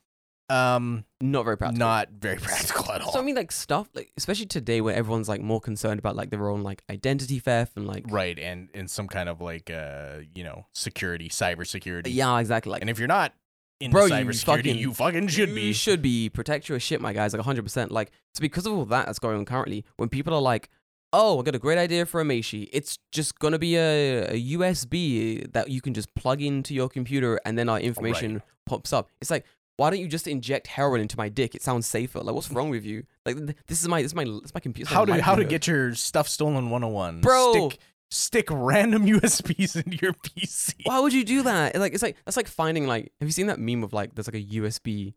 [0.52, 1.78] Um, Not very practical.
[1.78, 3.12] not very practical at all.
[3.12, 6.30] So I mean, like stuff like, especially today, where everyone's like more concerned about like
[6.30, 10.18] their own like identity theft and like, right, and and some kind of like uh,
[10.34, 12.08] you know, security, cybersecurity.
[12.14, 12.70] yeah, exactly.
[12.72, 13.32] Like, And if you're not
[13.80, 15.60] in Bro, you cybersecurity, fucking- you fucking should you be.
[15.62, 17.32] You should be protect your shit, my guys.
[17.32, 17.62] Like 100.
[17.62, 19.84] percent Like it's because of all that that's going on currently.
[19.96, 20.68] When people are like,
[21.12, 24.56] "Oh, I got a great idea for a Meishi," it's just gonna be a, a
[24.56, 29.08] USB that you can just plug into your computer, and then our information pops up.
[29.20, 29.44] It's like,
[29.76, 31.54] why don't you just inject heroin into my dick?
[31.54, 32.20] It sounds safer.
[32.20, 33.04] Like, what's wrong with you?
[33.24, 34.92] Like, th- this is my this is my this is my computer.
[34.94, 37.20] how to how to get your stuff stolen 101.
[37.20, 37.52] Bro.
[37.70, 40.74] Stick stick random USBs into your PC.
[40.84, 41.74] Why would you do that?
[41.76, 43.12] Like, it's like that's like finding like.
[43.20, 45.14] Have you seen that meme of like there's like a USB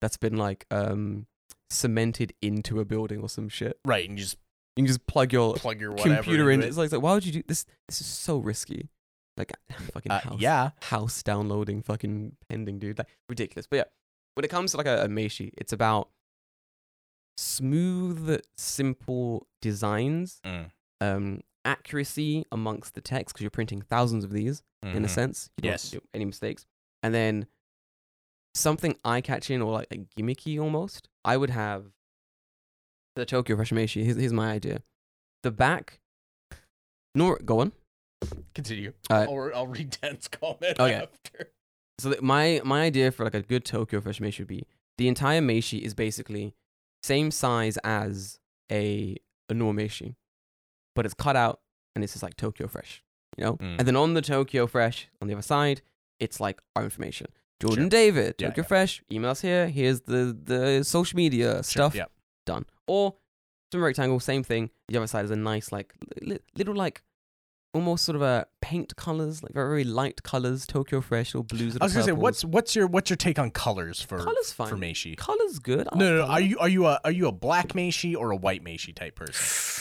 [0.00, 1.26] that's been like um
[1.70, 3.78] cemented into a building or some shit?
[3.84, 4.36] Right, and you just
[4.76, 6.60] You can just plug your plug your computer in.
[6.60, 7.64] into It's like, it's like, why would you do this?
[7.88, 8.90] This is so risky.
[9.36, 9.52] Like,
[9.92, 10.70] fucking Uh, house, yeah.
[10.82, 12.98] house downloading, fucking pending, dude.
[12.98, 13.66] Like, ridiculous.
[13.66, 13.84] But yeah,
[14.34, 16.10] when it comes to like a, a Meishi, it's about
[17.36, 20.70] smooth, simple designs, Mm.
[21.00, 25.10] um, accuracy amongst the text because you're printing thousands of these in a Mhm.
[25.10, 25.50] sense.
[25.56, 25.90] You don't Yes.
[25.90, 26.66] do any mistakes,
[27.02, 27.46] and then
[28.54, 31.08] something eye catching or like, like gimmicky almost.
[31.24, 31.92] I would have
[33.16, 34.04] the Tokyo Fresh Meishi.
[34.04, 34.82] Here's, here's my idea.
[35.42, 36.00] The back.
[37.16, 37.72] Nor go on.
[38.54, 38.92] Continue.
[39.10, 39.28] Alright.
[39.28, 40.94] Or I'll read Dan's comment Okay.
[40.94, 41.50] after.
[41.98, 44.66] So that my my idea for like a good Tokyo Fresh Meishi would be
[44.98, 46.54] the entire Meishi is basically
[47.02, 48.38] same size as
[48.70, 49.16] a
[49.48, 50.14] a normal Meishi,
[50.96, 51.60] but it's cut out
[51.94, 53.02] and it's just like Tokyo Fresh,
[53.36, 53.56] you know.
[53.56, 53.78] Mm.
[53.78, 55.82] And then on the Tokyo Fresh on the other side,
[56.18, 57.28] it's like our information.
[57.60, 57.90] Jordan Sure.
[57.90, 58.68] David, Yeah, Tokyo yeah.
[58.68, 59.68] Fresh, email us here.
[59.68, 62.06] Here's the the social media Sure, stuff Yeah.
[62.46, 62.66] done.
[62.88, 63.14] Or
[63.72, 64.70] some rectangle, same thing.
[64.88, 67.02] The other side is a nice like li- little like
[67.74, 70.66] almost sort of a paint colors, like very, very light colors.
[70.66, 71.76] Tokyo Fresh or blues.
[71.80, 74.68] I was gonna say, what's what's your what's your take on colors for Color's fine.
[74.68, 75.16] for Meishi?
[75.16, 75.88] colors good?
[75.94, 76.24] No, no, no.
[76.26, 79.16] Are you are you a are you a black Meishi or a white Meishi type
[79.16, 79.80] person?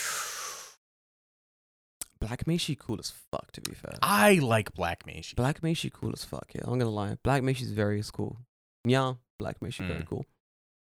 [2.20, 3.52] Black Meishi cool as fuck.
[3.52, 5.36] To be fair, I like black Meishi.
[5.36, 6.48] Black Meishi cool as fuck.
[6.56, 7.18] Yeah, I'm gonna lie.
[7.24, 8.38] Black Meishi is very cool.
[8.86, 10.08] Yeah, Black Meishi very Mm.
[10.08, 10.26] cool.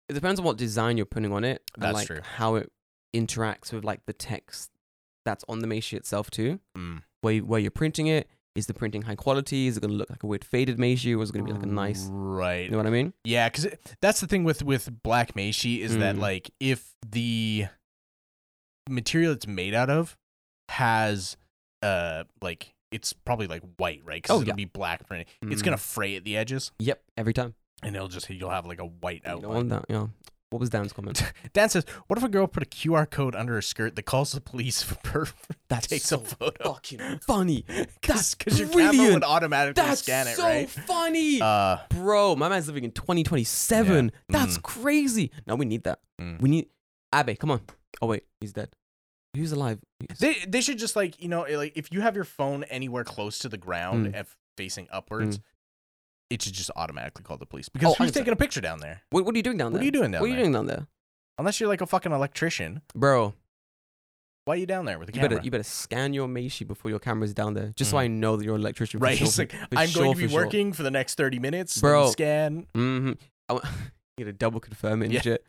[0.08, 2.20] It depends on what design you're putting on it and That's like true.
[2.22, 2.72] how it
[3.14, 4.70] interacts with like the text
[5.26, 6.60] that's on the Meishi itself too.
[6.78, 7.04] Mm.
[7.22, 9.68] Where you- where you're printing it, is the printing high quality?
[9.68, 11.64] Is it gonna look like a weird faded Meishi, or is it gonna be like
[11.64, 12.08] a nice?
[12.12, 12.66] right.
[12.66, 13.14] You know what I mean?
[13.24, 13.68] Yeah, because
[14.02, 16.20] that's the thing with with black Meishi is that Mm.
[16.20, 17.68] like if the
[18.90, 20.18] material it's made out of
[20.70, 21.38] has
[21.84, 24.22] uh like it's probably like white, right?
[24.22, 24.56] Because Oh, it'll yeah.
[24.56, 25.28] be black printed.
[25.44, 25.66] It's Mm.
[25.66, 27.56] gonna fray at the edges, Yep, every time.
[27.84, 29.54] and it'll just you'll have like a white You don't outline.
[29.56, 29.86] want that.
[29.88, 30.08] Yeah.
[30.52, 31.24] What was Dan's comment?
[31.54, 34.34] Dan says, "What if a girl put a QR code under her skirt that calls
[34.34, 35.28] the police for per-
[35.70, 37.64] that takes so a photo?" fucking funny.
[38.06, 40.70] That's Because your camera would automatically That's scan it, so right?
[40.70, 41.42] funny.
[41.42, 44.12] Uh, Bro, my man's living in 2027.
[44.14, 44.20] Yeah.
[44.40, 44.64] That's Mm.
[44.64, 45.32] crazy.
[45.48, 46.00] No, we need that.
[46.20, 46.42] Mm.
[46.42, 46.68] We need
[47.16, 47.38] Abe.
[47.40, 47.62] Come on.
[48.02, 48.70] Oh wait, he's dead.
[49.34, 49.80] He's alive?
[50.00, 53.06] He's- They they should just like you know like if you have your phone anywhere
[53.06, 54.20] close to the ground Mm.
[54.20, 55.40] if facing upwards,
[56.32, 58.14] it should just automatically call the police because Oh, who's 100%.
[58.14, 59.02] taking a picture down there?
[59.12, 59.80] What, what are you doing down there?
[59.80, 60.44] What are you doing down What are you there?
[60.44, 60.88] doing down there,
[61.38, 62.82] Unless you're like a fucking electrician.
[62.96, 63.34] bro?
[64.46, 65.36] Why are you down there with the You camera?
[65.38, 68.36] better you better scan your Meishi before your camera's down there, just so I know
[68.38, 69.00] that you're an electrician.
[69.00, 69.18] for right.
[69.18, 70.44] sure, It's for- like, for I'm sure, going to be for sure.
[70.46, 71.78] working for the next 30 minutes.
[71.84, 72.10] let Bro.
[72.12, 72.66] Scan.
[72.74, 73.12] Mm-hmm.
[73.50, 73.66] I want
[74.18, 75.22] you to double confirm it and Yeah.
[75.22, 75.46] shit.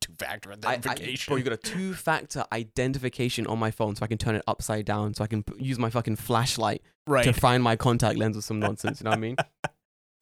[0.00, 1.30] Two factor I, I, identification.
[1.30, 4.84] bro, you got a two-factor identification on my phone, so I can turn it upside
[4.86, 7.24] down, so I can p- use my fucking flashlight right.
[7.24, 9.00] to find my contact lens or some nonsense.
[9.00, 9.36] You know what I mean?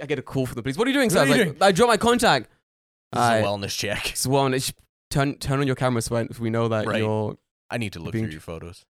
[0.01, 0.76] I get a call from the police.
[0.76, 1.20] What are you doing, sir?
[1.20, 2.49] I are was you like, I dropped my contact.
[3.12, 4.11] this is I- a wellness check.
[4.11, 4.53] It's one.
[4.55, 4.72] It's
[5.11, 6.99] turn turn on your camera so I- so we know that Right.
[6.99, 7.36] you're.
[7.70, 8.84] I need to look Being- through your photos.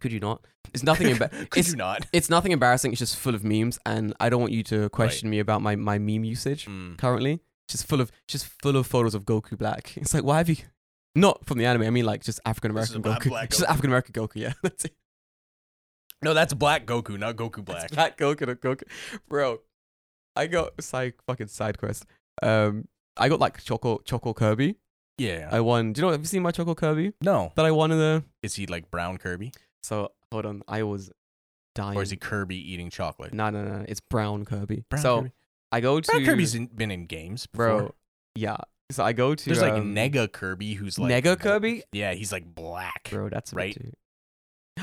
[0.00, 0.46] Could you not?
[0.72, 1.08] It's nothing.
[1.08, 2.06] Emba- Could it's, you not?
[2.12, 2.92] it's nothing embarrassing.
[2.92, 5.74] It's just full of memes, and I don't want you to question me about my
[5.74, 6.98] my meme usage Mm.
[6.98, 7.40] currently.
[7.68, 9.92] Just full of just full of photos of Goku Black.
[9.96, 10.56] It's like why have you?
[11.14, 11.82] Not from the anime.
[11.82, 13.28] I mean like just African This is American about Goku.
[13.30, 13.70] Black Just Goku.
[13.70, 14.36] African American Goku.
[14.36, 14.94] Yeah, that's it.
[16.22, 17.84] No, that's Black Goku, not Goku Black.
[17.84, 18.46] It's Black Goku.
[18.46, 18.82] not Goku.
[19.28, 19.60] Bro,
[20.34, 22.06] I got side fucking side quest.
[22.42, 24.76] Um, I got like Choco Choco Kirby.
[25.18, 25.48] Yeah.
[25.50, 25.92] I won.
[25.92, 26.12] Do you know?
[26.12, 27.52] Have you seen my Choco Kirby no.
[27.56, 28.24] that I won in the?
[28.42, 29.52] Is he like brown Kirby?
[29.82, 31.10] So hold on, I was
[31.74, 31.96] dying.
[31.98, 33.32] Or is he Kirby eating chocolate?
[33.32, 33.84] No, no, no.
[33.88, 34.84] It's brown Kirby.
[34.90, 35.32] Brown so Kirby?
[35.72, 37.66] I go to Brown Kirby's in, been in games before.
[37.78, 37.94] bro.
[38.34, 38.56] Yeah.
[38.90, 41.82] So I go to There's like um, Nega Kirby who's like Nega Kirby.
[41.92, 43.08] Yeah, he's like black.
[43.10, 43.74] Bro, that's Right?
[43.74, 43.92] too-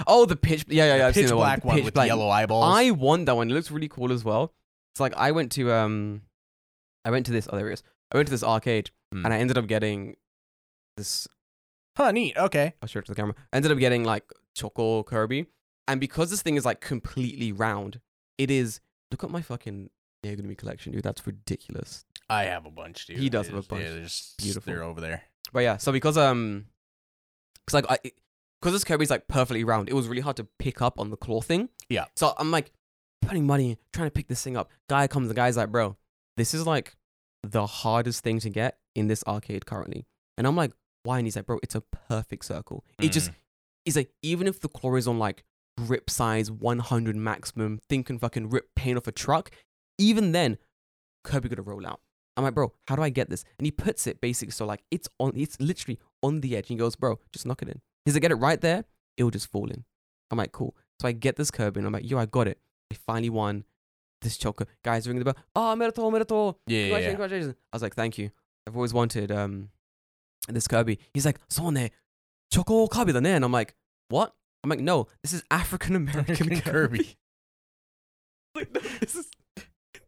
[0.08, 0.66] Oh, the pitch.
[0.68, 1.08] Yeah, yeah, yeah.
[1.08, 1.76] I've Pitch seen the black one.
[1.76, 2.08] Pitch with black.
[2.08, 2.66] yellow eyeballs.
[2.78, 3.50] I won that one.
[3.50, 4.54] It looks really cool as well.
[4.93, 6.22] It's like I went to um,
[7.04, 7.48] I went to this.
[7.52, 7.84] Oh, there it is.
[8.14, 9.26] I went to this arcade Hmm.
[9.26, 10.16] and I ended up getting
[10.98, 11.28] this.
[11.98, 12.36] Huh, neat.
[12.38, 12.74] Okay.
[12.82, 13.36] I'll show it to the camera.
[13.54, 14.24] I ended up getting like
[14.56, 15.46] Choco Kirby,
[15.88, 18.00] and because this thing is like completely round,
[18.38, 18.80] it is.
[19.12, 19.89] Look at my fucking
[20.26, 21.04] Negumi collection, dude.
[21.04, 22.06] That's ridiculous.
[22.30, 23.18] I have a bunch, dude.
[23.20, 23.89] He does have a just- yeah, bunch.
[23.93, 24.74] they're just Beautiful.
[24.74, 25.24] They're over there.
[25.54, 26.66] But yeah, so because um,
[27.68, 28.12] cause like I,
[28.66, 31.18] because this Kirby's like perfectly round, it was really hard to pick up on the
[31.18, 31.70] claw thing.
[31.88, 32.05] Yeah.
[32.16, 32.72] So I'm like
[33.22, 34.72] putting money, in, trying to pick this thing up.
[34.89, 35.97] Guy comes, the guy's like, bro,
[36.36, 36.95] this is like
[37.43, 40.07] the hardest thing to get in this arcade currently.
[40.36, 40.72] And I'm like,
[41.03, 41.20] why?
[41.20, 42.84] And he's like, bro, it's a perfect circle.
[42.99, 43.36] It just, Mm.
[43.86, 45.43] he's like, even if the claw is on like
[45.78, 49.51] grip size 100 maximum, thinking fucking rip paint off a truck,
[49.99, 50.57] even then,
[51.24, 52.01] Kirby gonna roll out.
[52.36, 53.45] I'm like, bro, how do I get this?
[53.59, 56.72] And he puts it basically so like it's on, it's literally on the edge.
[56.72, 57.82] And he goes, bro, just knock it in.
[58.06, 58.86] He's like, get it right there,
[59.18, 59.84] it will just fall in.
[60.32, 60.76] I'm like, cool.
[61.01, 62.60] So I get this Kirby and I'm like, yo, I got it.
[62.91, 63.66] I finally won
[64.22, 64.66] this choker.
[64.84, 65.43] Guys ringing the bell.
[65.56, 66.56] Oh, Mirator, Mirator.
[66.68, 67.08] Yeah, yeah, yeah.
[67.10, 67.56] congratulations.
[67.72, 68.32] I was like, thank you.
[68.68, 69.70] I've always wanted um
[70.47, 70.99] this Kirby.
[71.14, 71.91] He's like, so ne,
[72.51, 73.34] Choco Kirby da ne.
[73.34, 73.76] And I'm like,
[74.10, 74.34] what?
[74.64, 76.62] I'm like, no, this is African American Kirby.
[76.62, 77.18] Kirby.
[78.56, 79.28] like, no, this is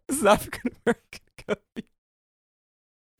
[0.07, 1.21] this is African American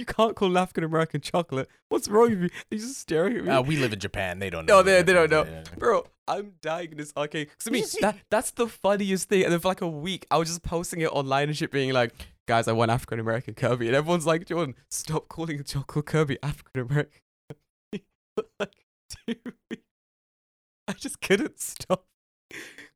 [0.08, 1.70] can't call African American chocolate.
[1.90, 2.50] What's wrong with you?
[2.72, 3.52] He's just staring at me.
[3.52, 4.40] Uh, we live in Japan.
[4.40, 4.84] They don't No, know.
[4.84, 5.70] they- they don't difference.
[5.78, 7.50] Bro, I'm dying in this arcade.
[7.50, 9.44] Cause I mean, that that's the funniest thing.
[9.44, 11.94] And then for like a week, I was just posting it online and shit, being
[11.94, 12.14] like,
[12.48, 16.82] "Guys, I want African American Kirby," and everyone's like, "Jordan, stop calling Choco Kirby African
[16.82, 17.22] American."
[18.60, 18.74] like.
[20.90, 22.06] I just couldn't stop.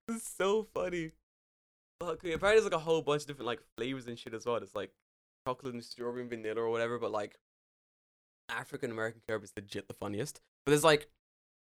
[0.07, 1.12] It's so funny.
[2.01, 4.55] Fuck, apparently there's like a whole bunch of different like flavors and shit as well.
[4.57, 4.91] It's like
[5.47, 7.37] chocolate and strawberry and vanilla or whatever, but like
[8.49, 10.41] African American Kirby is legit the funniest.
[10.65, 11.07] But there's like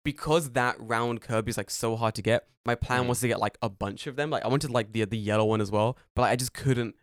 [0.03, 2.47] because that round Kirby is like so hard to get.
[2.65, 3.07] My plan Mm.
[3.07, 4.29] was to get like a bunch of them.
[4.29, 6.95] Like I wanted like the the yellow one as well, but like, I just couldn't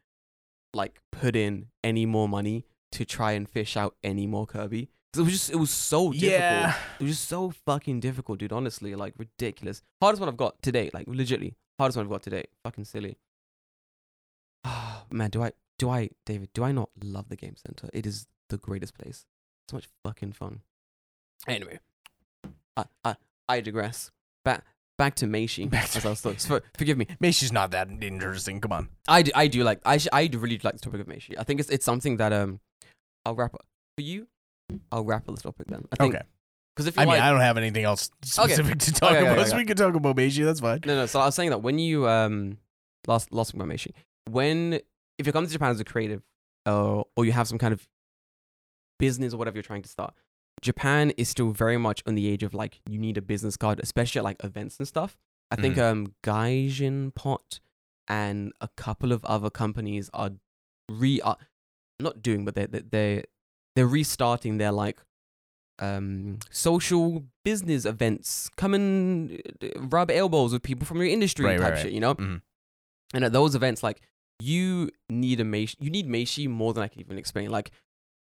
[0.74, 4.88] like put in any more money to try and fish out any more Kirby.
[5.16, 6.32] it was just it was so difficult.
[6.40, 6.74] Yeah.
[7.00, 8.52] It was just so fucking difficult, dude.
[8.52, 9.82] Honestly, like ridiculous.
[10.00, 11.54] Hardest one I've got today, like legitly.
[11.78, 12.44] Hardest one I've got today.
[12.64, 13.16] Fucking silly.
[15.10, 17.88] Man, do I do I David, do I not love the game center?
[17.92, 19.24] It is the greatest place.
[19.68, 20.60] So much fucking fun.
[21.48, 21.78] Anyway.
[22.76, 23.16] I I,
[23.48, 24.10] I digress.
[24.44, 24.64] Back
[24.98, 25.68] back to Meishi.
[25.68, 27.06] Back to as I was for- forgive me.
[27.22, 28.60] Meishi's not that interesting.
[28.60, 28.88] Come on.
[29.08, 31.34] I do, I do like I sh- I do really like the topic of Meishi.
[31.38, 32.60] I think it's it's something that um
[33.24, 33.66] I'll wrap up
[33.96, 34.26] for you.
[34.90, 35.84] I'll wrap up this topic then.
[35.92, 36.24] I think Okay.
[36.74, 39.26] because if you I mean, I don't have anything else specific to talk Okay, okay,
[39.26, 39.62] about, okay, so okay.
[39.62, 40.44] we can talk about Meishi.
[40.44, 40.80] That's fine.
[40.86, 41.06] No, no.
[41.06, 42.58] So I was saying that when you um
[43.06, 43.92] last last about Meishi,
[44.30, 44.80] when
[45.22, 46.22] if you come to Japan as a creative,
[46.66, 47.88] uh, or you have some kind of
[48.98, 50.14] business or whatever you're trying to start,
[50.60, 53.80] Japan is still very much on the age of like you need a business card,
[53.80, 55.16] especially at like events and stuff.
[55.50, 55.90] I think Mhm.
[55.90, 57.60] um GaijinPot
[58.08, 60.30] and a couple of other companies are
[60.88, 61.36] re are
[61.98, 63.24] not doing, but they they they
[63.74, 65.00] they're restarting their like
[65.78, 68.50] um social business events.
[68.56, 71.92] Come and uh, rub elbows with people from your industry Right, type right, shit, right.
[71.94, 72.14] you know.
[72.14, 72.42] Mhm.
[73.14, 74.00] And at those events, like
[74.50, 77.50] you need a meishi, you need meishi more than I can even explain.
[77.50, 77.70] Like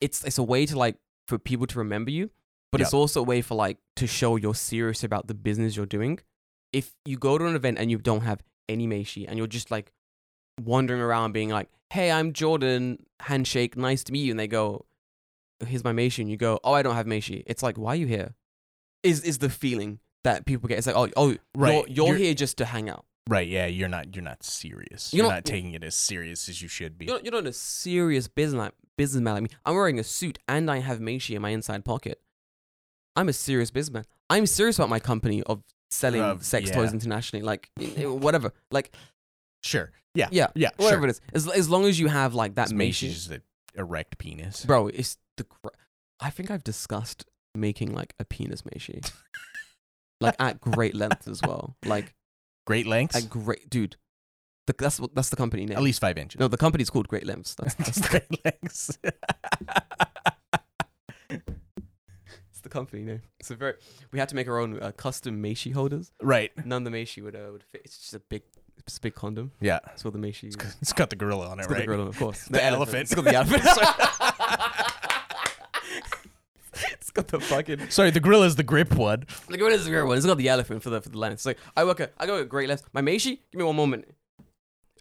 [0.01, 0.97] it's it's a way to like
[1.29, 2.31] for people to remember you,
[2.73, 5.95] but it's also a way for like to show you're serious about the business you're
[5.99, 6.15] doing.
[6.73, 9.71] If you go to an event and you don't have any meishi and you're just
[9.71, 9.93] like
[10.63, 14.87] wandering around being like, "Hey, I'm Jordan, handshake, nice to meet you," and they go,
[15.67, 17.97] "Here's my meishi," and you go, "Oh, I don't have meishi." It's like, why are
[18.05, 18.35] you here?
[19.03, 20.79] is is the feeling that people get.
[20.79, 23.05] It's like, oh, oh, Right, you're, you're, you're- here just to hang out.
[23.29, 25.13] Right, yeah, you're not you're not serious.
[25.13, 27.07] You're You're, not- not, taking it as serious as you should be.
[27.07, 29.49] You're, you're not a serious business businessman like me.
[29.65, 32.21] I'm wearing a suit and I have Meishi in my inside pocket.
[33.17, 34.05] I'm a serious businessman.
[34.31, 36.75] I'm serious about my company of selling Uh, sex yeah.
[36.77, 37.43] toys internationally.
[37.43, 38.53] Like i- i- whatever.
[38.71, 38.95] Like
[39.63, 39.91] Sure.
[40.15, 40.29] Yeah.
[40.31, 40.71] yeah, Yeah.
[40.77, 41.09] whatever sure.
[41.09, 41.21] it is.
[41.35, 43.43] As as long as you have like that Meishi, just an
[43.75, 44.65] erect penis.
[44.65, 44.87] bro.
[44.87, 45.47] It's the.
[46.21, 49.11] I think I've discussed making like a penis Meishi,
[50.21, 51.77] like at great length as well.
[51.85, 52.15] Like
[52.67, 53.17] Great lengths.
[53.17, 53.97] at great, dude.
[54.67, 55.77] The, that's what that's the company name.
[55.77, 56.39] At least five inches.
[56.41, 57.55] no, the company's called Great Lengths.
[57.59, 58.99] That's, that's the, Great lengths.
[61.29, 63.23] that's the company name.
[63.39, 63.75] It's a very.
[64.13, 66.11] We had to make our own uh, custom Meishi holders.
[66.21, 66.51] right.
[66.67, 67.83] None of the Meishi would uh, would fit.
[67.85, 68.43] It's just a big,
[68.79, 69.53] it's a big condom.
[69.61, 69.79] Yeah.
[70.03, 70.45] What the Meishi.
[70.53, 72.45] It's It's got the gorilla on it, got the gorilla, of course.
[72.47, 73.03] The elephant.
[73.03, 73.63] It's got the elephant.
[77.17, 77.91] It's got the fucking.
[77.91, 79.25] Sorry, the gorilla is the grip one.
[79.49, 80.17] The gorilla is the grip one.
[80.17, 81.47] It's got the elephant for the for the lens.
[81.47, 82.01] like I work.
[82.01, 82.85] At, I go at Great Lengths.
[82.93, 83.39] My Meishi.
[83.51, 84.07] Give me one moment.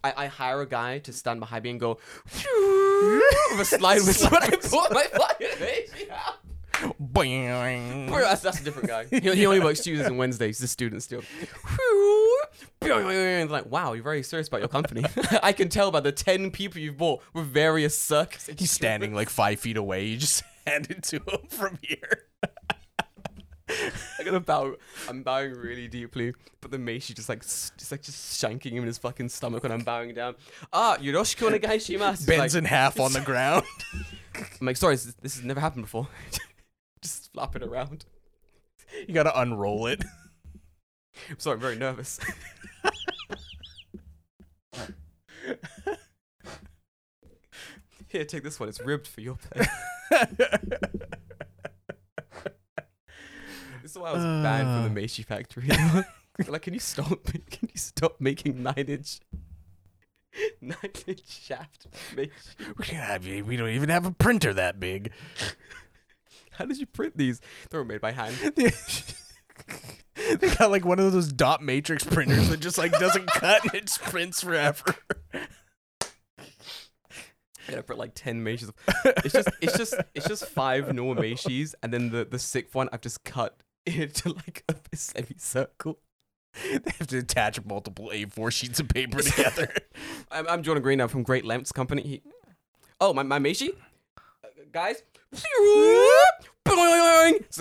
[0.03, 4.29] I, I hire a guy to stand behind me and go with a slide whistle.
[4.29, 6.35] When I pull my fucking Meishi out.
[7.01, 8.09] Boing.
[8.09, 9.05] That's, that's a different guy.
[9.05, 10.59] He, he only works Tuesdays and Wednesdays.
[10.59, 11.21] He's a student still.
[12.81, 15.03] Like, wow, you're very serious about your company.
[15.41, 18.47] I can tell by the 10 people you've bought with various circus.
[18.57, 20.05] He's standing like five feet away.
[20.05, 22.23] You just hand it to him from here.
[24.19, 24.75] I'm gonna bow.
[25.09, 28.79] I'm bowing really deeply, but the Meishi just like s- just like just shanking him
[28.79, 30.35] in his fucking stomach when I'm bowing down.
[30.71, 32.13] Ah, yoroshiku onegai shimasu.
[32.13, 33.65] It's Bends like, in half on the ground.
[34.35, 36.07] I'm like, sorry, this, this has never happened before.
[37.01, 38.05] just flop it around.
[39.07, 40.03] You gotta unroll it.
[41.29, 42.19] I'm sorry, I'm very nervous.
[48.15, 48.69] Here, take this one.
[48.69, 49.65] It's ribbed for your play.
[53.81, 55.03] This is why I was banned from the uh.
[55.03, 55.67] Meishi factory.
[56.47, 57.25] like, can you stop?
[57.51, 59.19] Can you stop making nine inch,
[60.61, 62.29] nine inch shaft Meishi?
[62.77, 65.11] we, don't have, we don't even have a printer that big.
[66.51, 67.41] How did you print these?
[67.69, 68.37] They were made by hand.
[68.55, 68.71] they
[70.55, 73.87] got like one of those dot matrix printers that just like doesn't cut and it
[73.87, 74.95] just prints forever.
[77.67, 78.71] I gotta print like ten Meishis.
[79.23, 82.89] It's just, it's just, it's just five normal Meishis, and then the the sixth one
[82.91, 85.99] I've just cut into like a semicircle.
[86.63, 89.73] They have to attach multiple A4 sheets of paper together.
[90.31, 91.01] I'm, I'm Jordan Green.
[91.01, 92.01] I'm from Great Lamps Company.
[92.01, 92.21] He,
[93.01, 93.71] oh, my, my Meishi?
[94.17, 95.03] Uh, guys?
[95.33, 95.41] So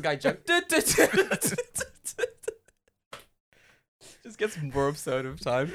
[0.01, 0.47] the guy jumped.
[4.23, 5.73] Just gets more absurd of time.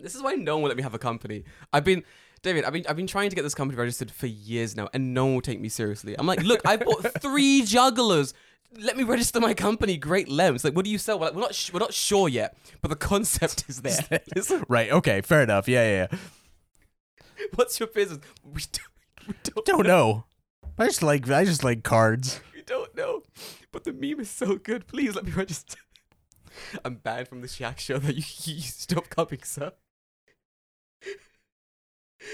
[0.00, 1.44] This is why no one will let me have a company.
[1.72, 2.02] I've been,
[2.46, 5.12] David, I've been, I've been trying to get this company registered for years now, and
[5.12, 6.14] no one will take me seriously.
[6.16, 8.34] I'm like, look, I bought three jugglers.
[8.78, 10.62] Let me register my company, Great Lamps.
[10.62, 11.18] Like, what do you sell?
[11.18, 14.20] We're, like, we're not, sh- we're not sure yet, but the concept is there.
[14.68, 15.66] Right, okay, fair enough.
[15.66, 17.46] Yeah, yeah, yeah.
[17.54, 18.20] What's your business?
[18.44, 20.24] We don't, we don't, Don't know.
[20.78, 22.40] I just like I just like cards.
[22.54, 23.22] we don't know.
[23.72, 24.86] But the meme is so good.
[24.86, 25.78] Please let me register.
[26.84, 28.22] I'm banned from the Shaq show that you,
[28.54, 29.72] you stop coming, sir.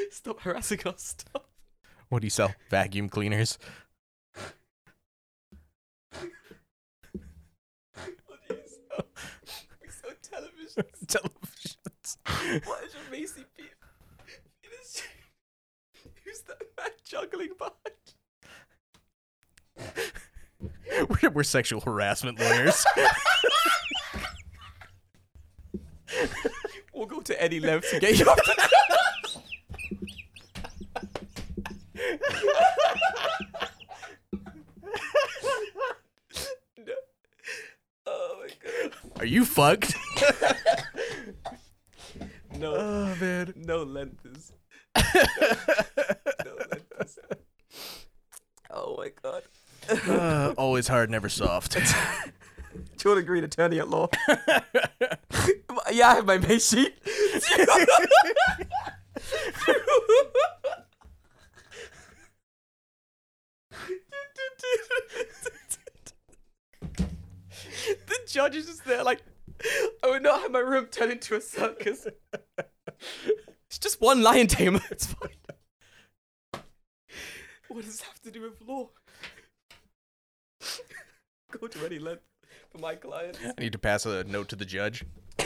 [0.10, 1.14] Stop harassing us.
[1.18, 1.48] Stop.
[2.08, 2.54] What do you sell?
[2.70, 3.58] Vacuum cleaners.
[6.12, 6.30] What
[8.48, 9.06] do you sell?
[9.82, 11.06] We sell televisions.
[12.26, 12.66] Televisions.
[12.66, 13.74] What is your Macy beef?
[16.24, 17.74] Who's that man juggling behind?
[21.22, 22.84] We're, we're sexual harassment lawyers.
[26.94, 29.41] We'll go to any length to get you off the.
[38.04, 38.92] Oh my god.
[39.20, 39.94] Are you fucked?
[42.58, 42.74] No.
[42.76, 43.54] oh man.
[43.56, 44.52] No length is.
[44.94, 47.18] no length is.
[48.70, 49.42] Oh my god.
[50.08, 51.76] Uh, always hard, never soft.
[52.98, 54.08] Jordan Green, attorney at law.
[55.90, 56.92] yeah, I have my Meishi.
[68.06, 69.22] the judge is just there, like,
[70.02, 72.06] I would not have my room turned into a circus.
[73.68, 74.80] It's just one lion tamer.
[74.90, 75.30] It's fine.
[77.68, 78.90] What does this have to do with law?
[81.50, 82.22] Go to any length
[82.70, 83.38] for my clients.
[83.42, 85.04] I need to pass a note to the judge.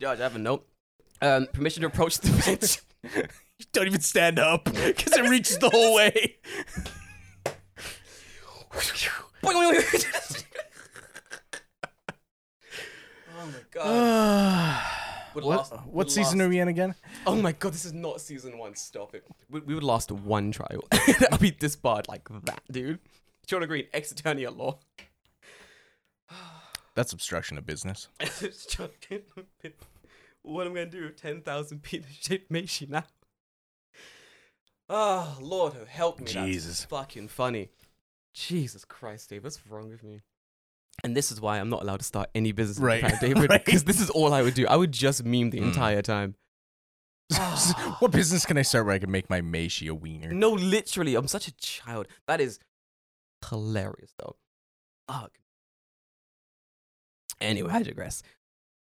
[0.00, 0.64] Judge, I have a note.
[1.20, 2.78] Um, permission to approach the bench.
[3.72, 6.36] Don't even stand up because it reaches the whole way.
[13.36, 14.82] oh my god.
[15.34, 16.94] Would what last- what season last- are we in again?
[17.26, 18.74] Oh my god, this is not season one.
[18.74, 19.24] Stop it.
[19.50, 20.84] We, we would last one trial.
[21.30, 22.98] I'll be disbarred like that, dude.
[23.48, 24.78] Sean Green, Exeternia law.
[26.94, 28.08] That's obstruction of business.
[30.42, 33.04] what am I gonna do with 10,000 peanut shaped Meishi now?
[34.88, 36.26] Oh, Lord, help me.
[36.26, 36.80] Jesus.
[36.80, 37.68] That's fucking funny.
[38.34, 40.22] Jesus Christ, Dave, what's wrong with me?
[41.04, 43.64] And this is why I'm not allowed to start any business Right, Japan, David, right.
[43.64, 44.66] because this is all I would do.
[44.66, 45.66] I would just meme the Mm.
[45.68, 46.34] entire time.
[47.98, 50.32] what business can I start where I can make my Meishi a wiener?
[50.32, 52.08] No, literally, I'm such a child.
[52.26, 52.58] That is
[53.48, 54.36] hilarious, though.
[55.06, 55.32] Fuck.
[57.40, 58.22] Anyway, I digress.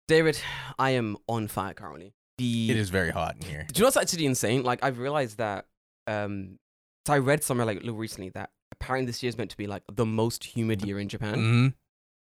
[0.08, 0.38] David,
[0.80, 2.14] I am on fire currently.
[2.38, 3.68] The It is very hot in here.
[3.72, 4.64] Do you know what's actually insane?
[4.64, 5.66] Like I've realized that.
[6.08, 6.60] Um,
[7.06, 9.68] so I read somewhere like little recently that apparently this year is meant to be
[9.68, 11.36] like the most humid year in Japan.
[11.36, 11.68] hmm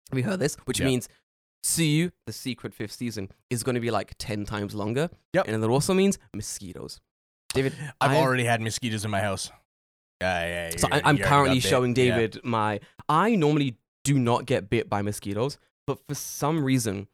[0.10, 0.56] Have you heard this?
[0.66, 0.86] Which Yeah.
[0.88, 1.08] means
[1.66, 5.10] Tsuyu, the secret fifth season, is going to be like ten times longer.
[5.34, 5.46] Yep.
[5.48, 7.02] And then it also means mosquitoes.
[7.54, 9.52] David, I've I- already had mosquitoes in my house.
[10.22, 10.78] Yeah, yeah.
[10.78, 12.16] So I, i'm currently showing Yeah.
[12.18, 12.82] David my.
[13.08, 15.58] I normally do not get bit by mosquitoes,
[15.88, 17.08] but for some reason,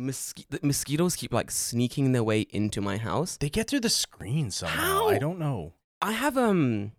[0.00, 3.36] mosqui- mosquitoes keep like sneaking their way into my house.
[3.36, 4.80] They get through the screen somehow.
[4.80, 5.08] How?
[5.08, 5.72] I don't know.
[6.02, 6.92] I have um,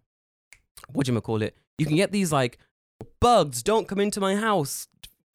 [0.91, 1.56] what do you call it?
[1.78, 2.58] You can get these like
[3.20, 3.62] bugs.
[3.62, 4.88] Don't come into my house.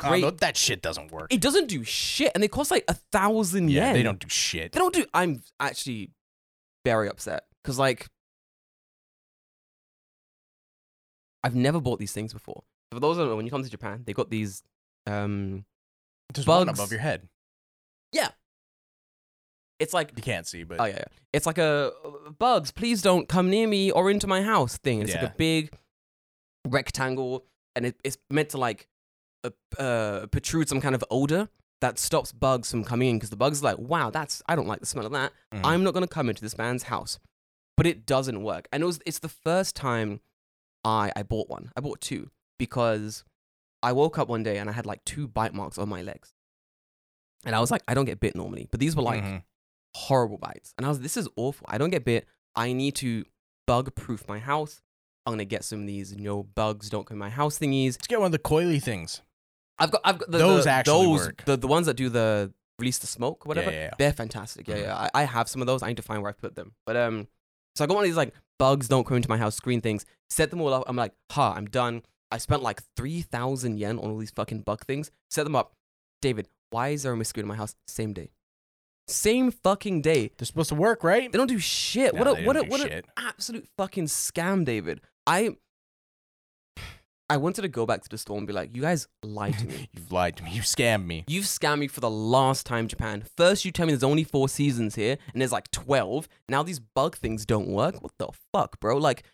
[0.03, 1.33] Oh, no, that shit doesn't work.
[1.33, 3.95] It doesn't do shit, and they cost like a thousand yeah, yen.
[3.95, 4.73] they don't do shit.
[4.73, 5.05] They don't do.
[5.13, 6.13] I'm actually
[6.85, 8.09] very upset because like
[11.43, 12.63] I've never bought these things before.
[12.93, 14.63] For those of don't when you come to Japan, they got these
[15.07, 15.65] um
[16.33, 16.71] There's bugs.
[16.71, 17.29] above your head.
[19.79, 21.05] It's like You can't see, but oh yeah, yeah.
[21.33, 21.93] It's like a
[22.39, 25.01] bugs, please don't come near me or into my house thing.
[25.03, 25.29] It's like Yeah.
[25.29, 25.73] a big
[26.67, 27.45] rectangle
[27.77, 28.89] and it, it's meant to like
[29.45, 29.51] uh,
[29.81, 31.49] uh, protrude some kind of odor
[31.81, 34.67] that stops bugs from coming in because the bugs are like, wow, that's I don't
[34.67, 35.33] like the smell of that.
[35.55, 35.61] Mhm.
[35.65, 37.19] I'm not gonna come into this man's house.
[37.77, 38.67] But it doesn't work.
[38.73, 40.21] And it was it's the first time
[40.85, 41.71] I I bought one.
[41.77, 43.23] I bought two because
[43.81, 46.33] I woke up one day and I had like two bite marks on my legs.
[47.45, 48.67] And I was like, I don't get bit normally.
[48.69, 49.45] But these were like Mhm.
[50.07, 50.75] Horrible bites.
[50.77, 51.67] And I was this is awful.
[51.69, 52.27] I don't get bit.
[52.55, 53.25] I need to
[53.67, 54.81] bug proof my house.
[55.27, 57.93] I'm gonna get some of these no bugs don't come in my house thingies.
[57.95, 59.21] let's get one of the coily things.
[59.79, 61.45] I've got I've got the, Those the- actually those, work.
[61.45, 63.71] The the ones that do the release the smoke, whatever.
[63.71, 63.91] Yeah, yeah, yeah.
[63.99, 64.67] They're fantastic.
[64.69, 64.83] Yeah, Mhm.
[64.83, 64.97] yeah.
[65.15, 65.83] I, I have some of those.
[65.83, 66.73] I need to find where I put them.
[66.87, 67.27] But um,
[67.77, 70.07] so I got one of these like bugs don't come into my house screen things.
[70.31, 70.85] Set them all up.
[70.87, 72.03] I'm like, ha, I'm done.
[72.31, 75.11] I spent like three thousand yen on all these fucking bug things.
[75.31, 75.75] Set them up.
[76.23, 77.75] David, why is there a mosquito in my house?
[77.87, 78.31] Same day.
[79.09, 80.31] Same fucking day.
[80.37, 81.31] They're supposed to work, right?
[81.31, 82.15] They don't do shit.
[82.15, 85.01] No, what a what a don't what an absolute fucking scam, David.
[85.27, 85.57] I
[87.31, 89.67] I wanted to go back to the store and be like, you guys lied to
[89.67, 89.89] me.
[89.93, 90.51] You've lied to me.
[90.53, 91.25] You've scammed me.
[91.27, 93.23] You've scammed me for the last time, Japan.
[93.37, 96.27] First, you tell me there's only four seasons here, and there's like 12.
[96.49, 98.03] Now these bug things don't work.
[98.03, 98.97] What the fuck, bro?
[98.97, 99.25] Like,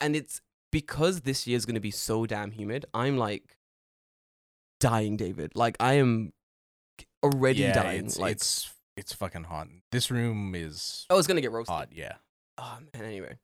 [0.00, 0.40] and it's
[0.72, 2.84] because this year's gonna be so damn humid.
[2.92, 3.56] I'm like
[4.80, 5.52] dying, David.
[5.54, 6.32] Like, I am
[7.22, 8.06] already yeah, dying.
[8.06, 9.68] It's, like, it's it's fucking hot.
[9.92, 11.74] This room is I was gonna get roasted.
[11.74, 11.88] hot.
[11.92, 12.14] Yeah.
[12.58, 13.04] Oh man.
[13.04, 13.38] Anyway,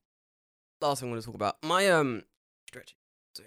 [0.80, 2.22] last thing I want to talk about my um
[2.68, 2.96] stretching.
[3.34, 3.42] So,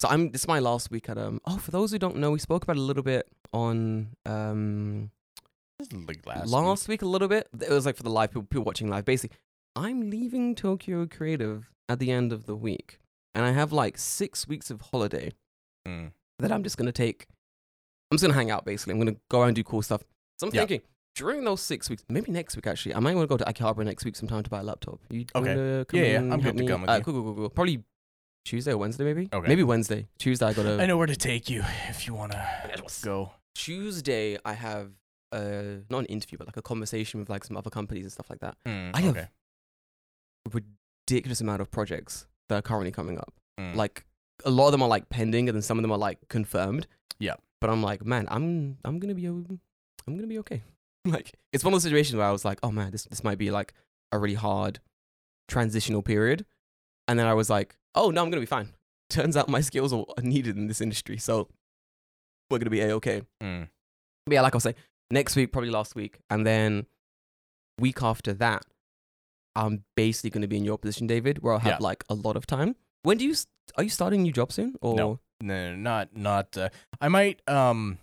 [0.00, 0.30] so I'm.
[0.30, 1.40] This is my last week at um.
[1.44, 5.10] Oh, for those who don't know, we spoke about it a little bit on um
[5.78, 6.48] This is like last.
[6.50, 7.02] last, week.
[7.02, 7.48] a little bit.
[7.60, 9.04] It was like for the live people, people watching live.
[9.04, 9.36] Basically,
[9.76, 12.98] I'm leaving Tokyo Creative at the end of the week,
[13.34, 15.32] and I have like six weeks of holiday.
[15.88, 16.12] Mm.
[16.38, 17.26] that I'm just gonna take.
[18.10, 18.64] I'm just gonna hang out.
[18.64, 20.02] Basically, I'm gonna go out and do cool stuff.
[20.40, 20.60] So I'm Yeah.
[20.62, 20.80] thinking
[21.16, 23.84] during those six weeks, maybe next week actually, I might want to go to Akihabara
[23.84, 24.98] next week sometime to buy a laptop.
[25.10, 25.54] You Okay.
[25.54, 26.66] wanna come Yeah, yeah, I'm good to me?
[26.66, 27.02] come with Uh, you.
[27.04, 27.50] Cool, cool, cool, cool.
[27.50, 27.84] Probably
[28.46, 29.28] Tuesday or Wednesday, maybe.
[29.30, 29.48] Okay.
[29.48, 30.08] Maybe Wednesday.
[30.18, 30.80] Tuesday, I gotta.
[30.82, 32.40] I know where to take you if you wanna
[33.02, 33.34] go.
[33.54, 34.92] Tuesday, I have
[35.32, 38.30] uh not an interview, but like a conversation with like some other companies and stuff
[38.30, 38.56] like that.
[38.64, 39.28] Mm, I have okay.
[41.06, 43.34] Ridiculous amount of projects that are currently coming up.
[43.60, 43.74] Mm.
[43.74, 44.06] Like
[44.46, 46.86] a lot of them are like pending, and then some of them are like confirmed.
[47.18, 47.34] Yeah.
[47.60, 49.26] But I'm like, man, I'm I'm gonna be
[50.10, 50.62] I'm gonna be okay.
[51.04, 53.38] like it's one of those situations where I was like, oh man, this this might
[53.38, 53.72] be like
[54.12, 54.80] a really hard
[55.48, 56.44] transitional period,
[57.08, 58.68] and then I was like, oh no, I'm gonna be fine.
[59.10, 61.48] Turns out my skills are needed in this industry, so
[62.50, 63.22] we're gonna be a okay.
[63.42, 63.68] Mm.
[64.26, 64.76] But yeah, like I was saying,
[65.10, 66.86] next week, probably last week, and then
[67.78, 68.64] week after that,
[69.56, 71.86] I'm basically going to be in your position, David, where I'll have Yeah.
[71.86, 72.76] like a lot of time.
[73.02, 73.34] When do you
[73.76, 74.76] are you starting a new job soon?
[74.80, 75.20] Or No.
[75.40, 76.56] No, not not.
[76.56, 76.68] Uh,
[77.00, 77.98] I might um,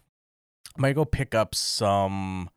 [0.80, 2.49] might go pick up some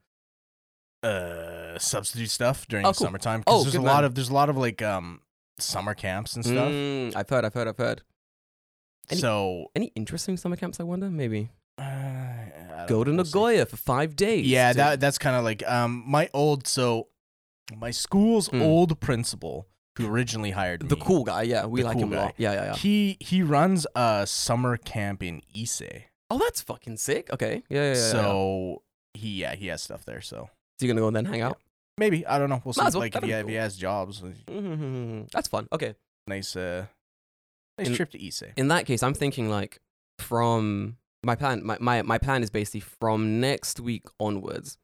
[1.03, 3.07] uh substitute stuff during Oh, the cool.
[3.07, 3.43] summertime.
[3.47, 5.21] Oh, because there's a lot of there's a lot of like um
[5.59, 6.71] summer camps and stuff.
[6.71, 8.03] Mm, I've heard, I've heard, I've heard.
[9.11, 10.79] Any- so Any interesting summer camps?
[10.81, 11.11] I wonder.
[11.11, 13.13] Maybe uh, go to.
[13.13, 14.47] Nagoya for five days.
[14.47, 17.09] Yeah, to- that that's kind of like um my old so
[17.77, 18.63] my school's Mm.
[18.63, 21.43] old principal who originally hired the cool guy.
[21.43, 22.35] Yeah, we The like cool him a lot.
[22.37, 22.75] Yeah, yeah, yeah.
[22.77, 26.05] He he runs a summer camp in Issei.
[26.31, 27.29] Oh, that's fucking sick.
[27.33, 27.63] Okay.
[27.69, 27.89] Yeah, yeah, yeah.
[27.95, 28.13] yeah.
[28.13, 28.83] so
[29.15, 30.21] he yeah he has stuff there.
[30.21, 31.59] So So you're gonna go and then hang out?
[31.99, 32.63] maybe I don't know.
[32.65, 32.81] We'll see.
[32.81, 33.01] Might as well.
[33.03, 35.23] Like if he, be if he has jobs, Mm-hmm.
[35.33, 35.69] That's fun.
[35.73, 35.95] Okay.
[36.27, 36.87] nice uh
[37.79, 38.53] nice In- trip to Issei.
[38.57, 39.81] In that case, I'm thinking like
[40.19, 41.65] from my plan.
[41.65, 44.79] My my, my plan is basically from next week onwards.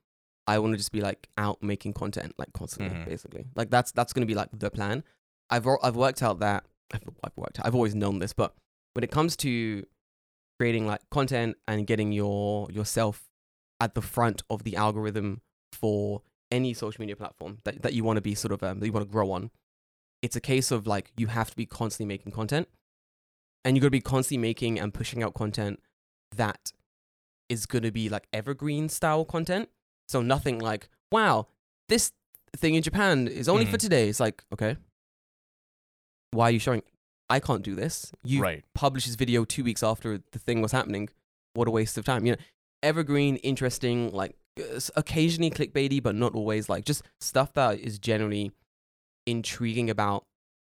[0.49, 3.07] I want to just be like out making content like constantly, Mhm.
[3.07, 3.47] basically.
[3.55, 5.05] Like that's that's gonna be like the plan.
[5.51, 7.67] I've I've worked out that I've, I've worked out.
[7.67, 8.55] I've always known this, but
[8.95, 9.85] when it comes to
[10.59, 13.29] creating like content and getting your yourself
[13.81, 15.43] at the front of the algorithm
[15.73, 18.87] for any social media platform that, that you want to be sort of um, that
[18.87, 19.51] you want to grow on.
[20.23, 22.69] It's a case of like you have to be constantly making content
[23.65, 25.81] and you're going to be constantly making and pushing out content
[26.35, 26.73] that
[27.49, 29.69] is going to be like evergreen style content.
[30.09, 31.47] So nothing like wow
[31.89, 32.13] this
[32.57, 33.81] thing in japan is only for Mhm.
[33.81, 34.09] today.
[34.09, 34.77] It's like okay.
[36.31, 36.83] Why are you showing
[37.29, 38.65] i can't do this you right.
[38.75, 41.09] publish this video two weeks after the thing was happening.
[41.55, 42.27] What a waste of time.
[42.27, 42.39] You know,
[42.83, 46.69] evergreen, interesting, like uh, occasionally clickbaity, but not always.
[46.69, 48.53] Like just stuff that is generally
[49.27, 50.25] intriguing about,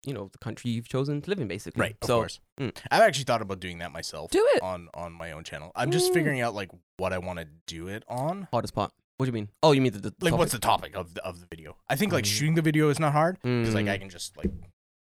[0.06, 1.80] you know, the country you've chosen to live in, basically.
[1.82, 2.40] Right, of so course.
[2.58, 2.74] mm.
[2.90, 4.62] I've actually thought about doing that myself do it.
[4.62, 5.70] on on my own channel.
[5.76, 6.14] I'm just Mm.
[6.14, 8.48] figuring out like what I want to do it on.
[8.50, 8.92] Hardest part.
[9.18, 9.50] What do you mean?
[9.62, 10.38] Oh, you mean the, the Like, topic?
[10.38, 11.76] what's the topic of the, of the video?
[11.90, 12.28] I think like Mm.
[12.28, 13.90] shooting the video is not hard because like Mm.
[13.92, 14.50] I can just like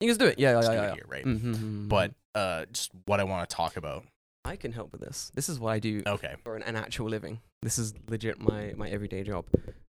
[0.00, 0.38] you just do it.
[0.38, 0.94] Yeah, yeah, just yeah, yeah.
[0.94, 1.24] here, right?
[1.24, 1.88] Mm-hmm.
[1.88, 4.04] But uh, just what I want to talk about.
[4.44, 5.30] I can help with this.
[5.34, 6.34] This is what I do Okay.
[6.44, 7.40] for an, an actual living.
[7.62, 9.46] This is legit my my everyday job.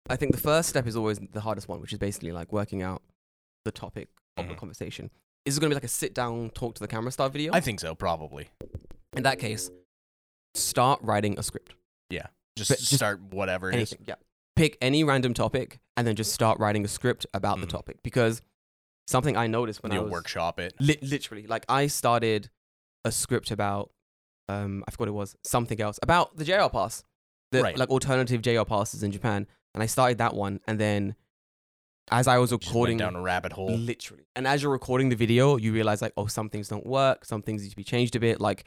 [0.09, 2.81] I think the first step is always the hardest one, which is basically like working
[2.81, 3.01] out
[3.65, 4.57] the topic of the Mhm.
[4.57, 5.09] conversation.
[5.45, 7.53] Is it going to be like a sit down, talk to the camera style video?
[7.53, 8.49] I think so, probably.
[9.15, 9.69] In that case,
[10.55, 11.75] start writing a script.
[12.57, 13.93] Just, just start whatever it is.
[13.93, 14.05] Anything.
[14.09, 14.15] Yeah.
[14.57, 17.69] Pick any random topic and then just start writing a script about the Mhm.
[17.69, 18.41] topic because
[19.07, 20.73] something I noticed when I You'll was workshop it.
[20.79, 22.49] Li- literally, like I started
[23.05, 23.91] a script about,
[24.49, 27.03] um, I forgot it was, something else about the JR pass,
[27.51, 27.77] the Right.
[27.77, 31.15] like alternative JR passes in Japan, and I started that one, and then
[32.11, 33.71] as I was recording, down a rabbit hole.
[33.71, 37.25] literally, and as you're recording the video, you realize like, oh, some things don't work,
[37.25, 38.65] some things need to be changed a bit, like,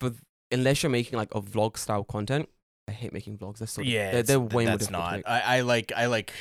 [0.00, 0.14] but
[0.50, 2.48] unless you're making like a vlog style content,
[2.88, 3.58] I hate making vlogs.
[3.58, 5.22] They're sort of, yeah, they're, they're th- way more that's difficult.
[5.26, 5.30] not.
[5.30, 6.32] I, I like I like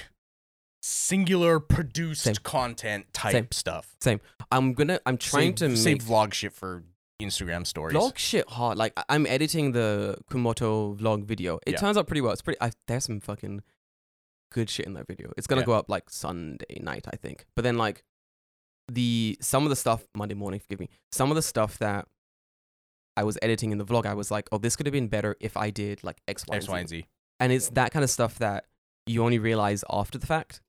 [0.82, 2.36] singular produced Same.
[2.44, 3.48] content type Same.
[3.52, 3.96] stuff.
[4.02, 4.20] Same.
[4.52, 6.84] I'm gonna, I'm trying save, to save make vlog shit for
[7.22, 7.96] Instagram stories.
[7.96, 8.78] vlog shit hard.
[8.78, 11.60] Like I- I'm editing the Kumoto vlog video.
[11.68, 11.78] It Yeah.
[11.80, 12.32] turns out pretty well.
[12.34, 12.60] It's pretty.
[12.62, 13.62] I, there's some fucking
[14.52, 15.32] good shit in that video.
[15.38, 15.66] It's gonna Yeah.
[15.68, 17.46] go up like Sunday night, I think.
[17.56, 18.04] But then like
[18.92, 20.90] the some of the stuff Monday morning, forgive me.
[21.12, 22.08] Some of the stuff that
[23.16, 25.36] I was editing in the vlog, I was like, oh, this could have been better
[25.40, 26.98] if I did like X, Y, X, Y, and and Z.
[27.02, 27.06] Z.
[27.40, 28.66] And it's that kind of stuff that
[29.06, 30.62] you only realize after the fact.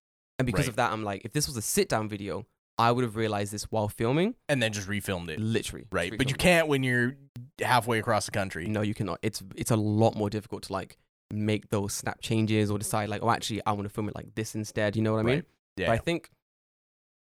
[0.43, 0.68] And because Right.
[0.70, 2.47] of that, I'm like, if this was a sit down video,
[2.78, 4.34] I would have realized this while filming.
[4.49, 5.38] And then just refilmed it.
[5.38, 6.16] Literally, Right.
[6.16, 7.16] But you can't when you're
[7.61, 8.66] halfway across the country.
[8.66, 9.18] No, you cannot.
[9.22, 10.97] It's it's a lot more difficult to like
[11.30, 14.34] make those snap changes or decide like, oh, actually, I want to film it like
[14.34, 14.97] this instead.
[14.97, 15.34] You know what I mean?
[15.36, 15.45] Right.
[15.76, 15.86] Yeah.
[15.86, 16.30] But I think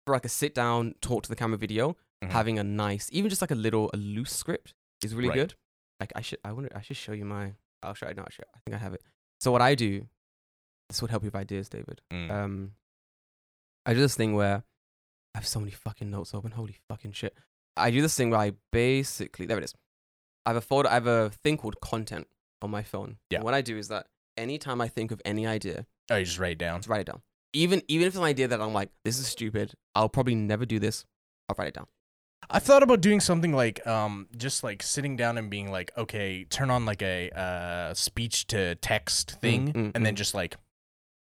[0.06, 2.30] for like a sit down, talk to the camera video, Mhm.
[2.32, 5.36] having a nice, even just like a little a loose script is really Right.
[5.36, 5.54] good.
[6.00, 7.54] Like I should, I wonder, I should show you my.
[7.84, 8.08] I'll show.
[8.12, 9.02] No, actually, I think I have it.
[9.40, 10.08] So what I do,
[10.90, 12.02] this would help you with ideas, David.
[12.12, 12.32] Mm.
[12.32, 12.72] Um,
[13.88, 14.64] I do this thing where
[15.34, 16.52] I have so many fucking notes open.
[16.52, 17.34] Holy fucking shit!
[17.78, 19.74] I do this thing where I basically there it is.
[20.46, 20.90] I have a folder.
[20.90, 22.28] I have a thing called content
[22.62, 23.18] on my phone.
[23.30, 23.38] Yeah.
[23.38, 26.38] And what I do is that anytime I think of any idea, oh, you just
[26.38, 26.80] write it down.
[26.80, 27.22] just write it down.
[27.54, 29.74] Even even if it's an idea that I'm like, this is stupid.
[29.96, 31.06] I'll probably never do this.
[31.48, 31.88] I'll write it down.
[32.50, 36.44] I thought about doing something like um just like sitting down and being like, okay,
[36.44, 40.18] turn on like a uh speech to text thing mm, and then mm.
[40.18, 40.58] just like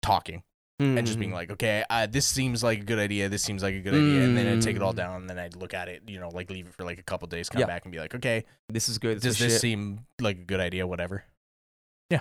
[0.02, 0.42] talking
[0.78, 3.74] and just being like, okay, uh, this seems like a good idea, this seems like
[3.74, 4.96] a good idea, and then I'd take it all Mm.
[4.96, 7.02] down and then I'd look at it, you know, like leave it for like a
[7.02, 7.66] couple days, come Yeah.
[7.66, 9.16] back and be like, okay, this is good.
[9.16, 9.60] This does is this shit.
[9.62, 11.24] seem like a good idea, whatever.
[12.10, 12.20] Yeah,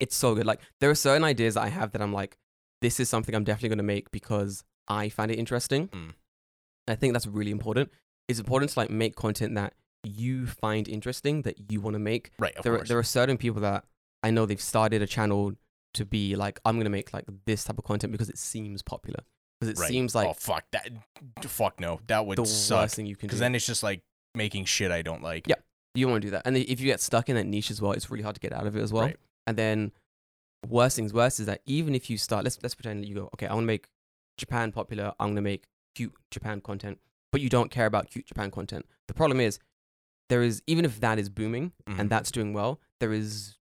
[0.00, 0.44] it's so good.
[0.46, 2.36] Like there are certain ideas that I have that I'm like,
[2.82, 5.88] this is something I'm definitely going to make because I find it interesting.
[5.88, 6.14] Mm.
[6.88, 7.90] I think that's really important.
[8.28, 12.32] It's important to like make content that you find interesting that you want to make.
[12.38, 12.88] Right, of there, are, course.
[12.88, 13.84] there are certain people that
[14.22, 15.52] I know they've started a channel
[15.94, 18.82] to be like, I'm going to make like this type of content because it seems
[18.82, 19.20] popular.
[19.60, 19.88] Because it Right.
[19.88, 20.88] seems like oh fuck that,
[21.42, 22.82] fuck no, that would the suck.
[22.82, 23.28] worst thing you can.
[23.28, 24.02] Because then it's just like
[24.34, 25.46] making shit I don't like.
[25.46, 25.54] Yeah.
[25.94, 26.42] you want to do that.
[26.44, 28.52] And if you get stuck in that niche as well, it's really hard to get
[28.52, 29.04] out of it as well.
[29.04, 29.16] Right.
[29.46, 29.92] And then
[30.68, 33.30] worst things worse is that even if you start, let's let's pretend that you go,
[33.34, 33.86] okay, I want to make
[34.36, 35.12] Japan popular.
[35.20, 35.64] I'm gonna make
[35.94, 36.98] cute Japan content,
[37.30, 38.86] but you don't care about cute Japan content.
[39.06, 39.60] The problem is
[40.30, 42.00] there is even if that is booming Mhm.
[42.00, 43.56] and that's doing well, there is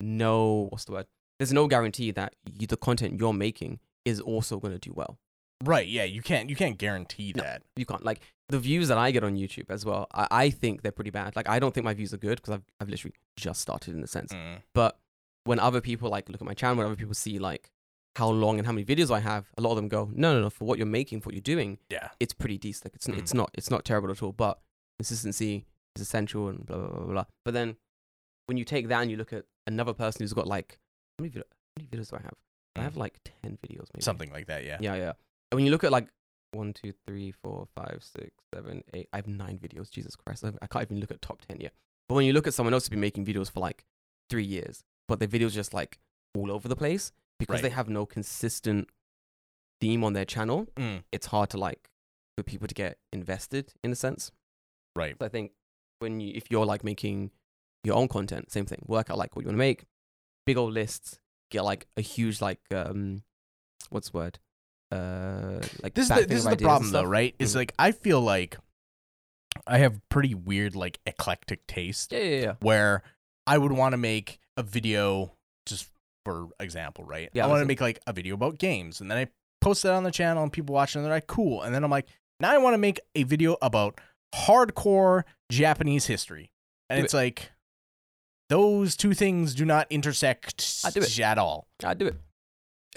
[0.00, 1.06] no what's the word?
[1.38, 5.18] There's no guarantee that you, the content you're making is also going to do well.
[5.64, 5.86] Right.
[5.86, 6.04] Yeah.
[6.04, 6.48] You can't.
[6.50, 7.42] You can't guarantee No.
[7.42, 7.62] that.
[7.76, 10.06] You can't like the views that I get on YouTube as well.
[10.14, 11.34] I, I think they're pretty bad.
[11.36, 14.02] Like I don't think my views are good because I've I've literally just started in
[14.02, 14.32] a sense.
[14.32, 14.62] Mm.
[14.74, 14.98] But
[15.44, 17.70] when other people like look at my channel, when other people see like
[18.16, 20.40] how long and how many videos I have, a lot of them go, no, no,
[20.42, 22.08] no, for what you're making, for what you're doing, Yeah.
[22.18, 22.86] it's pretty decent.
[22.86, 23.18] Like it's Mhm.
[23.18, 24.32] it's not it's not terrible at all.
[24.32, 24.60] But
[24.98, 25.66] consistency
[25.96, 27.24] is essential and blah blah blah blah.
[27.44, 27.76] But then
[28.46, 30.78] when you take that and you look at another person who's got like
[31.18, 32.34] many, vid- how many videos do I have?
[32.76, 32.82] I Mm.
[32.84, 34.64] have like ten videos, maybe Something like that.
[34.64, 34.78] Yeah.
[34.80, 35.12] Yeah, yeah.
[35.50, 36.08] And when you look at like
[36.52, 39.90] one, two, three, four, five, six, seven, eight, I have nine videos.
[39.90, 41.72] Jesus Christ, I I can't even look at top ten yet.
[42.08, 43.84] But when you look at someone else who's been making videos for like
[44.30, 45.98] three years, but their videos just like
[46.36, 47.62] all over the place because Right.
[47.64, 48.88] they have no consistent
[49.80, 51.04] theme on their channel, Mm.
[51.12, 51.90] it's hard to like
[52.36, 54.30] for people to get invested in a sense.
[54.96, 55.16] Right.
[55.18, 55.52] So I think
[55.98, 57.30] when you if you're like making
[57.84, 58.82] your own content, same thing.
[58.86, 59.84] Work out like what you want to make,
[60.48, 61.20] big old lists,
[61.50, 63.22] get like a huge like um
[63.90, 64.38] what's the word?
[64.90, 67.34] Uh like This is the, this is the problem though, right?
[67.38, 67.56] Is Mm.
[67.56, 68.56] like I feel like
[69.66, 72.54] I have pretty weird like eclectic taste Yeah, yeah, yeah.
[72.60, 73.02] where
[73.46, 75.32] I would want to make a video
[75.66, 75.88] just
[76.24, 77.28] for example, right?
[77.32, 79.26] Yeah, I want to make like a video about games and then I
[79.60, 81.62] post that on the channel and people watch it and they're like, cool.
[81.62, 82.06] And then I'm like,
[82.40, 84.00] now I want to make a video about
[84.34, 86.50] hardcore Japanese history.
[86.90, 87.50] And Do it's like
[88.48, 91.20] those two things do not intersect I do it.
[91.20, 91.68] at all.
[91.84, 92.16] I do it.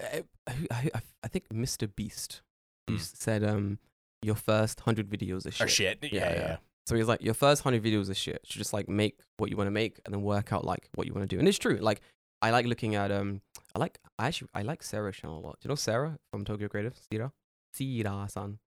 [0.02, 1.89] I, I, I, I think Mr.
[1.93, 2.41] Beast
[2.89, 2.99] Mm.
[2.99, 3.78] said um
[4.24, 5.66] your first hundred videos are shit.
[5.66, 5.99] Or shit.
[6.02, 6.34] Yeah, yeah.
[6.36, 6.58] yeah.
[6.88, 8.41] So he's like, your first hundred videos are shit.
[8.45, 11.06] So just like make what you want to make and then work out like what
[11.08, 11.39] you want to do.
[11.39, 11.78] And it's true.
[11.78, 12.02] Like
[12.41, 13.41] I like looking at um
[13.76, 15.60] I like I actually I like Sarah's channel a lot.
[15.62, 16.93] Do you know Sarah from Tokyo Creative?
[17.12, 17.32] Sira?
[17.74, 18.58] Sira san.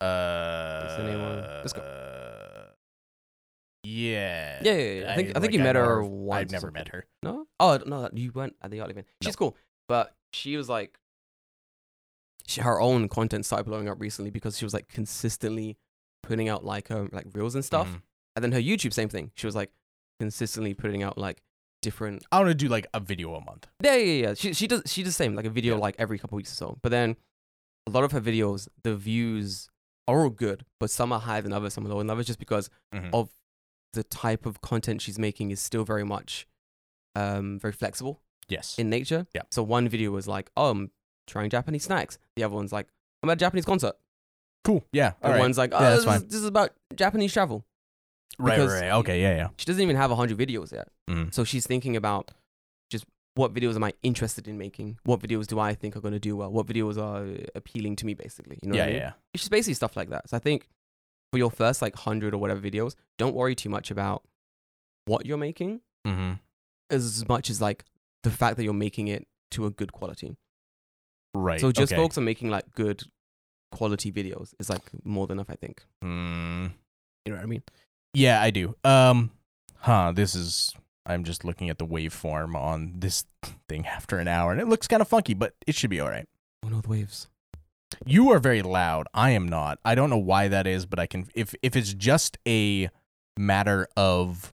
[0.00, 1.44] Uh, the name of?
[1.64, 1.72] Let's
[3.84, 4.60] Yeah.
[4.62, 5.12] Yeah, yeah, yeah.
[5.12, 7.06] I think I, think you like, met know her I've never met her.
[7.22, 7.46] No?
[7.60, 9.06] Oh no, you weren't at the art event.
[9.22, 9.38] She's No.
[9.38, 9.56] cool.
[9.88, 10.98] But she was like
[12.46, 15.76] she, her own content started blowing up recently because she was like consistently
[16.22, 17.88] putting out like um like reels and stuff.
[17.88, 18.02] Mhm.
[18.36, 19.30] And then her YouTube, same thing.
[19.34, 19.70] She was like
[20.18, 21.42] consistently putting out like
[21.82, 23.66] different I want to do like a video a month.
[23.82, 24.34] Yeah, yeah, yeah.
[24.34, 25.80] She she does she does the same, like a video Yeah.
[25.82, 26.78] like every couple weeks or so.
[26.82, 27.16] But then
[27.86, 29.68] a lot of her videos, the views
[30.08, 32.38] are all good, but some are higher than others, some are lower than others, just
[32.38, 33.10] because Mhm.
[33.12, 33.30] of
[33.94, 36.46] the type of content she's making is still very much
[37.16, 38.78] um very flexible Yes.
[38.78, 39.26] in nature.
[39.34, 39.42] Yeah.
[39.50, 40.90] So one video was like, oh, I'm
[41.26, 42.18] trying Japanese snacks.
[42.36, 42.88] The other one's like,
[43.22, 43.94] I'm at a Japanese concert.
[44.64, 44.84] cool.
[44.92, 45.12] Yeah.
[45.22, 45.40] And All right.
[45.40, 47.64] one's like, oh, Yeah, that's this, is, this is about Japanese travel.
[48.38, 48.90] Right, right, right.
[49.00, 49.22] Okay.
[49.22, 49.34] Yeah.
[49.36, 49.48] Yeah.
[49.56, 50.88] She doesn't even have 100 videos yet.
[51.08, 51.32] Mhm.
[51.32, 52.32] So she's thinking about
[52.90, 54.98] just what videos am I interested in making?
[55.04, 56.50] What videos do I think are going to do well?
[56.52, 58.58] What videos are appealing to me, basically?
[58.62, 58.82] You know yeah.
[58.82, 59.00] what I mean?
[59.02, 59.12] Yeah.
[59.32, 60.28] It's just basically stuff like that.
[60.28, 60.68] So I think
[61.34, 64.22] for your first like 100 or whatever videos, don't worry too much about
[65.06, 66.34] what you're making Mm-hmm.
[66.90, 67.84] as much as like
[68.22, 70.36] the fact that you're making it to a good quality.
[71.34, 71.60] Right.
[71.60, 72.00] So just okay.
[72.00, 73.02] focus on making like good
[73.72, 75.82] quality videos is like more than enough, I think.
[76.04, 76.70] Mm,
[77.24, 77.62] You know what I mean?
[78.12, 78.76] yeah, I do.
[78.84, 79.30] Um.
[79.78, 80.12] Huh.
[80.14, 80.72] This is.
[81.06, 83.24] I'm just looking at the waveform on this
[83.68, 86.08] thing after an hour, and it looks kind of funky, but it should be all
[86.10, 86.28] right.
[86.64, 87.28] Oh no, the waves.
[88.06, 89.06] You are very loud.
[89.14, 89.78] I am not.
[89.84, 91.28] I don't know why that is, but I can.
[91.34, 92.88] If if it's just a
[93.36, 94.52] matter of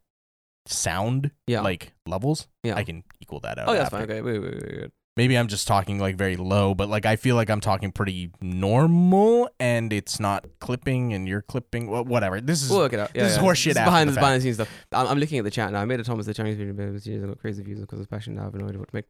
[0.67, 1.61] sound, Yeah.
[1.61, 2.75] like levels, Yeah.
[2.75, 3.67] I can equal that out.
[3.69, 3.97] oh, that's after.
[3.97, 4.03] fine.
[4.03, 4.91] Okay, wait, wait, wait, wait.
[5.17, 8.31] Maybe I'm just talking like very low, but like I feel like I'm talking pretty
[8.41, 11.87] normal, and it's not clipping, and you're clipping.
[11.89, 12.39] Well, whatever.
[12.39, 13.11] This is We'll work it up.
[13.13, 13.43] Yeah, this is yeah.
[13.43, 14.69] horseshit is after behind the behind the scenes stuff.
[14.93, 15.81] I'm, I'm looking at the chat now.
[15.81, 18.35] I made a Thomas the Chinese video, but I got crazy views because of passion.
[18.35, 19.05] Now I have no idea what to make.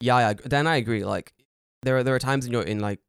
[0.00, 0.32] Yeah, yeah.
[0.48, 1.04] Dan, I agree.
[1.04, 1.34] Like
[1.82, 3.00] there are there are times in your in like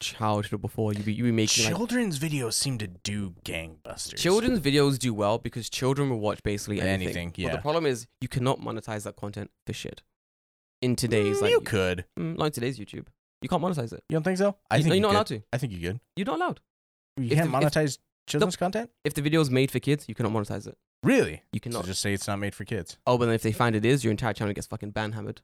[0.00, 4.16] childhood before you be you be making like children's videos seem to do gangbusters.
[4.16, 7.06] children's videos do well because children will watch basically anything.
[7.08, 7.52] Anything, But yeah.
[7.56, 10.02] the problem is you cannot monetize that content for shit.
[10.80, 12.04] In today's Mm, like you could.
[12.18, 13.06] mm, not in today's YouTube,
[13.42, 14.02] you can't monetize it.
[14.08, 14.56] You don't think so?
[14.70, 15.34] I You- think no, you you're not could.
[15.34, 15.46] allowed to.
[15.52, 16.00] I think you could.
[16.16, 16.60] You're not allowed.
[17.16, 17.98] You If can't the- if- monetize
[18.28, 18.90] children's content.
[19.04, 20.76] If the video is made for kids, you cannot monetize it.
[21.02, 21.42] Really?
[21.52, 21.84] You So cannot.
[21.86, 22.98] just say it's not made for kids.
[23.06, 25.40] oh, but then if they find it is, your entire channel gets fucking ban hammered.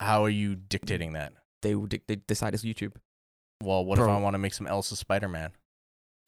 [0.00, 1.32] How are you dictating that?
[1.62, 2.94] They will dic- they decide it's YouTube.
[3.62, 5.50] Well, what if I want to make some Elsa Spider Man?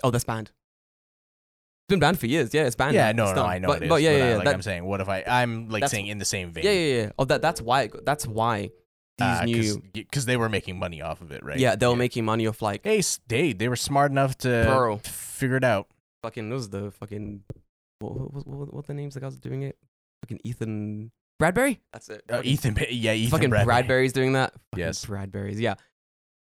[0.02, 0.48] Oh, that's banned.
[0.48, 2.54] It's been banned for years.
[2.54, 2.94] Yeah, it's banned.
[2.94, 3.44] Yeah, no, It's no.
[3.44, 3.88] I know but, it is.
[3.90, 4.36] But yeah, but yeah, I, yeah.
[4.36, 5.22] like that- I'm saying, what if I?
[5.26, 6.64] I'm like saying in the same vein.
[6.64, 7.10] yeah, yeah, yeah.
[7.18, 7.90] Oh, that that's why.
[8.04, 8.70] That's why
[9.18, 9.82] these new.
[9.92, 11.58] because they were making money off of it, right?
[11.58, 14.98] Yeah, they were making money off like Hey, they they were smart enough to Bro.
[15.04, 15.88] figure it out.
[16.22, 16.48] fucking.
[16.50, 17.42] Those the fucking.
[18.00, 19.76] What what what, what, what the names the guys doing it?
[20.22, 21.78] Fucking Ethan Bradberry.
[21.92, 22.22] That's it.
[22.30, 23.86] Uh, Ethan, yeah, Ethan fucking Bradberry.
[23.86, 24.52] Bradberry's doing that.
[24.72, 25.04] Fucking Yes.
[25.04, 25.60] Bradberry's.
[25.60, 25.74] Yeah,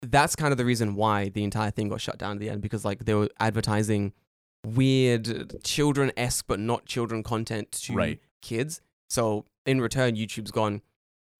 [0.02, 2.62] that's kind of the reason why the entire thing got shut down at the end
[2.62, 4.12] because like they were advertising
[4.66, 8.20] weird children esque but not children content to Right.
[8.42, 8.80] kids.
[9.08, 10.82] So in return, YouTube's gone,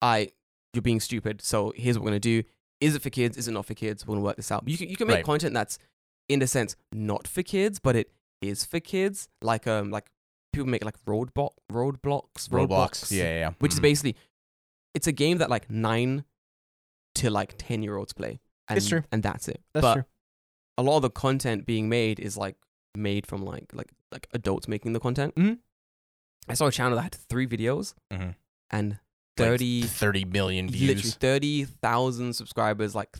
[0.01, 0.31] I
[0.73, 1.41] you're being stupid.
[1.41, 2.43] So here's what we're gonna do.
[2.79, 3.37] Is it for kids?
[3.37, 4.05] Is it not for kids?
[4.05, 4.67] We're gonna work this out.
[4.67, 5.25] You can you can make Right.
[5.25, 5.77] content that's
[6.29, 8.11] in a sense not for kids, but it
[8.41, 9.27] is for kids.
[9.41, 10.09] Like um like
[10.53, 13.11] people make like roadblock roadblocks Roblox.
[13.11, 13.51] Yeah, yeah, yeah.
[13.59, 13.83] which is Mhm.
[13.83, 14.15] basically
[14.93, 16.25] it's a game that like nine
[17.15, 18.39] to like ten year olds play.
[18.67, 19.03] And, It's true.
[19.11, 19.61] and that's it.
[19.73, 20.03] That's but true.
[20.77, 22.55] a lot of the content being made is like
[22.95, 25.35] made from like like like adults making the content.
[25.35, 25.59] Mhm.
[26.47, 28.35] I saw a channel that had three videos Mhm.
[28.69, 28.99] and Like
[29.37, 31.15] 30 30 million literally views.
[31.15, 33.17] 30,000 subscribers like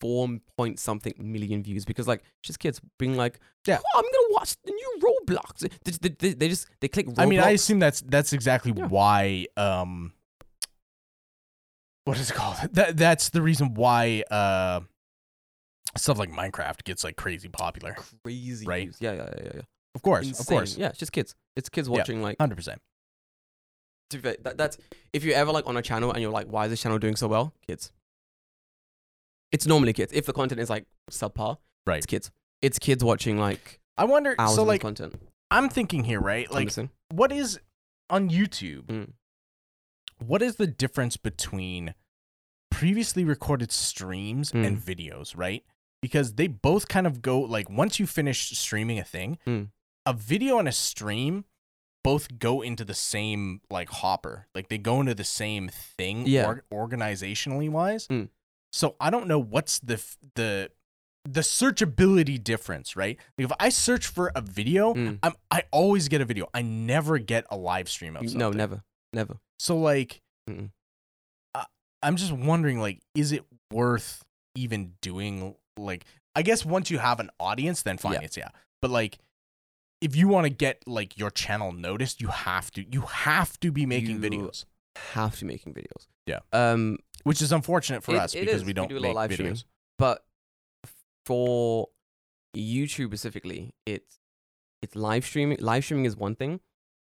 [0.00, 3.78] 4 point something million views because like just kids being like Yeah.
[3.78, 5.60] "Oh, I'm going to watch the new Roblox.
[5.60, 7.18] They, they, they, they just they click Roblox.
[7.18, 8.86] I mean, I assume that's that's exactly Yeah.
[8.86, 9.46] why.
[9.56, 10.12] Um,
[12.04, 12.56] what is it called?
[12.72, 14.80] That that's the reason why uh,
[15.96, 17.96] stuff like Minecraft gets like crazy popular.
[18.24, 18.84] crazy Right.
[18.84, 18.96] views.
[19.00, 19.60] Yeah, yeah, yeah, yeah.
[19.94, 20.40] Of course, Insane.
[20.40, 21.34] of course, Yeah, it's just kids.
[21.56, 21.96] It's kids Yeah.
[21.98, 22.80] watching like hundred percent.
[24.10, 24.76] to be fair, that, that's
[25.12, 27.16] if you're ever like on a channel and you're like, why is this channel doing
[27.16, 27.52] so well?
[27.66, 27.92] Kids.
[29.52, 30.12] It's normally kids.
[30.14, 31.98] If the content is like subpar, Right.
[31.98, 32.30] It's kids.
[32.62, 34.34] It's kids watching like I wonder.
[34.54, 35.14] So like, content.
[35.50, 36.50] I'm thinking here, right?
[36.50, 36.90] Like, listening.
[37.10, 37.60] what is
[38.08, 38.84] on YouTube?
[38.86, 39.10] Mm.
[40.26, 41.94] What is the difference between
[42.70, 44.82] previously recorded streams and Mm.
[44.82, 45.64] videos, right?
[46.00, 49.70] Because they both kind of go like once you finish streaming a thing, Mm.
[50.06, 51.44] a video and a stream
[52.02, 54.48] both go into the same like hopper.
[54.54, 56.46] Like they go into the same thing Yeah.
[56.46, 58.08] or- organizationally wise.
[58.08, 58.30] Mm.
[58.72, 60.70] So I don't know what's the f- the
[61.24, 63.16] the searchability difference, right?
[63.38, 65.20] Like if I search for a video, Mm.
[65.22, 66.48] I'm I always get a video.
[66.52, 68.38] I never get a live stream of something.
[68.38, 68.82] No, never.
[69.12, 69.38] Never.
[69.58, 70.70] So like, Mm-mm.
[71.54, 71.64] I,
[72.02, 74.22] I'm just wondering, like, is it worth
[74.54, 75.54] even doing?
[75.78, 78.20] Like, I guess once you have an audience, then fine, Yeah.
[78.22, 78.48] it's yeah.
[78.80, 79.18] But like,
[80.00, 83.70] if you want to get like your channel noticed, you have to you have to
[83.70, 84.64] be making You- videos,
[85.14, 86.06] Have to be making videos.
[86.26, 86.40] Yeah.
[86.52, 88.62] Um which is unfortunate for It- us it because is.
[88.62, 89.54] we We don't do a lot make of live streaming.
[89.54, 89.64] videos.
[89.98, 90.24] but
[91.26, 91.88] for
[92.56, 94.18] YouTube specifically, it's
[94.82, 95.58] it's live streaming.
[95.60, 96.60] Live streaming is one thing,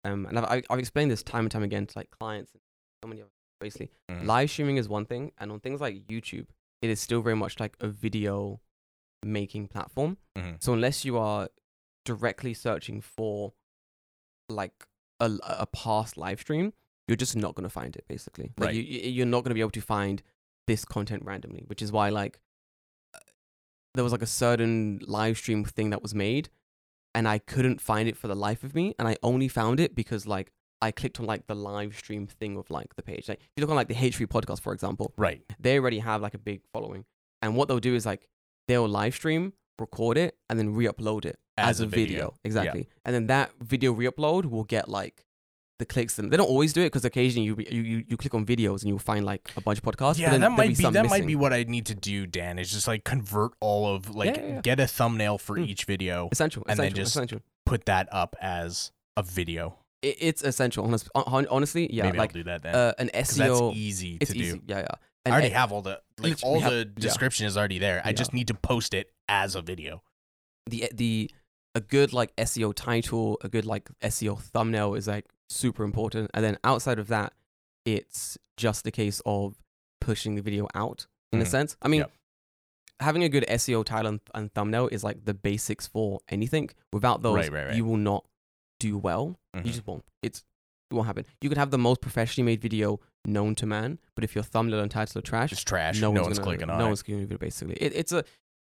[0.03, 2.61] um, and I've I- I've explained this time and time again to like clients and
[3.03, 3.27] so many of
[3.59, 3.91] basically.
[4.11, 4.25] Mhm.
[4.25, 6.47] Live streaming is one thing, and on things like YouTube,
[6.81, 8.59] it is still very much like a video
[9.23, 10.17] making platform.
[10.37, 10.61] Mhm.
[10.61, 11.49] So unless you are
[12.05, 13.53] directly searching for
[14.49, 14.85] like
[15.21, 16.73] a, a past live stream,
[17.07, 18.05] you're just not gonna find it.
[18.09, 18.75] Basically, like Right.
[18.75, 20.21] you, you- you're not gonna be able to find
[20.67, 22.39] this content randomly, which is why like
[23.13, 23.19] uh,
[23.93, 26.49] there was like a certain live stream thing that was made,
[27.15, 29.95] and I couldn't find it for the life of me, and I only found it
[29.95, 33.29] because like I clicked on like the live stream thing of like the page.
[33.29, 35.41] Like if you look on like the H3 podcast, for example, Right.
[35.59, 37.05] they already have like a big following.
[37.41, 38.27] And what they'll do is like
[38.67, 42.33] they'll live stream, record it, and then re-upload it as, a video.
[42.43, 42.89] Exactly.
[43.05, 45.22] And then that video re-upload will get like
[45.83, 46.17] the clicks.
[46.19, 48.79] And they don't always do it because occasionally you, you you you click on videos
[48.81, 50.17] and you'll find like a bunch of podcasts.
[50.19, 52.59] Yeah, that might be some that might be what I need to do, Dan.
[52.59, 54.61] Is just like convert all of like yeah, yeah.
[54.61, 55.67] get a thumbnail for Mm.
[55.67, 56.63] each video, essential.
[56.67, 57.39] and then just essential.
[57.65, 59.77] put that up as a video.
[60.01, 60.83] It, it's essential.
[60.85, 62.03] Honest, honestly, yeah.
[62.03, 62.75] Maybe like I'll do that then.
[62.75, 63.67] uh, an SEO.
[63.69, 64.57] that's easy it's to easy.
[64.57, 64.63] do.
[64.67, 64.87] Yeah, yeah.
[65.25, 67.01] I already have all the like all have- the yeah.
[67.07, 68.01] description is already there.
[68.03, 68.13] I Yeah.
[68.23, 70.03] just need to post it as a video.
[70.69, 71.29] the the
[71.75, 76.29] a good like SEO title, a good like SEO thumbnail is like super important.
[76.33, 77.33] And then outside of that,
[77.85, 79.55] it's just a case of
[80.01, 81.47] pushing the video out in a Mhm.
[81.47, 81.77] sense.
[81.81, 82.11] I mean, Yep.
[82.99, 86.69] having a good SEO title and, and thumbnail is like the basics for anything.
[86.91, 87.75] Without those, Right, right, right.
[87.75, 88.25] you will not
[88.79, 89.39] do well.
[89.55, 89.65] Mhm.
[89.65, 90.05] You just won't.
[90.21, 90.43] It's
[90.91, 91.25] it won't happen.
[91.41, 94.79] You could have the most professionally made video known to man, but if your thumbnail
[94.79, 95.99] and title are trash, It's trash.
[95.99, 96.79] no, No, one's, one's gonna, clicking on it.
[96.79, 96.89] no it.
[96.89, 98.23] one's clicking on it basically it, it's a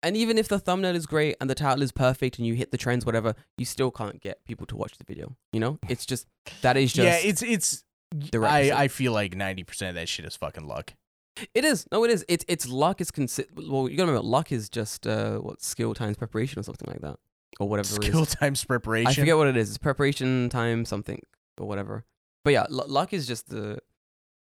[0.08, 2.72] and even if the thumbnail is great and the title is perfect and you hit
[2.72, 6.06] the trends whatever you still can't get people to watch the video you know it's
[6.06, 6.26] just
[6.62, 7.84] that is just yeah, it's it's.
[8.32, 8.72] the I.
[8.84, 10.94] I feel like ninety percent of that shit is fucking luck.
[11.54, 14.52] it is no it is it's it's luck is consi- well you gotta remember luck
[14.52, 17.18] is just uh what skill times preparation or something like that
[17.60, 19.08] or whatever Skill it is times preparation.
[19.12, 21.22] i forget what it is it's preparation time something
[21.60, 22.06] or whatever
[22.44, 23.78] but yeah l- luck is just the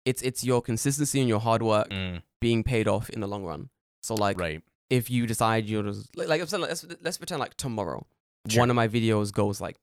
[0.05, 3.43] it's it's your consistency and your hard work Mm, being paid off in the long
[3.43, 3.69] run
[4.01, 4.61] so like right.
[4.89, 8.05] If you decide you're just like, like I'm saying, let's let's pretend like tomorrow
[8.49, 8.61] Sure.
[8.61, 9.75] one of my videos goes like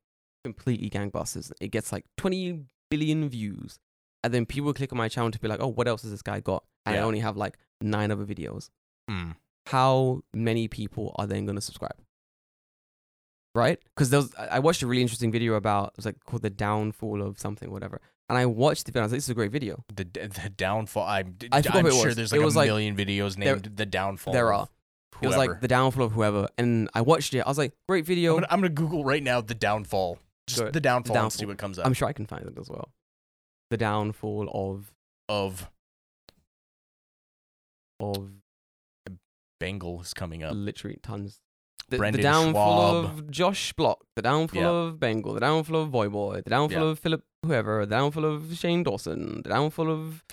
[0.45, 1.53] completely gangbusters.
[1.61, 3.79] It gets like 20 billion views,
[4.23, 6.23] and then people click on my channel to be like, oh, what else has this
[6.23, 6.65] guy got?
[6.87, 8.71] And I only have like nine other videos.
[9.11, 9.37] Mm.
[9.67, 11.97] How many people are then going to subscribe?
[13.55, 13.79] Right?
[13.95, 16.51] Because there was, I watched a really interesting video about it was like called the
[16.51, 18.01] downfall of something, whatever.
[18.29, 19.03] And I watched the video.
[19.03, 19.85] I was like, this is a great video.
[19.95, 21.05] The the downfall.
[21.05, 22.17] I'm I I'm what sure was.
[22.17, 24.33] there's It like was a like- million videos there- named the downfall.
[24.33, 24.69] there are.
[25.23, 27.41] It was like the downfall of whoever, and I watched it.
[27.41, 28.33] I was like, great video.
[28.35, 30.19] I'm gonna, I'm gonna Google right now the downfall.
[30.47, 30.75] Just Go ahead.
[30.75, 32.91] the downfall, and see what comes up I'm sure I can find it as well.
[33.71, 34.93] The downfall of
[35.29, 35.71] of
[38.01, 38.29] of
[39.61, 40.53] Bengal is coming up.
[40.55, 41.41] literally tons.
[41.89, 43.19] The, the downfall Schwab.
[43.19, 44.69] of Josh Block, the downfall Yeah.
[44.69, 46.91] of Bengal, the downfall of Voyboy, the downfall Yeah.
[46.91, 50.25] of Philip whoever, the downfall of Shane Dawson, the downfall of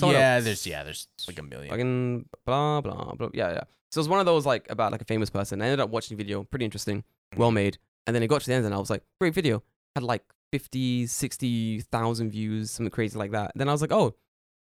[0.00, 0.44] someone Yeah, else.
[0.44, 1.68] there's yeah, there's like a million.
[1.70, 3.28] fucking blah blah blah.
[3.34, 3.64] Yeah, yeah.
[3.92, 5.60] So it was one of those like about like a famous person.
[5.62, 7.04] I ended up watching the video, pretty interesting,
[7.36, 7.78] well made.
[8.06, 9.62] And then it got to the end, and I was like, great video.
[9.94, 13.52] Had like 50, 60,000 views, something crazy like that.
[13.54, 14.14] Then I was like, oh,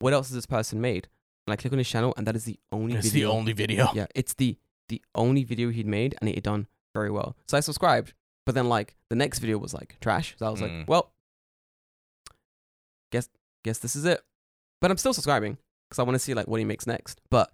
[0.00, 1.08] what else has this person made?
[1.46, 3.28] And I click on his channel, and that is the only It's video.
[3.30, 3.88] the only video.
[3.94, 4.58] Yeah, it's the
[4.88, 7.36] the only video he'd made, and it had done very well.
[7.48, 8.12] So I subscribed,
[8.44, 10.34] but then like the next video was like trash.
[10.38, 10.78] So I was Mm.
[10.80, 11.12] like, well,
[13.10, 13.28] guess
[13.64, 14.20] guess this is it.
[14.80, 15.56] But I'm still subscribing
[15.88, 17.20] because I want to see like what he makes next.
[17.30, 17.50] But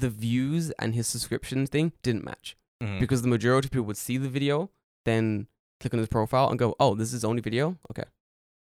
[0.00, 2.98] the views and his subscription thing didn't match Mhm.
[3.00, 4.70] because the majority of people would see the video,
[5.04, 5.46] then
[5.80, 8.04] click on his profile and go, "Oh, this is only video." Okay,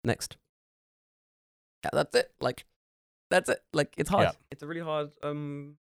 [0.05, 0.37] next.
[1.85, 2.35] Yeah, that's it.
[2.41, 2.67] Like,
[3.31, 3.65] that's it.
[3.73, 4.25] Like, it's hard.
[4.29, 4.33] Yeah.
[4.51, 5.79] It's a really hard um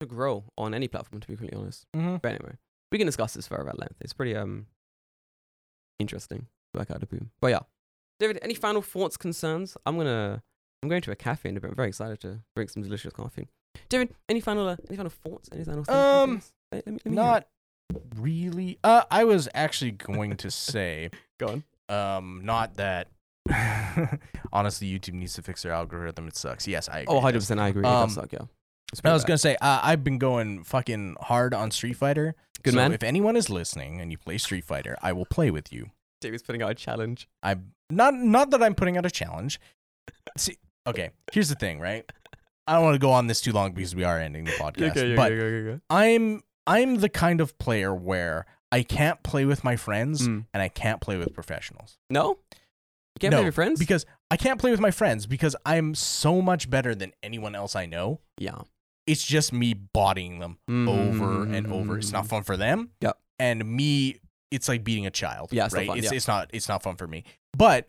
[0.00, 1.86] to grow on any platform, to be completely honest.
[1.96, 2.20] Mhm.
[2.22, 2.56] But anyway,
[2.92, 3.96] we can discuss this further at length.
[4.00, 4.66] It's pretty um
[5.98, 6.48] interesting.
[6.74, 7.30] Work out of boom.
[7.40, 7.60] But yeah,
[8.20, 9.76] David, any final thoughts, concerns?
[9.86, 10.42] I'm gonna
[10.82, 11.70] I'm going to a cafe in a bit.
[11.70, 13.48] I'm very excited to drink some delicious coffee.
[13.88, 15.48] David, any final uh, any final thoughts?
[15.52, 16.52] Any final Um, things?
[16.72, 17.22] Let, let me, let me hear.
[17.24, 17.46] Not
[18.16, 18.78] really.
[18.84, 21.10] Uh, I was actually going to say,
[21.40, 21.96] go on.
[22.16, 23.08] um, not that.
[24.52, 26.28] honestly, YouTube needs to fix their algorithm.
[26.28, 26.66] It sucks.
[26.68, 27.00] Yes, I.
[27.00, 27.06] Agree.
[27.08, 27.60] Oh, It 100 percent.
[27.60, 27.82] I agree.
[27.82, 28.32] it Um, does suck.
[28.32, 28.38] Yeah.
[28.92, 29.28] It's I was bad.
[29.28, 32.34] gonna say uh, I've been going fucking hard on Street Fighter.
[32.62, 32.92] Good so man.
[32.92, 35.90] If anyone is listening and you play Street Fighter, I will play with you.
[36.20, 37.28] David's putting out a challenge.
[37.42, 37.56] I
[37.90, 39.60] not not that I'm putting out a challenge.
[40.38, 40.56] See,
[40.86, 41.10] okay.
[41.32, 42.10] Here's the thing, right?
[42.68, 45.16] I don't want to go on this too long because we are ending the podcast.
[45.16, 50.44] but I'm I'm the kind of player where I can't play with my friends Mm.
[50.52, 53.78] and I can't play with professionals No, you can't No, play with your friends.
[53.80, 57.74] because I can't play with my friends because I'm so much better than anyone else
[57.74, 58.20] I know.
[58.38, 58.58] yeah,
[59.06, 61.96] It's just me bodying them over and over.
[61.98, 62.90] It's not fun for them.
[63.00, 63.18] Yep.
[63.38, 64.16] And me,
[64.50, 65.50] it's like beating a child.
[65.52, 65.86] Yeah, it's right.
[65.86, 66.16] fun, it's yeah.
[66.16, 67.24] it's not it's not fun for me.
[67.56, 67.88] But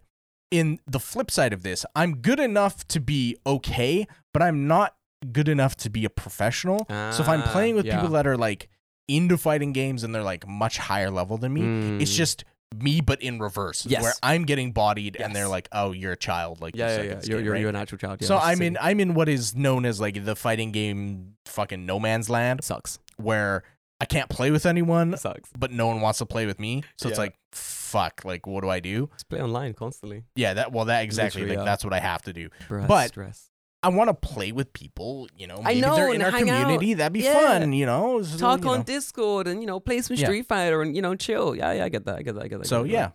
[0.51, 4.95] in the flip side of this, I'm good enough to be okay, but I'm not
[5.33, 6.85] good enough to be a professional.
[6.89, 7.95] so if I'm Ah, playing with yeah.
[7.97, 8.69] people that are like
[9.07, 12.15] into fighting games and they're like much higher level than me, it's Mm.
[12.15, 12.43] just
[12.75, 13.85] me but in reverse.
[13.87, 14.03] Yes.
[14.03, 17.19] Where I'm getting bodied and they're like, "Oh, you're a child." Like yeah, yeah, yeah.
[17.23, 17.59] You're you're, right?
[17.61, 18.21] you're an actual child.
[18.21, 21.85] Yeah, so I'm in I'm in what is known as like the fighting game fucking
[21.87, 22.99] no man's land sucks.
[23.17, 23.63] where
[23.99, 25.49] I can't play with anyone, It sucks.
[25.57, 26.83] but no one wants to play with me.
[26.97, 29.09] So it's like fuck, like what do I do?
[29.13, 30.23] Just play online constantly.
[30.35, 31.71] Yeah, that well that exactly Literally, like yeah.
[31.71, 32.49] that's what I have to do.
[32.69, 33.48] Bruh, But- stress.
[33.81, 35.57] I want to play with people, you know.
[35.63, 36.61] I Maybe know, they're in our hang out.
[36.63, 36.95] community.
[36.95, 37.59] That'd be Yeah.
[37.59, 38.21] fun, you know.
[38.21, 38.83] so, Talk you on know.
[38.83, 40.25] Discord and you know play some Yeah.
[40.25, 41.55] Street Fighter and you know chill.
[41.55, 42.17] Yeah, yeah, I get that.
[42.17, 42.43] I get that.
[42.43, 42.65] I get that.
[42.67, 43.07] I So get yeah,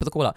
[0.00, 0.36] put the call out.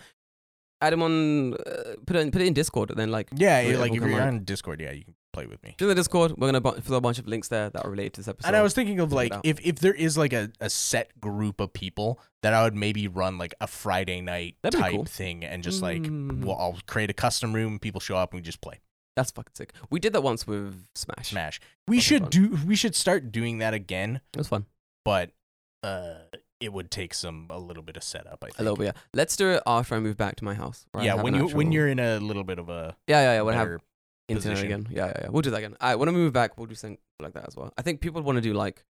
[0.80, 1.54] Add him on.
[1.56, 3.96] Uh, put it in, put it in Discord and then like yeah, Yeah, like if
[4.02, 5.76] you're come on Discord, yeah, you can play with me.
[5.78, 6.34] to the Discord.
[6.38, 8.48] We're gonna bu- throw a bunch of links there that are related to this episode.
[8.48, 11.60] And I was thinking of like if if there is like a, a set group
[11.60, 15.06] of people that I would maybe run like a Friday night That'd type cool.
[15.06, 16.44] thing and just like Mm.
[16.46, 18.80] well I'll create a custom room, people show up and we just play.
[19.16, 19.74] That's fucking sick.
[19.90, 21.30] We did that once with Smash.
[21.32, 21.60] Smash.
[21.88, 22.30] We should fun.
[22.30, 24.66] do we should start doing that again, It was fun.
[25.04, 25.32] but
[25.84, 26.16] uh
[26.60, 28.60] it would take some a little bit of setup, I think.
[28.60, 28.86] A little bit.
[28.86, 29.02] Yeah.
[29.16, 30.86] Let's do it after I move back to my house.
[30.94, 33.42] I yeah, when you when you're in a little bit of a yeah yeah yeah
[33.42, 33.80] when I have
[34.30, 34.66] internet position.
[34.66, 34.88] again.
[34.92, 35.30] Yeah, yeah, yeah.
[35.30, 35.76] We'll do that again.
[35.82, 37.74] All right, when I move back, we'll do something like that as well.
[37.78, 38.86] I think people want to do like.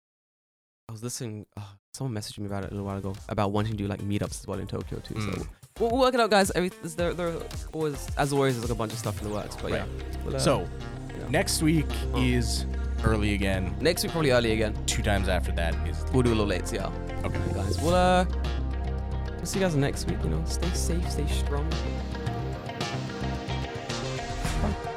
[0.90, 1.46] I was listening.
[1.58, 4.02] Oh, someone messaged me about it a little while ago about wanting to do like
[4.02, 5.16] meetups as well in Tokyo too.
[5.22, 5.48] So Mm.
[5.82, 6.52] We'll, working work it out, guys.
[6.52, 7.34] Every, there, there
[7.74, 9.56] always, as always, there's like a bunch of stuff in the works.
[9.56, 9.84] But right.
[10.28, 10.36] yeah.
[10.36, 10.68] Uh, so
[11.10, 11.28] yeah.
[11.30, 12.22] next week oh.
[12.22, 12.68] is
[13.04, 13.76] early again.
[13.82, 14.78] Next week probably early again.
[14.86, 16.04] Two times after that is.
[16.14, 16.72] We'll do a little late.
[16.72, 16.92] Yeah.
[17.24, 17.82] Okay, guys.
[17.82, 18.26] We'll uh,
[19.38, 20.20] we'll see you guys next week.
[20.24, 21.68] You know, stay safe, stay strong.
[24.62, 24.88] Bye.